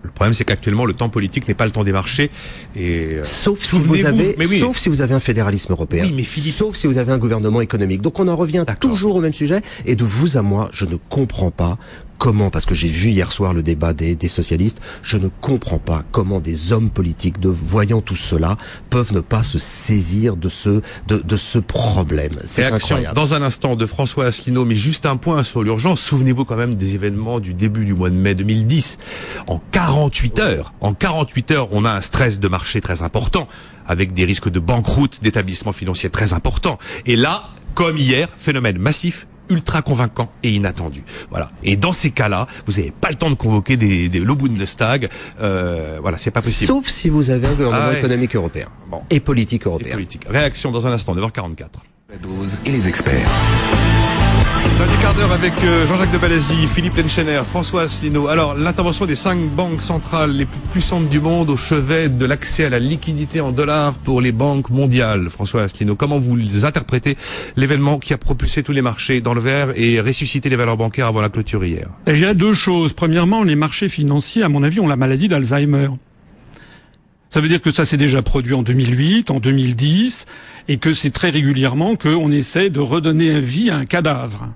Le 0.02 0.10
problème, 0.10 0.34
c'est 0.34 0.46
qu'actuellement, 0.46 0.86
le 0.86 0.94
temps 0.94 1.10
politique 1.10 1.48
n'est 1.48 1.54
pas 1.54 1.66
le 1.66 1.72
temps 1.72 1.84
des 1.84 1.92
marchés. 1.92 2.32
Et 2.76 3.18
euh, 3.18 3.24
sauf 3.24 3.64
si 3.64 3.78
vous 3.78 4.04
avez, 4.06 4.36
sauf 4.60 4.78
si 4.78 4.90
vous 4.90 5.02
avez 5.02 5.14
un 5.14 5.20
fédéralisme 5.20 5.74
européen. 5.74 6.04
Oui, 6.06 6.14
mais 6.16 6.24
Sauf 6.24 6.76
si 6.76 6.88
vous 6.88 6.98
avez 6.98 7.12
un 7.12 7.18
gouvernement 7.18 7.62
économique. 7.62 8.02
Donc 8.02 8.20
on 8.20 8.28
en 8.28 8.36
revient 8.36 8.66
toujours 8.80 9.16
au 9.16 9.22
même 9.22 9.34
sujet. 9.34 9.62
Et 9.86 9.96
de 9.96 10.04
vous 10.04 10.38
à 10.38 10.42
moi, 10.42 10.70
je 10.74 10.86
ne 10.86 10.96
comprends 10.96 11.52
pas 11.52 11.78
comment, 12.20 12.52
parce 12.52 12.68
que 12.68 12.76
j'ai 12.76 12.88
vu 12.88 13.10
hier 13.10 13.32
soir 13.32 13.54
le 13.54 13.64
débat 13.64 13.94
des, 13.94 14.16
des, 14.16 14.28
socialistes, 14.28 14.80
je 15.02 15.18
ne 15.18 15.30
comprends 15.42 15.80
pas 15.80 16.04
comment 16.12 16.40
des 16.40 16.74
hommes 16.74 16.92
politiques, 16.92 17.40
de 17.40 17.50
voyant 17.50 18.02
tout 18.02 18.16
cela, 18.16 18.58
peuvent 18.92 19.14
ne 19.14 19.22
pas 19.22 19.42
se 19.42 19.58
saisir 19.58 20.36
de 20.36 20.50
ce 20.50 20.82
de, 21.08 21.18
de 21.18 21.36
ce 21.38 21.58
problème. 21.58 22.34
C'est 22.46 22.66
incroyable. 22.66 23.16
Dans 23.16 23.34
un 23.34 23.42
instant 23.42 23.76
de 23.76 23.86
François 23.88 24.26
Asselineau, 24.26 24.66
mais 24.66 24.76
juste 24.76 25.08
un 25.08 25.18
point 25.18 25.44
sur 25.44 25.64
l'urgence. 25.64 26.02
Souvenez-vous 26.02 26.46
quand 26.46 26.58
même 26.58 26.76
des 26.76 26.94
événements 26.94 27.40
du 27.40 27.54
début 27.54 27.86
du 27.86 27.94
mois 27.94 28.10
de 28.10 28.16
mai 28.16 28.36
2010. 28.36 29.00
En 29.48 29.62
48 29.72 30.40
heures, 30.40 30.74
en 30.82 30.94
48 30.94 31.52
heures, 31.52 31.70
on 31.72 31.86
a 31.86 31.92
un 31.92 32.02
stress 32.02 32.40
de 32.40 32.48
marché 32.50 32.82
très 32.82 33.02
important, 33.02 33.48
avec 33.88 34.12
des 34.12 34.26
risques 34.26 34.50
de 34.50 34.60
banqueroute 34.60 35.24
d'établissements 35.24 35.74
financiers 35.74 36.10
très 36.10 36.34
importants. 36.34 36.80
Et 37.06 37.16
là, 37.16 37.44
comme 37.76 37.98
hier, 37.98 38.28
phénomène 38.38 38.78
massif 38.78 39.26
ultra 39.50 39.82
convaincant 39.82 40.32
et 40.44 40.52
inattendu. 40.52 41.04
Voilà. 41.30 41.52
Et 41.64 41.76
dans 41.76 41.94
ces 41.94 42.12
cas-là, 42.12 42.48
vous 42.66 42.74
n'avez 42.74 42.92
pas 42.92 43.10
le 43.10 43.16
temps 43.16 43.30
de 43.30 43.36
convoquer 43.36 43.78
des, 43.78 44.10
des 44.10 44.20
le 44.20 44.36
Bundestag. 44.36 45.10
Euh, 45.42 46.00
voilà, 46.02 46.18
c'est 46.18 46.32
pas 46.32 46.42
possible. 46.42 46.68
Sauf 46.68 46.88
si 46.88 47.10
vous 47.10 47.30
avez 47.30 47.48
un 47.48 47.54
gouvernement 47.54 47.92
ah 47.92 47.98
économique 47.98 48.36
européen 48.36 48.68
bon. 48.90 49.02
et 49.10 49.20
politique 49.20 49.66
européen. 49.66 49.90
Et 49.90 49.94
politique. 49.94 50.26
Réaction 50.30 50.72
dans 50.72 50.88
un 50.88 50.92
instant, 50.92 51.16
9h44. 51.16 51.66
La 52.12 52.18
dose 52.18 52.58
et 52.66 52.72
les 52.72 52.88
experts. 52.88 53.30
Dernier 54.80 54.98
quart 55.00 55.14
d'heure 55.14 55.32
avec 55.32 55.54
euh, 55.64 55.86
Jean-Jacques 55.86 56.12
de 56.12 56.18
Balazy, 56.18 56.66
Philippe 56.66 56.98
Lenchener, 56.98 57.42
François 57.46 57.84
Asselineau. 57.84 58.28
Alors, 58.30 58.56
l'intervention 58.56 59.06
des 59.06 59.14
cinq 59.14 59.38
banques 59.52 59.84
centrales 59.84 60.32
les 60.32 60.46
plus 60.46 60.60
puissantes 60.72 61.08
du 61.08 61.20
monde 61.20 61.52
au 61.52 61.56
chevet 61.56 62.10
de 62.10 62.26
l'accès 62.26 62.66
à 62.66 62.70
la 62.70 62.80
liquidité 62.80 63.42
en 63.42 63.52
dollars 63.52 63.94
pour 63.94 64.22
les 64.22 64.32
banques 64.32 64.72
mondiales. 64.72 65.30
François 65.30 65.62
Asselineau, 65.62 65.96
comment 65.96 66.18
vous 66.18 66.66
interprétez 66.66 67.16
l'événement 67.56 68.00
qui 68.00 68.14
a 68.14 68.18
propulsé 68.18 68.64
tous 68.64 68.72
les 68.72 68.82
marchés 68.82 69.22
dans 69.22 69.36
le 69.36 69.42
vert 69.42 69.68
et 69.76 70.02
ressuscité 70.02 70.50
les 70.50 70.56
valeurs 70.56 70.78
bancaires 70.78 71.06
avant 71.06 71.22
la 71.22 71.30
clôture 71.30 71.64
hier? 71.64 71.90
Il 72.08 72.18
y 72.18 72.26
a 72.26 72.34
deux 72.34 72.56
choses. 72.56 72.94
Premièrement, 72.94 73.44
les 73.44 73.56
marchés 73.56 73.88
financiers, 73.88 74.42
à 74.42 74.50
mon 74.50 74.64
avis, 74.64 74.80
ont 74.80 74.88
la 74.88 74.96
maladie 74.96 75.28
d'Alzheimer. 75.28 75.90
Ça 77.30 77.42
veut 77.42 77.48
dire 77.48 77.62
que 77.62 77.72
ça 77.72 77.86
s'est 77.86 77.98
déjà 77.98 78.24
produit 78.24 78.56
en 78.56 78.64
2008, 78.64 79.30
en 79.30 79.40
2010, 79.40 80.26
et 80.68 80.78
que 80.78 80.94
c'est 80.94 81.12
très 81.12 81.30
régulièrement 81.30 81.96
qu'on 81.96 82.32
essaie 82.32 82.72
de 82.72 82.80
redonner 82.80 83.40
vie 83.40 83.70
à 83.70 83.76
un 83.76 83.86
cadavre. 83.86 84.50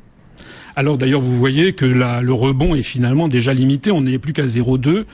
Alors 0.75 0.97
d'ailleurs, 0.97 1.21
vous 1.21 1.37
voyez 1.37 1.73
que 1.73 1.85
le 1.85 2.33
rebond 2.33 2.73
est 2.73 2.81
finalement 2.81 3.27
déjà 3.27 3.53
limité, 3.53 3.91
on 3.91 4.01
n'est 4.01 4.17
plus 4.17 4.33
qu'à 4.33 4.45
0,2, 4.45 5.05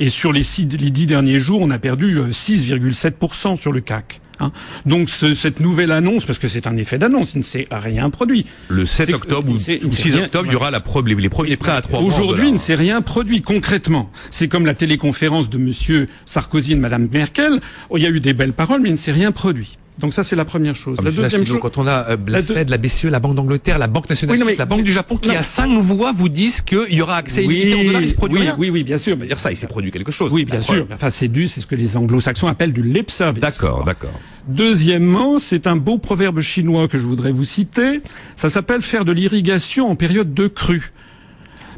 et 0.00 0.08
sur 0.08 0.32
les, 0.32 0.42
dix 0.42 1.06
derniers 1.06 1.38
jours, 1.38 1.60
on 1.62 1.70
a 1.70 1.78
perdu 1.78 2.18
6,7% 2.18 3.52
euh, 3.52 3.56
sur 3.56 3.70
le 3.70 3.80
CAC. 3.80 4.20
Hein. 4.40 4.52
Donc 4.84 5.08
cette 5.08 5.60
nouvelle 5.60 5.92
annonce, 5.92 6.24
parce 6.24 6.38
que 6.38 6.48
c'est 6.48 6.66
un 6.66 6.76
effet 6.76 6.98
d'annonce, 6.98 7.34
il 7.34 7.38
ne 7.38 7.42
s'est 7.44 7.66
rien 7.70 8.10
produit. 8.10 8.46
Le 8.68 8.86
7 8.86 9.12
octobre 9.14 9.52
ou, 9.52 9.58
6 9.58 10.16
octobre, 10.16 10.46
il 10.46 10.52
y 10.52 10.56
aura 10.56 10.70
la 10.70 10.82
les, 11.04 11.14
les 11.14 11.28
premiers 11.28 11.56
prêts 11.56 11.72
à 11.72 11.80
3 11.80 12.00
mois. 12.00 12.08
Aujourd'hui, 12.08 12.48
il 12.48 12.54
ne 12.54 12.58
s'est 12.58 12.74
rien 12.74 13.02
produit 13.02 13.42
concrètement. 13.42 14.10
C'est 14.30 14.48
comme 14.48 14.66
la 14.66 14.74
téléconférence 14.74 15.50
de 15.50 15.58
Monsieur 15.58 16.08
Sarkozy 16.24 16.72
et 16.72 16.74
de 16.74 16.80
Madame 16.80 17.08
Merkel. 17.12 17.60
il 17.94 18.02
y 18.02 18.06
a 18.06 18.10
eu 18.10 18.20
des 18.20 18.34
belles 18.34 18.52
paroles, 18.52 18.80
mais 18.80 18.88
il 18.88 18.92
ne 18.92 18.98
s'est 18.98 19.12
rien 19.12 19.32
produit. 19.32 19.76
Donc 19.98 20.12
ça 20.12 20.24
c'est 20.24 20.36
la 20.36 20.44
première 20.44 20.76
chose. 20.76 20.98
Ah, 21.00 21.04
la 21.04 21.10
deuxième 21.10 21.46
chose, 21.46 21.58
quand 21.60 21.78
on 21.78 21.86
a 21.86 22.10
euh, 22.10 22.16
la, 22.26 22.42
Fed, 22.42 22.68
la 22.68 22.76
BCE, 22.76 23.04
la 23.04 23.20
Banque 23.20 23.34
d'Angleterre, 23.34 23.78
la 23.78 23.86
Banque 23.86 24.10
nationale 24.10 24.36
suisse, 24.36 24.58
la 24.58 24.66
Banque 24.66 24.82
du 24.82 24.92
Japon, 24.92 25.16
qui 25.16 25.30
à 25.30 25.42
cinq 25.42 25.70
voix 25.80 26.12
vous 26.12 26.28
disent 26.28 26.60
qu'il 26.60 26.92
y 26.92 27.00
aura 27.00 27.16
accès 27.16 27.44
illimité 27.44 27.74
en 27.74 27.84
dollars, 27.84 28.02
il 28.02 28.10
se 28.10 28.14
produit 28.14 28.38
oui, 28.38 28.44
rien. 28.44 28.56
Oui, 28.58 28.70
oui, 28.70 28.84
bien 28.84 28.98
sûr. 28.98 29.16
Mais 29.16 29.26
dire 29.26 29.38
ça, 29.38 29.50
il 29.50 29.56
s'est 29.56 29.66
produit 29.66 29.90
quelque 29.90 30.12
chose. 30.12 30.32
Oui, 30.32 30.44
bien 30.44 30.60
sûr. 30.60 30.86
Enfin, 30.92 31.10
c'est 31.10 31.28
dû, 31.28 31.48
c'est 31.48 31.60
ce 31.60 31.66
que 31.66 31.74
les 31.74 31.96
Anglo-Saxons 31.96 32.48
appellent 32.48 32.72
du 32.72 32.82
lip 32.82 33.10
service. 33.10 33.40
D'accord, 33.40 33.84
d'accord. 33.84 34.12
Deuxièmement, 34.48 35.38
c'est 35.38 35.66
un 35.66 35.76
beau 35.76 35.98
proverbe 35.98 36.40
chinois 36.40 36.88
que 36.88 36.98
je 36.98 37.06
voudrais 37.06 37.32
vous 37.32 37.44
citer. 37.44 38.02
Ça 38.36 38.48
s'appelle 38.48 38.82
faire 38.82 39.04
de 39.04 39.12
l'irrigation 39.12 39.90
en 39.90 39.96
période 39.96 40.34
de 40.34 40.46
crue. 40.46 40.92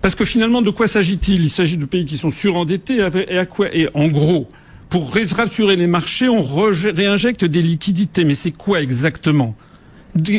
Parce 0.02 0.14
que 0.14 0.24
finalement, 0.24 0.62
de 0.62 0.70
quoi 0.70 0.86
s'agit-il? 0.86 1.42
Il 1.44 1.50
s'agit 1.50 1.76
de 1.76 1.84
pays 1.84 2.04
qui 2.04 2.16
sont 2.16 2.30
surendettés 2.30 2.98
et 3.28 3.38
à 3.38 3.46
quoi 3.46 3.74
Et 3.74 3.88
en 3.94 4.08
gros, 4.08 4.48
pour 4.88 5.12
rassurer 5.14 5.76
les 5.76 5.86
marchés, 5.86 6.28
on 6.28 6.42
réinjecte 6.42 7.44
des 7.44 7.62
liquidités. 7.62 8.24
Mais 8.24 8.34
c'est 8.34 8.52
quoi 8.52 8.80
exactement? 8.80 9.54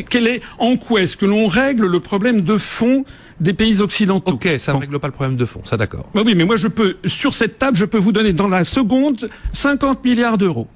Quel 0.08 0.26
est, 0.26 0.42
en 0.58 0.76
quoi 0.76 1.02
est-ce 1.02 1.16
que 1.16 1.26
l'on 1.26 1.46
règle 1.46 1.86
le 1.86 2.00
problème 2.00 2.42
de 2.42 2.56
fond 2.56 3.04
des 3.40 3.54
pays 3.54 3.80
occidentaux? 3.80 4.34
Ok, 4.34 4.48
ça 4.58 4.74
ne 4.74 4.78
règle 4.78 4.98
pas 4.98 5.06
le 5.06 5.12
problème 5.12 5.36
de 5.36 5.44
fond, 5.44 5.62
ça 5.64 5.76
d'accord. 5.76 6.08
Bah 6.14 6.22
oui, 6.26 6.34
mais 6.36 6.44
moi 6.44 6.56
je 6.56 6.68
peux, 6.68 6.96
sur 7.06 7.32
cette 7.32 7.58
table, 7.58 7.76
je 7.76 7.84
peux 7.84 7.98
vous 7.98 8.12
donner 8.12 8.32
dans 8.32 8.48
la 8.48 8.64
seconde 8.64 9.30
50 9.52 10.04
milliards 10.04 10.38
d'euros. 10.38 10.66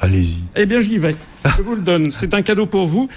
Allez-y. 0.00 0.44
Eh 0.56 0.66
bien, 0.66 0.80
j'y 0.80 0.98
vais. 0.98 1.14
Je 1.58 1.62
vous 1.62 1.74
le 1.74 1.82
donne. 1.82 2.10
C'est 2.10 2.32
un 2.32 2.40
cadeau 2.40 2.64
pour 2.66 2.86
vous. 2.86 3.08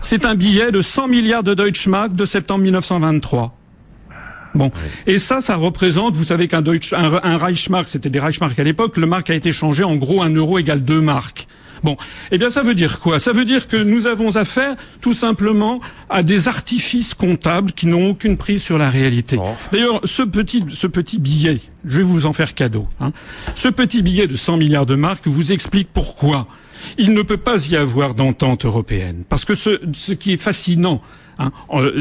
C'est 0.00 0.24
un 0.24 0.34
billet 0.34 0.72
de 0.72 0.82
100 0.82 1.06
milliards 1.06 1.44
de 1.44 1.54
Deutschmark 1.54 2.14
de 2.14 2.24
septembre 2.26 2.62
1923. 2.64 3.56
Bon, 4.54 4.70
et 5.06 5.18
ça, 5.18 5.40
ça 5.40 5.56
représente, 5.56 6.16
vous 6.16 6.24
savez 6.24 6.48
qu'un 6.48 6.62
Deutsch, 6.62 6.92
un, 6.92 7.20
un 7.22 7.36
Reichsmark, 7.36 7.88
c'était 7.88 8.10
des 8.10 8.20
Reichsmark 8.20 8.58
à 8.58 8.64
l'époque, 8.64 8.96
le 8.96 9.06
mark 9.06 9.30
a 9.30 9.34
été 9.34 9.52
changé 9.52 9.82
en 9.84 9.96
gros 9.96 10.22
un 10.22 10.30
euro 10.30 10.58
égale 10.58 10.82
deux 10.82 11.00
marks. 11.00 11.46
Bon, 11.82 11.96
eh 12.30 12.38
bien 12.38 12.48
ça 12.48 12.62
veut 12.62 12.74
dire 12.74 13.00
quoi? 13.00 13.18
Ça 13.18 13.32
veut 13.32 13.44
dire 13.44 13.66
que 13.66 13.76
nous 13.76 14.06
avons 14.06 14.36
affaire 14.36 14.76
tout 15.00 15.12
simplement 15.12 15.80
à 16.08 16.22
des 16.22 16.46
artifices 16.46 17.12
comptables 17.14 17.72
qui 17.72 17.88
n'ont 17.88 18.10
aucune 18.10 18.36
prise 18.36 18.62
sur 18.62 18.78
la 18.78 18.88
réalité. 18.88 19.36
D'ailleurs, 19.72 20.00
ce 20.04 20.22
petit, 20.22 20.64
ce 20.72 20.86
petit 20.86 21.18
billet, 21.18 21.58
je 21.84 21.98
vais 21.98 22.04
vous 22.04 22.26
en 22.26 22.32
faire 22.32 22.54
cadeau. 22.54 22.86
Hein, 23.00 23.12
ce 23.56 23.66
petit 23.68 24.02
billet 24.02 24.28
de 24.28 24.36
100 24.36 24.58
milliards 24.58 24.86
de 24.86 24.94
marques 24.94 25.26
vous 25.26 25.50
explique 25.50 25.88
pourquoi 25.92 26.46
il 26.98 27.14
ne 27.14 27.22
peut 27.22 27.36
pas 27.36 27.66
y 27.68 27.76
avoir 27.76 28.14
d'entente 28.14 28.64
européenne. 28.64 29.24
Parce 29.28 29.44
que 29.44 29.54
ce, 29.54 29.80
ce 29.92 30.12
qui 30.12 30.32
est 30.32 30.40
fascinant 30.40 31.00
Hein, 31.38 31.50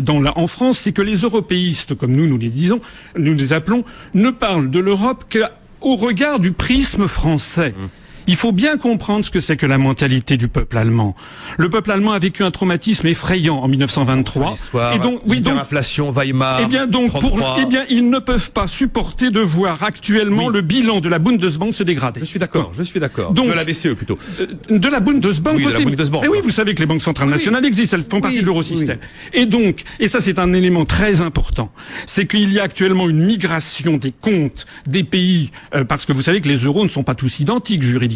dans 0.02 0.24
en 0.36 0.48
France, 0.48 0.80
c'est 0.80 0.92
que 0.92 1.02
les 1.02 1.18
européistes, 1.22 1.96
comme 1.96 2.12
nous, 2.12 2.28
nous 2.28 2.38
les 2.38 2.50
disons, 2.50 2.80
nous 3.18 3.34
les 3.34 3.54
appelons, 3.54 3.84
ne 4.14 4.30
parlent 4.30 4.70
de 4.70 4.80
l'Europe 4.80 5.26
qu'au 5.32 5.96
regard 5.96 6.40
du 6.40 6.52
prisme 6.52 7.08
français. 7.08 7.74
Mmh. 7.78 7.88
Il 8.28 8.36
faut 8.36 8.52
bien 8.52 8.78
comprendre 8.78 9.26
ce 9.26 9.32
que 9.32 9.40
c'est 9.40 9.58
que 9.58 9.66
la 9.66 9.78
mentalité 9.78 10.38
du 10.38 10.48
peuple 10.48 10.78
allemand. 10.78 11.16
Le 11.58 11.70
peuple 11.70 11.92
allemand 11.92 12.12
a 12.12 12.20
vécu 12.20 12.44
un 12.44 12.52
traumatisme 12.52 13.08
effrayant 13.08 13.58
en 13.58 13.68
1923. 13.68 14.56
et 14.96 15.00
donc, 15.00 15.22
oui, 15.26 15.42
donc, 15.42 15.60
inflation, 15.60 16.12
Weimar. 16.12 16.62
Eh 16.64 16.68
bien, 16.68 16.88
donc, 16.88 17.12
pour, 17.20 17.58
eh 17.60 17.66
bien, 17.66 17.84
ils 17.90 18.10
ne 18.10 18.20
peuvent 18.20 18.52
pas 18.52 18.68
supporter 18.68 19.32
de 19.32 19.40
voir 19.40 19.84
actuellement 19.84 20.50
le 20.50 20.62
bilan 20.62 21.00
de 21.00 21.10
la 21.10 21.20
Bundesbank 21.20 21.74
se 21.74 21.84
dégrader. 21.84 22.20
Je 22.20 22.26
suis 22.26 22.40
d'accord, 22.40 22.72
je 22.74 22.84
suis 22.84 23.00
d'accord. 23.00 23.34
De 23.34 23.42
la 23.42 23.66
BCE 23.66 23.96
plutôt. 23.96 24.18
Euh, 24.40 24.48
de 24.70 24.88
la 24.88 25.00
Bundesbank 25.00 25.58
oui, 25.58 25.66
aussi. 25.66 25.86
Mais 25.86 26.28
oui, 26.28 26.40
vous 26.44 26.50
savez 26.50 26.76
que 26.76 26.80
les 26.80 26.86
banques 26.86 27.02
centrales 27.02 27.30
nationales 27.30 27.66
existent, 27.66 27.98
elles 27.98 28.04
font 28.04 28.22
partie 28.22 28.42
de 28.42 28.46
l'eurosystème. 28.46 29.00
Et 29.34 29.46
donc, 29.46 29.82
et 30.00 30.08
ça 30.08 30.20
c'est 30.20 30.40
un 30.40 30.54
élément 30.54 30.86
très 30.86 31.22
important, 31.22 31.72
c'est 32.06 32.28
qu'il 32.28 32.52
y 32.54 32.60
a 32.60 32.64
actuellement 32.64 33.10
une 33.10 33.26
migration 33.26 33.98
des 33.98 34.12
comptes 34.12 34.66
des 34.88 35.04
pays, 35.04 35.52
euh, 35.76 35.84
parce 35.84 36.06
que 36.06 36.14
vous 36.14 36.22
savez 36.22 36.42
que 36.42 36.48
les 36.48 36.58
euros 36.66 36.84
ne 36.84 36.90
sont 36.90 37.04
pas 37.04 37.16
tous 37.16 37.40
identiques 37.40 37.84
juridiquement 37.84 38.11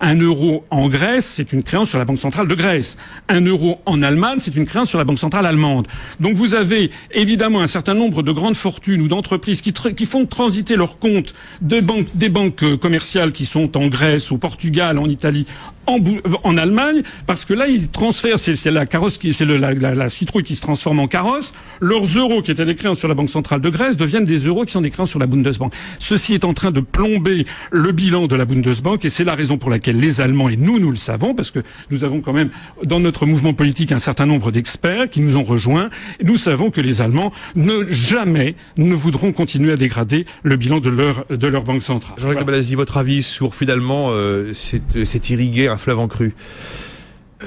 un 0.00 0.16
euro 0.16 0.64
en 0.70 0.88
Grèce, 0.88 1.26
c'est 1.26 1.52
une 1.52 1.62
créance 1.62 1.90
sur 1.90 1.98
la 1.98 2.04
Banque 2.04 2.18
centrale 2.18 2.48
de 2.48 2.54
Grèce. 2.54 2.96
Un 3.28 3.42
euro 3.42 3.80
en 3.86 4.02
Allemagne, 4.02 4.38
c'est 4.38 4.56
une 4.56 4.66
créance 4.66 4.88
sur 4.88 4.98
la 4.98 5.04
Banque 5.04 5.18
centrale 5.18 5.46
allemande. 5.46 5.86
Donc 6.20 6.34
vous 6.34 6.54
avez 6.54 6.90
évidemment 7.12 7.60
un 7.60 7.66
certain 7.66 7.94
nombre 7.94 8.22
de 8.22 8.32
grandes 8.32 8.56
fortunes 8.56 9.02
ou 9.02 9.08
d'entreprises 9.08 9.60
qui, 9.60 9.72
qui, 9.72 10.06
font 10.06 10.26
transiter 10.26 10.76
leurs 10.76 10.98
comptes 10.98 11.34
des 11.60 11.80
banques 11.80 12.62
euh, 12.62 12.76
commerciales 12.76 13.32
qui 13.32 13.46
sont 13.46 13.76
en 13.76 13.88
Grèce, 13.88 14.32
au 14.32 14.38
Portugal, 14.38 14.98
en 14.98 15.06
Italie, 15.06 15.46
en, 15.86 16.56
Allemagne, 16.56 17.02
parce 17.26 17.44
que 17.44 17.54
là, 17.54 17.66
ils 17.66 17.88
transfèrent, 17.88 18.38
c'est 18.38 18.70
la 18.70 18.86
carrosse 18.86 19.18
qui, 19.18 19.32
c'est 19.32 19.44
la, 19.44 19.74
la, 19.74 20.08
citrouille 20.08 20.42
qui 20.42 20.54
se 20.54 20.60
transforme 20.60 21.00
en 21.00 21.08
carrosse. 21.08 21.52
Leurs 21.80 22.04
euros 22.04 22.42
qui 22.42 22.50
étaient 22.50 22.64
des 22.64 22.74
créances 22.74 22.98
sur 22.98 23.08
la 23.08 23.14
Banque 23.14 23.28
centrale 23.28 23.60
de 23.60 23.68
Grèce 23.68 23.96
deviennent 23.96 24.24
des 24.24 24.46
euros 24.46 24.64
qui 24.64 24.72
sont 24.72 24.80
des 24.80 24.90
créances 24.90 25.10
sur 25.10 25.18
la 25.18 25.26
Bundesbank. 25.26 25.72
Ceci 25.98 26.34
est 26.34 26.44
en 26.44 26.54
train 26.54 26.70
de 26.70 26.80
plomber 26.80 27.46
le 27.70 27.92
bilan 27.92 28.26
de 28.26 28.36
la 28.36 28.44
Bundesbank, 28.44 29.04
et 29.04 29.10
c'est 29.10 29.24
là 29.24 29.33
la 29.34 29.38
raison 29.38 29.58
pour 29.58 29.68
laquelle 29.68 29.98
les 29.98 30.20
Allemands, 30.20 30.48
et 30.48 30.56
nous, 30.56 30.78
nous 30.78 30.92
le 30.92 30.96
savons, 30.96 31.34
parce 31.34 31.50
que 31.50 31.58
nous 31.90 32.04
avons 32.04 32.20
quand 32.20 32.32
même 32.32 32.50
dans 32.84 33.00
notre 33.00 33.26
mouvement 33.26 33.52
politique 33.52 33.90
un 33.90 33.98
certain 33.98 34.26
nombre 34.26 34.52
d'experts 34.52 35.10
qui 35.10 35.20
nous 35.22 35.36
ont 35.36 35.42
rejoints, 35.42 35.90
nous 36.22 36.36
savons 36.36 36.70
que 36.70 36.80
les 36.80 37.02
Allemands 37.02 37.32
ne 37.56 37.84
jamais 37.88 38.54
ne 38.76 38.94
voudront 38.94 39.32
continuer 39.32 39.72
à 39.72 39.76
dégrader 39.76 40.24
le 40.44 40.54
bilan 40.54 40.78
de 40.78 40.88
leur, 40.88 41.26
de 41.28 41.46
leur 41.48 41.64
banque 41.64 41.82
centrale. 41.82 42.14
Jean-Jacques 42.16 42.44
voilà. 42.44 42.62
votre 42.76 42.96
avis 42.96 43.24
sur 43.24 43.56
finalement 43.56 44.10
euh, 44.10 44.52
c'est 44.54 45.30
irriguer 45.30 45.66
un 45.66 45.76
fleuve 45.76 45.98
en 45.98 46.06
crue? 46.06 46.32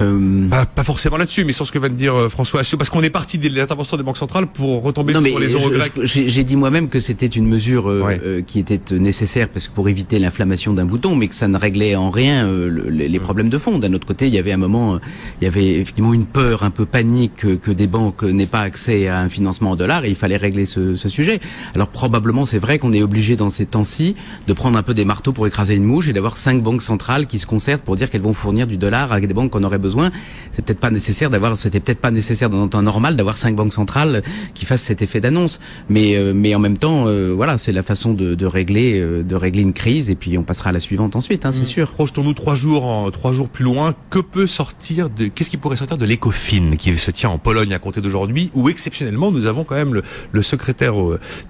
Euh... 0.00 0.48
Pas, 0.48 0.84
forcément 0.84 1.16
là-dessus, 1.16 1.44
mais 1.44 1.52
sur 1.52 1.66
ce 1.66 1.72
que 1.72 1.78
vient 1.78 1.88
de 1.88 1.94
dire 1.94 2.14
euh, 2.14 2.28
François 2.28 2.60
Assio, 2.60 2.78
parce 2.78 2.90
qu'on 2.90 3.02
est 3.02 3.10
parti 3.10 3.38
de 3.38 3.48
l'intervention 3.54 3.96
des 3.96 4.02
banques 4.02 4.16
centrales 4.16 4.46
pour 4.46 4.82
retomber 4.82 5.12
sur 5.14 5.38
les 5.38 5.48
euros 5.48 5.70
grecs. 5.70 5.92
J'ai 6.02 6.44
dit 6.44 6.56
moi-même 6.56 6.88
que 6.88 7.00
c'était 7.00 7.26
une 7.26 7.46
mesure 7.46 7.90
euh, 7.90 8.18
euh, 8.22 8.42
qui 8.42 8.58
était 8.58 8.80
nécessaire 8.94 9.48
parce 9.48 9.68
que 9.68 9.72
pour 9.72 9.88
éviter 9.88 10.18
l'inflammation 10.18 10.72
d'un 10.72 10.84
bouton, 10.84 11.16
mais 11.16 11.28
que 11.28 11.34
ça 11.34 11.48
ne 11.48 11.58
réglait 11.58 11.96
en 11.96 12.10
rien 12.10 12.48
les, 12.48 13.18
problèmes 13.18 13.48
de 13.48 13.58
fond. 13.58 13.78
D'un 13.78 13.92
autre 13.92 14.06
côté, 14.06 14.28
il 14.28 14.34
y 14.34 14.38
avait 14.38 14.52
un 14.52 14.56
moment, 14.58 14.98
il 15.40 15.44
y 15.44 15.46
avait 15.46 15.74
effectivement 15.80 16.14
une 16.14 16.26
peur, 16.26 16.62
un 16.62 16.70
peu 16.70 16.86
panique 16.86 17.60
que 17.60 17.70
des 17.70 17.86
banques 17.86 18.22
n'aient 18.22 18.46
pas 18.46 18.60
accès 18.60 19.08
à 19.08 19.20
un 19.20 19.28
financement 19.28 19.72
en 19.72 19.76
dollars 19.76 20.04
et 20.04 20.08
il 20.08 20.14
fallait 20.14 20.36
régler 20.36 20.64
ce, 20.64 20.94
ce 20.94 21.08
sujet. 21.08 21.40
Alors 21.74 21.88
probablement, 21.88 22.46
c'est 22.46 22.58
vrai 22.58 22.78
qu'on 22.78 22.92
est 22.92 23.02
obligé 23.02 23.36
dans 23.36 23.50
ces 23.50 23.66
temps-ci 23.66 24.14
de 24.46 24.52
prendre 24.52 24.78
un 24.78 24.82
peu 24.82 24.94
des 24.94 25.04
marteaux 25.04 25.32
pour 25.32 25.46
écraser 25.46 25.74
une 25.74 25.84
mouche 25.84 26.08
et 26.08 26.12
d'avoir 26.12 26.36
cinq 26.36 26.62
banques 26.62 26.82
centrales 26.82 27.26
qui 27.26 27.38
se 27.38 27.46
concertent 27.46 27.82
pour 27.82 27.96
dire 27.96 28.10
qu'elles 28.10 28.22
vont 28.22 28.32
fournir 28.32 28.66
du 28.66 28.76
dollar 28.76 29.12
à 29.12 29.20
des 29.20 29.34
banques 29.34 29.50
qu'on 29.50 29.64
aurait 29.64 29.78
besoin 29.78 29.87
besoin. 29.88 30.10
C'est 30.52 30.64
peut-être 30.64 30.80
pas 30.86 30.92
nécessaire 30.98 31.30
d'avoir, 31.30 31.56
c'était 31.56 31.82
peut-être 31.84 32.02
pas 32.06 32.10
nécessaire 32.20 32.50
dans 32.50 32.62
un 32.62 32.68
temps 32.68 32.82
normal 32.82 33.12
d'avoir 33.18 33.36
cinq 33.44 33.54
banques 33.56 33.72
centrales 33.72 34.22
qui 34.56 34.64
fassent 34.68 34.86
cet 34.92 35.00
effet 35.02 35.20
d'annonce. 35.24 35.54
Mais 35.88 36.06
euh, 36.16 36.32
mais 36.34 36.54
en 36.54 36.62
même 36.66 36.78
temps, 36.84 36.98
euh, 37.06 37.32
voilà, 37.40 37.54
c'est 37.62 37.74
la 37.80 37.82
façon 37.82 38.10
de, 38.20 38.34
de 38.42 38.46
régler 38.58 38.88
euh, 39.00 39.22
de 39.22 39.36
régler 39.46 39.62
une 39.62 39.76
crise 39.82 40.06
et 40.12 40.16
puis 40.22 40.36
on 40.36 40.44
passera 40.50 40.70
à 40.70 40.74
la 40.78 40.80
suivante 40.88 41.16
ensuite, 41.16 41.42
hein, 41.46 41.52
c'est 41.52 41.68
mmh. 41.68 41.76
sûr. 41.76 41.86
Projetons-nous 41.92 42.34
trois 42.34 42.54
jours 42.54 42.84
en, 42.84 43.10
trois 43.10 43.32
jours 43.32 43.48
plus 43.48 43.64
loin. 43.64 43.94
Que 44.10 44.20
peut 44.20 44.46
sortir 44.46 45.08
de 45.10 45.26
qu'est-ce 45.26 45.50
qui 45.50 45.56
pourrait 45.56 45.76
sortir 45.76 45.98
de 45.98 46.06
l'Ecofin 46.06 46.76
qui 46.76 46.96
se 46.96 47.10
tient 47.10 47.30
en 47.30 47.38
Pologne 47.38 47.72
à 47.72 47.78
compter 47.78 48.00
d'aujourd'hui 48.00 48.50
où 48.54 48.68
exceptionnellement 48.68 49.30
nous 49.36 49.46
avons 49.46 49.64
quand 49.64 49.78
même 49.82 49.94
le, 49.94 50.02
le 50.32 50.42
secrétaire 50.42 50.94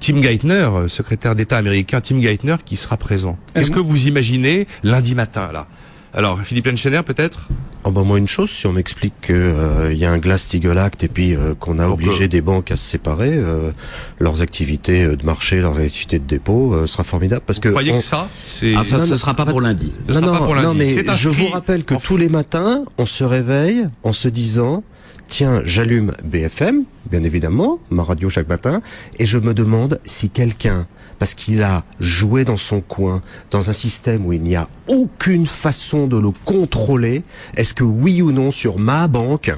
Tim 0.00 0.20
Geithner, 0.22 0.68
secrétaire 0.88 1.34
d'État 1.34 1.56
américain 1.56 2.00
Tim 2.00 2.20
Geithner 2.20 2.56
qui 2.64 2.76
sera 2.76 2.96
présent. 2.96 3.36
Est-ce 3.54 3.70
que 3.70 3.80
vous 3.80 4.06
imaginez 4.06 4.66
lundi 4.84 5.14
matin 5.14 5.50
là? 5.52 5.66
Alors, 6.14 6.40
Philippe 6.40 6.66
Lenchener, 6.66 7.02
peut-être? 7.04 7.48
Oh 7.84 7.90
ben 7.90 8.02
moi, 8.02 8.18
une 8.18 8.28
chose, 8.28 8.50
si 8.50 8.66
on 8.66 8.72
m'explique 8.72 9.14
qu'il 9.20 9.34
euh, 9.36 9.92
y 9.92 10.04
a 10.04 10.10
un 10.10 10.18
Glass-Steagall 10.18 10.78
Act 10.78 11.04
et 11.04 11.08
puis 11.08 11.34
euh, 11.34 11.54
qu'on 11.54 11.78
a 11.78 11.88
obligé 11.88 12.28
des 12.28 12.40
banques 12.40 12.70
à 12.70 12.76
se 12.76 12.84
séparer, 12.84 13.32
euh, 13.32 13.70
leurs 14.18 14.40
activités 14.40 15.06
de 15.06 15.24
marché, 15.24 15.60
leurs 15.60 15.78
activités 15.78 16.18
de 16.18 16.24
dépôt, 16.24 16.86
sera 16.86 17.04
formidable. 17.04 17.42
Parce 17.46 17.60
que 17.60 17.68
vous 17.68 17.74
croyez 17.74 17.92
que 17.92 18.00
ça, 18.00 18.28
c'est... 18.42 18.74
Ah, 18.74 18.84
ça, 18.84 18.98
ce 18.98 19.16
sera 19.16 19.34
pas 19.34 19.44
pour 19.44 19.60
lundi. 19.60 19.92
non, 20.08 20.20
non, 20.20 20.62
non, 20.62 20.74
mais 20.74 21.04
je 21.14 21.28
vous 21.28 21.48
rappelle 21.48 21.84
que 21.84 21.94
tous 21.94 22.16
les 22.16 22.28
matins, 22.28 22.84
on 22.96 23.06
se 23.06 23.24
réveille 23.24 23.86
en 24.02 24.12
se 24.12 24.28
disant 24.28 24.82
tiens, 25.28 25.60
j'allume 25.64 26.14
BFM, 26.24 26.84
bien 27.10 27.22
évidemment, 27.22 27.78
ma 27.90 28.02
radio 28.02 28.30
chaque 28.30 28.48
matin, 28.48 28.80
et 29.18 29.26
je 29.26 29.38
me 29.38 29.52
demande 29.52 30.00
si 30.04 30.30
quelqu'un 30.30 30.86
parce 31.18 31.34
qu'il 31.34 31.62
a 31.62 31.84
joué 32.00 32.44
dans 32.44 32.56
son 32.56 32.80
coin, 32.80 33.20
dans 33.50 33.70
un 33.70 33.72
système 33.72 34.26
où 34.26 34.32
il 34.32 34.42
n'y 34.42 34.56
a 34.56 34.68
aucune 34.88 35.46
façon 35.46 36.06
de 36.06 36.18
le 36.18 36.30
contrôler, 36.44 37.22
est-ce 37.56 37.74
que 37.74 37.84
oui 37.84 38.22
ou 38.22 38.32
non 38.32 38.50
sur 38.50 38.78
ma 38.78 39.08
banque, 39.08 39.52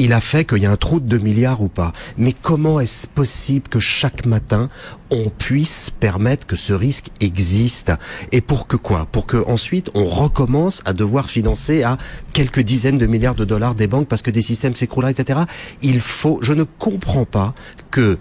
il 0.00 0.12
a 0.12 0.20
fait 0.20 0.44
qu'il 0.44 0.62
y 0.62 0.66
a 0.66 0.70
un 0.70 0.76
trou 0.76 1.00
de 1.00 1.06
2 1.06 1.18
milliards 1.18 1.60
ou 1.60 1.68
pas? 1.68 1.92
Mais 2.16 2.32
comment 2.32 2.78
est-ce 2.78 3.06
possible 3.06 3.68
que 3.68 3.80
chaque 3.80 4.26
matin, 4.26 4.68
on 5.10 5.28
puisse 5.28 5.90
permettre 5.90 6.46
que 6.46 6.54
ce 6.54 6.72
risque 6.72 7.08
existe? 7.20 7.92
Et 8.30 8.40
pour 8.40 8.68
que 8.68 8.76
quoi? 8.76 9.06
Pour 9.10 9.26
que 9.26 9.44
ensuite 9.48 9.90
on 9.94 10.04
recommence 10.04 10.82
à 10.84 10.92
devoir 10.92 11.28
financer 11.28 11.82
à 11.82 11.98
quelques 12.32 12.60
dizaines 12.60 12.98
de 12.98 13.06
milliards 13.06 13.34
de 13.34 13.44
dollars 13.44 13.74
des 13.74 13.88
banques 13.88 14.08
parce 14.08 14.22
que 14.22 14.30
des 14.30 14.42
systèmes 14.42 14.76
s'écroulent, 14.76 15.10
etc. 15.10 15.40
Il 15.82 16.00
faut, 16.00 16.38
je 16.42 16.52
ne 16.52 16.62
comprends 16.62 17.24
pas 17.24 17.54
que 17.90 18.18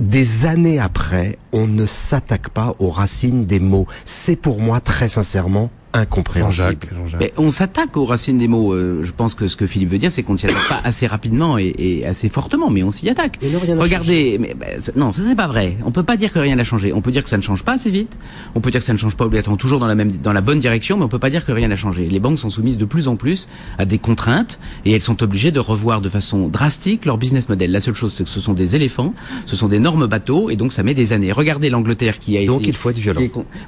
des 0.00 0.46
années 0.46 0.78
après, 0.78 1.38
on 1.52 1.66
ne 1.66 1.84
s'attaque 1.84 2.48
pas 2.48 2.74
aux 2.78 2.90
racines 2.90 3.44
des 3.44 3.60
mots. 3.60 3.86
C'est 4.04 4.36
pour 4.36 4.60
moi 4.60 4.80
très 4.80 5.08
sincèrement 5.08 5.70
incompréhensible. 5.92 6.88
Mais 7.18 7.32
on 7.36 7.50
s'attaque 7.50 7.96
aux 7.96 8.04
racines 8.04 8.38
des 8.38 8.48
mots. 8.48 8.72
Euh, 8.72 9.02
je 9.02 9.12
pense 9.12 9.34
que 9.34 9.48
ce 9.48 9.56
que 9.56 9.66
Philippe 9.66 9.90
veut 9.90 9.98
dire, 9.98 10.12
c'est 10.12 10.22
qu'on 10.22 10.34
ne 10.34 10.38
s'y 10.38 10.46
attaque 10.46 10.68
pas 10.68 10.80
assez 10.84 11.06
rapidement 11.06 11.58
et, 11.58 12.04
assez 12.06 12.28
fortement, 12.28 12.70
mais 12.70 12.82
on 12.82 12.90
s'y 12.90 13.08
attaque. 13.08 13.38
Regardez, 13.76 14.38
mais, 14.38 14.54
bah, 14.54 14.66
non, 14.96 15.12
ça 15.12 15.22
c'est 15.26 15.34
pas 15.34 15.48
vrai. 15.48 15.76
On 15.84 15.90
peut 15.90 16.02
pas 16.02 16.16
dire 16.16 16.32
que 16.32 16.38
rien 16.38 16.56
n'a 16.56 16.64
changé. 16.64 16.92
On 16.92 17.00
peut 17.00 17.10
dire 17.10 17.22
que 17.22 17.28
ça 17.28 17.36
ne 17.36 17.42
change 17.42 17.64
pas 17.64 17.72
assez 17.72 17.90
vite. 17.90 18.16
On 18.54 18.60
peut 18.60 18.70
dire 18.70 18.80
que 18.80 18.86
ça 18.86 18.92
ne 18.92 18.98
change 18.98 19.16
pas 19.16 19.24
obligatoirement 19.24 19.56
toujours 19.56 19.80
dans 19.80 19.88
la 19.88 19.94
même, 19.94 20.12
dans 20.12 20.32
la 20.32 20.40
bonne 20.40 20.60
direction, 20.60 20.96
mais 20.96 21.04
on 21.04 21.08
peut 21.08 21.18
pas 21.18 21.30
dire 21.30 21.44
que 21.44 21.52
rien 21.52 21.68
n'a 21.68 21.76
changé. 21.76 22.06
Les 22.06 22.20
banques 22.20 22.38
sont 22.38 22.50
soumises 22.50 22.78
de 22.78 22.84
plus 22.84 23.08
en 23.08 23.16
plus 23.16 23.48
à 23.78 23.84
des 23.84 23.98
contraintes 23.98 24.58
et 24.84 24.92
elles 24.92 25.02
sont 25.02 25.22
obligées 25.22 25.50
de 25.50 25.60
revoir 25.60 26.00
de 26.00 26.08
façon 26.08 26.48
drastique 26.48 27.04
leur 27.04 27.18
business 27.18 27.48
model. 27.48 27.72
La 27.72 27.80
seule 27.80 27.94
chose, 27.94 28.12
c'est 28.14 28.24
que 28.24 28.30
ce 28.30 28.40
sont 28.40 28.52
des 28.52 28.76
éléphants, 28.76 29.14
ce 29.46 29.56
sont 29.56 29.68
d'énormes 29.68 30.06
bateaux 30.06 30.50
et 30.50 30.56
donc 30.56 30.72
ça 30.72 30.82
met 30.82 30.94
des 30.94 31.12
années. 31.12 31.32
Regardez 31.32 31.70
l'Angleterre 31.70 32.18
qui 32.18 32.36
a 32.36 32.40
été. 32.40 32.46
Donc 32.46 32.66
il 32.66 32.76
faut 32.76 32.90
être 32.90 32.98
violent. 32.98 33.22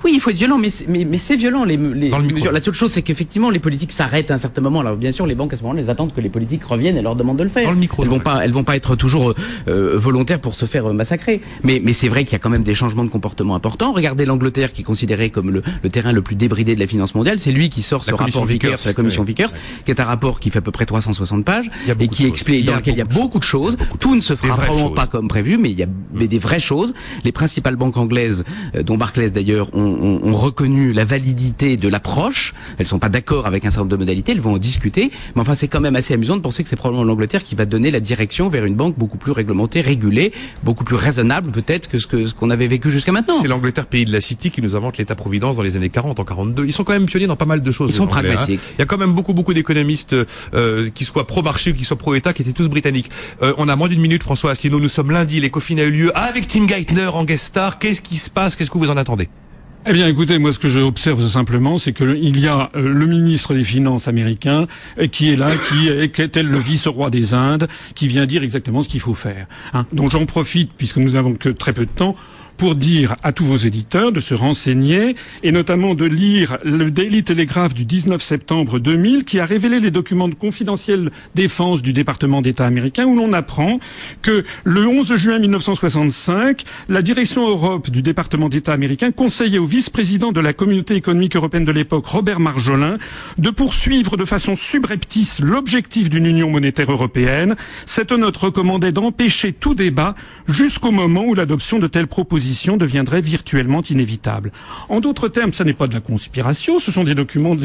Oui, 0.04 0.12
il 0.14 0.20
faut 0.20 0.30
être 0.30 0.36
violent, 0.36 0.58
mais 0.58 0.68
mais, 0.88 1.04
mais 1.04 1.18
c'est 1.18 1.36
violent 1.36 1.64
les, 1.64 1.76
les 1.76 2.11
la 2.18 2.60
seule 2.60 2.74
chose, 2.74 2.92
c'est 2.92 3.02
qu'effectivement, 3.02 3.50
les 3.50 3.58
politiques 3.58 3.92
s'arrêtent 3.92 4.30
à 4.30 4.34
un 4.34 4.38
certain 4.38 4.62
moment. 4.62 4.80
Alors, 4.80 4.96
bien 4.96 5.10
sûr, 5.10 5.26
les 5.26 5.34
banques 5.34 5.52
à 5.52 5.56
ce 5.56 5.62
moment-là, 5.62 5.80
elles 5.80 5.90
attendent 5.90 6.14
que 6.14 6.20
les 6.20 6.28
politiques 6.28 6.64
reviennent 6.64 6.96
et 6.96 7.02
leur 7.02 7.16
demandent 7.16 7.38
de 7.38 7.42
le 7.42 7.48
faire. 7.48 7.64
Dans 7.64 7.72
le 7.72 7.78
micro, 7.78 8.02
elles 8.02 8.08
vont 8.08 8.20
pas, 8.20 8.44
elles 8.44 8.52
vont 8.52 8.64
pas 8.64 8.76
être 8.76 8.96
toujours 8.96 9.34
euh, 9.68 9.92
volontaires 9.96 10.40
pour 10.40 10.54
se 10.54 10.66
faire 10.66 10.86
euh, 10.86 10.92
massacrer. 10.92 11.40
Mais, 11.62 11.80
mais 11.82 11.92
c'est 11.92 12.08
vrai 12.08 12.24
qu'il 12.24 12.32
y 12.32 12.36
a 12.36 12.38
quand 12.38 12.50
même 12.50 12.62
des 12.62 12.74
changements 12.74 13.04
de 13.04 13.10
comportement 13.10 13.54
importants. 13.54 13.92
Regardez 13.92 14.24
l'Angleterre, 14.24 14.72
qui 14.72 14.82
est 14.82 14.84
considérée 14.84 15.30
comme 15.30 15.50
le, 15.50 15.62
le, 15.82 15.90
terrain 15.90 16.12
le 16.12 16.22
plus 16.22 16.36
débridé 16.36 16.74
de 16.74 16.80
la 16.80 16.86
finance 16.86 17.14
mondiale. 17.14 17.40
C'est 17.40 17.52
lui 17.52 17.70
qui 17.70 17.82
sort 17.82 18.04
ce 18.04 18.14
rapport 18.14 18.44
Vickers, 18.44 18.78
la 18.84 18.92
commission 18.92 19.24
Vickers, 19.24 19.52
qui 19.84 19.90
est 19.90 20.00
un 20.00 20.04
rapport 20.04 20.40
qui 20.40 20.50
fait 20.50 20.58
à 20.58 20.62
peu 20.62 20.72
près 20.72 20.86
360 20.86 21.44
pages 21.44 21.70
et 21.98 22.08
qui 22.08 22.26
explique 22.26 22.66
dans 22.66 22.76
lequel 22.76 22.94
il 22.94 22.98
y 22.98 23.02
a 23.02 23.06
beaucoup 23.06 23.38
de 23.38 23.44
choses. 23.44 23.76
Tout 24.00 24.14
ne 24.14 24.20
se 24.20 24.36
fera 24.36 24.56
probablement 24.56 24.90
pas 24.90 25.06
comme 25.06 25.28
prévu, 25.28 25.58
mais 25.58 25.70
il 25.70 25.78
y 25.78 25.82
a 25.82 25.86
mais 26.14 26.28
des 26.28 26.38
vraies 26.38 26.60
choses. 26.60 26.94
Les 27.24 27.32
principales 27.32 27.76
banques 27.76 27.96
anglaises, 27.96 28.44
euh, 28.74 28.82
dont 28.82 28.96
Barclays 28.96 29.30
d'ailleurs, 29.30 29.74
ont, 29.74 29.80
ont, 29.80 30.20
ont, 30.22 30.36
reconnu 30.36 30.92
la 30.92 31.04
validité 31.04 31.76
de 31.76 31.88
l'approche. 32.02 32.54
Elles 32.78 32.86
sont 32.86 32.98
pas 32.98 33.08
d'accord 33.08 33.46
avec 33.46 33.64
un 33.64 33.70
certain 33.70 33.80
nombre 33.82 33.92
de 33.92 33.96
modalités, 33.96 34.32
elles 34.32 34.40
vont 34.40 34.54
en 34.54 34.58
discuter. 34.58 35.10
Mais 35.34 35.40
enfin, 35.40 35.54
c'est 35.54 35.68
quand 35.68 35.80
même 35.80 35.96
assez 35.96 36.14
amusant 36.14 36.36
de 36.36 36.42
penser 36.42 36.62
que 36.62 36.68
c'est 36.68 36.76
probablement 36.76 37.04
l'Angleterre 37.04 37.44
qui 37.44 37.54
va 37.54 37.64
donner 37.64 37.90
la 37.90 38.00
direction 38.00 38.48
vers 38.48 38.64
une 38.64 38.74
banque 38.74 38.98
beaucoup 38.98 39.18
plus 39.18 39.32
réglementée, 39.32 39.80
régulée, 39.80 40.32
beaucoup 40.64 40.84
plus 40.84 40.96
raisonnable 40.96 41.52
peut-être 41.52 41.88
que 41.88 41.98
ce 41.98 42.06
que 42.06 42.26
ce 42.26 42.34
qu'on 42.34 42.50
avait 42.50 42.66
vécu 42.66 42.90
jusqu'à 42.90 43.12
maintenant. 43.12 43.34
C'est 43.40 43.48
l'Angleterre, 43.48 43.86
pays 43.86 44.04
de 44.04 44.12
la 44.12 44.20
City, 44.20 44.50
qui 44.50 44.62
nous 44.62 44.74
invente 44.74 44.98
l'État-providence 44.98 45.56
dans 45.56 45.62
les 45.62 45.76
années 45.76 45.90
40, 45.90 46.18
en 46.18 46.24
42. 46.24 46.66
Ils 46.66 46.72
sont 46.72 46.84
quand 46.84 46.92
même 46.92 47.06
pionniers 47.06 47.26
dans 47.26 47.36
pas 47.36 47.44
mal 47.44 47.62
de 47.62 47.70
choses. 47.70 47.90
Ils 47.90 47.96
sont 47.96 48.04
hein. 48.04 48.08
pragmatiques. 48.08 48.60
Il 48.76 48.80
y 48.80 48.82
a 48.82 48.86
quand 48.86 48.98
même 48.98 49.12
beaucoup 49.12 49.34
beaucoup 49.34 49.54
d'économistes 49.54 50.16
euh, 50.54 50.90
qui 50.90 51.04
soient 51.04 51.26
pro-marché 51.26 51.70
ou 51.70 51.74
qui 51.74 51.84
soient 51.84 51.98
pro-État, 51.98 52.32
qui 52.32 52.42
étaient 52.42 52.52
tous 52.52 52.68
britanniques. 52.68 53.10
Euh, 53.42 53.54
on 53.58 53.68
a 53.68 53.76
moins 53.76 53.88
d'une 53.88 54.00
minute, 54.00 54.22
François 54.22 54.52
Asselineau. 54.52 54.80
Nous 54.80 54.88
sommes 54.88 55.10
lundi, 55.10 55.40
les 55.40 55.50
Coffins 55.50 55.78
a 55.78 55.84
eu 55.84 55.90
lieu 55.90 56.16
avec 56.16 56.48
Tim 56.48 56.66
Geithner 56.66 57.10
en 57.12 57.24
guest 57.24 57.44
star. 57.44 57.78
Qu'est-ce 57.78 58.00
qui 58.00 58.16
se 58.16 58.30
passe? 58.30 58.56
Qu'est-ce 58.56 58.70
que 58.70 58.78
vous 58.78 58.90
en 58.90 58.96
attendez? 58.96 59.28
Eh 59.84 59.92
bien, 59.92 60.06
écoutez, 60.06 60.38
moi, 60.38 60.52
ce 60.52 60.60
que 60.60 60.68
j'observe 60.68 61.26
simplement, 61.26 61.76
c'est 61.76 61.92
qu'il 61.92 62.38
y 62.38 62.46
a 62.46 62.70
euh, 62.76 62.88
le 62.88 63.04
ministre 63.06 63.52
des 63.52 63.64
Finances 63.64 64.06
américain 64.06 64.68
euh, 65.00 65.08
qui 65.08 65.32
est 65.32 65.36
là, 65.36 65.50
qui 65.68 65.88
est, 65.88 66.28
tel 66.28 66.46
le 66.46 66.58
vice-roi 66.60 67.10
des 67.10 67.34
Indes, 67.34 67.66
qui 67.96 68.06
vient 68.06 68.24
dire 68.24 68.44
exactement 68.44 68.84
ce 68.84 68.88
qu'il 68.88 69.00
faut 69.00 69.14
faire. 69.14 69.48
Hein. 69.72 69.86
Donc, 69.92 70.12
j'en 70.12 70.24
profite, 70.24 70.70
puisque 70.76 70.98
nous 70.98 71.10
n'avons 71.10 71.34
que 71.34 71.48
très 71.48 71.72
peu 71.72 71.84
de 71.84 71.90
temps, 71.90 72.14
pour 72.56 72.74
dire 72.74 73.16
à 73.22 73.32
tous 73.32 73.44
vos 73.44 73.56
éditeurs 73.56 74.12
de 74.12 74.20
se 74.20 74.34
renseigner 74.34 75.16
et 75.42 75.52
notamment 75.52 75.94
de 75.94 76.04
lire 76.04 76.58
le 76.64 76.90
Daily 76.90 77.22
Telegraph 77.24 77.74
du 77.74 77.84
19 77.84 78.22
septembre 78.22 78.78
2000 78.78 79.24
qui 79.24 79.40
a 79.40 79.46
révélé 79.46 79.80
les 79.80 79.90
documents 79.90 80.28
de 80.28 80.34
confidentielle 80.34 81.10
défense 81.34 81.82
du 81.82 81.92
département 81.92 82.42
d'État 82.42 82.66
américain 82.66 83.04
où 83.04 83.16
l'on 83.16 83.32
apprend 83.32 83.78
que 84.20 84.44
le 84.64 84.86
11 84.86 85.14
juin 85.16 85.38
1965, 85.38 86.64
la 86.88 87.02
direction 87.02 87.48
Europe 87.48 87.90
du 87.90 88.02
département 88.02 88.48
d'État 88.48 88.72
américain 88.72 89.10
conseillait 89.10 89.58
au 89.58 89.66
vice-président 89.66 90.32
de 90.32 90.40
la 90.40 90.52
communauté 90.52 90.94
économique 90.94 91.36
européenne 91.36 91.64
de 91.64 91.72
l'époque, 91.72 92.06
Robert 92.06 92.40
Marjolin, 92.40 92.98
de 93.38 93.50
poursuivre 93.50 94.16
de 94.16 94.24
façon 94.24 94.54
subreptice 94.56 95.40
l'objectif 95.40 96.10
d'une 96.10 96.26
union 96.26 96.50
monétaire 96.50 96.90
européenne. 96.90 97.56
Cette 97.86 98.12
note 98.12 98.36
recommandait 98.36 98.92
d'empêcher 98.92 99.52
tout 99.52 99.74
débat 99.74 100.14
jusqu'au 100.48 100.90
moment 100.90 101.24
où 101.24 101.34
l'adoption 101.34 101.78
de 101.78 101.86
telles 101.86 102.06
propositions 102.06 102.41
deviendrait 102.76 103.20
virtuellement 103.20 103.82
inévitable. 103.82 104.52
En 104.88 105.00
d'autres 105.00 105.28
termes, 105.28 105.52
ce 105.52 105.62
n'est 105.62 105.72
pas 105.72 105.86
de 105.86 105.94
la 105.94 106.00
conspiration, 106.00 106.78
ce 106.78 106.90
sont 106.90 107.04
des 107.04 107.14
documents 107.14 107.56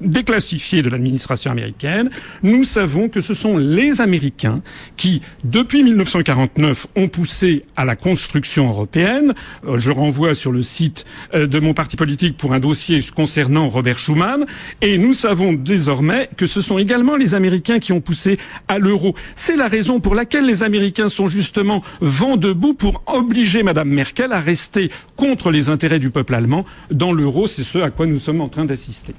déclassifiés 0.00 0.82
de 0.82 0.88
l'administration 0.88 1.50
américaine. 1.50 2.10
Nous 2.42 2.64
savons 2.64 3.08
que 3.08 3.20
ce 3.20 3.34
sont 3.34 3.58
les 3.58 4.00
Américains 4.00 4.62
qui, 4.96 5.20
depuis 5.44 5.82
1949, 5.82 6.86
ont 6.96 7.08
poussé 7.08 7.64
à 7.76 7.84
la 7.84 7.96
construction 7.96 8.68
européenne. 8.68 9.34
Euh, 9.66 9.78
je 9.78 9.90
renvoie 9.90 10.34
sur 10.34 10.52
le 10.52 10.62
site 10.62 11.04
euh, 11.34 11.46
de 11.46 11.58
mon 11.60 11.74
parti 11.74 11.96
politique 11.96 12.36
pour 12.36 12.52
un 12.52 12.60
dossier 12.60 13.00
concernant 13.14 13.68
Robert 13.68 13.98
Schuman. 13.98 14.46
Et 14.80 14.98
nous 14.98 15.14
savons 15.14 15.52
désormais 15.52 16.28
que 16.36 16.46
ce 16.46 16.60
sont 16.60 16.78
également 16.78 17.16
les 17.16 17.34
Américains 17.34 17.78
qui 17.78 17.92
ont 17.92 18.00
poussé 18.00 18.38
à 18.68 18.78
l'euro. 18.78 19.14
C'est 19.34 19.56
la 19.56 19.68
raison 19.68 20.00
pour 20.00 20.14
laquelle 20.14 20.46
les 20.46 20.62
Américains 20.62 21.08
sont 21.08 21.28
justement 21.28 21.82
vent 22.00 22.36
debout 22.36 22.74
pour 22.74 23.02
obliger 23.06 23.62
Madame 23.62 23.88
Merkel 23.88 24.03
Merkel 24.04 24.32
à 24.32 24.40
rester 24.40 24.90
contre 25.16 25.50
les 25.50 25.70
intérêts 25.70 25.98
du 25.98 26.10
peuple 26.10 26.34
allemand 26.34 26.66
dans 26.90 27.10
l'euro. 27.10 27.46
C'est 27.46 27.64
ce 27.64 27.78
à 27.78 27.88
quoi 27.88 28.04
nous 28.04 28.18
sommes 28.18 28.42
en 28.42 28.50
train 28.50 28.66
d'assister. 28.66 29.14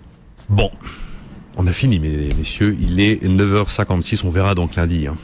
Bon, 0.48 0.70
on 1.58 1.66
a 1.66 1.74
fini, 1.74 2.00
messieurs. 2.00 2.78
Il 2.80 3.00
est 3.00 3.24
9h56. 3.24 4.22
On 4.26 4.30
verra 4.30 4.54
donc 4.54 4.76
lundi. 4.76 5.08
Hein. 5.08 5.18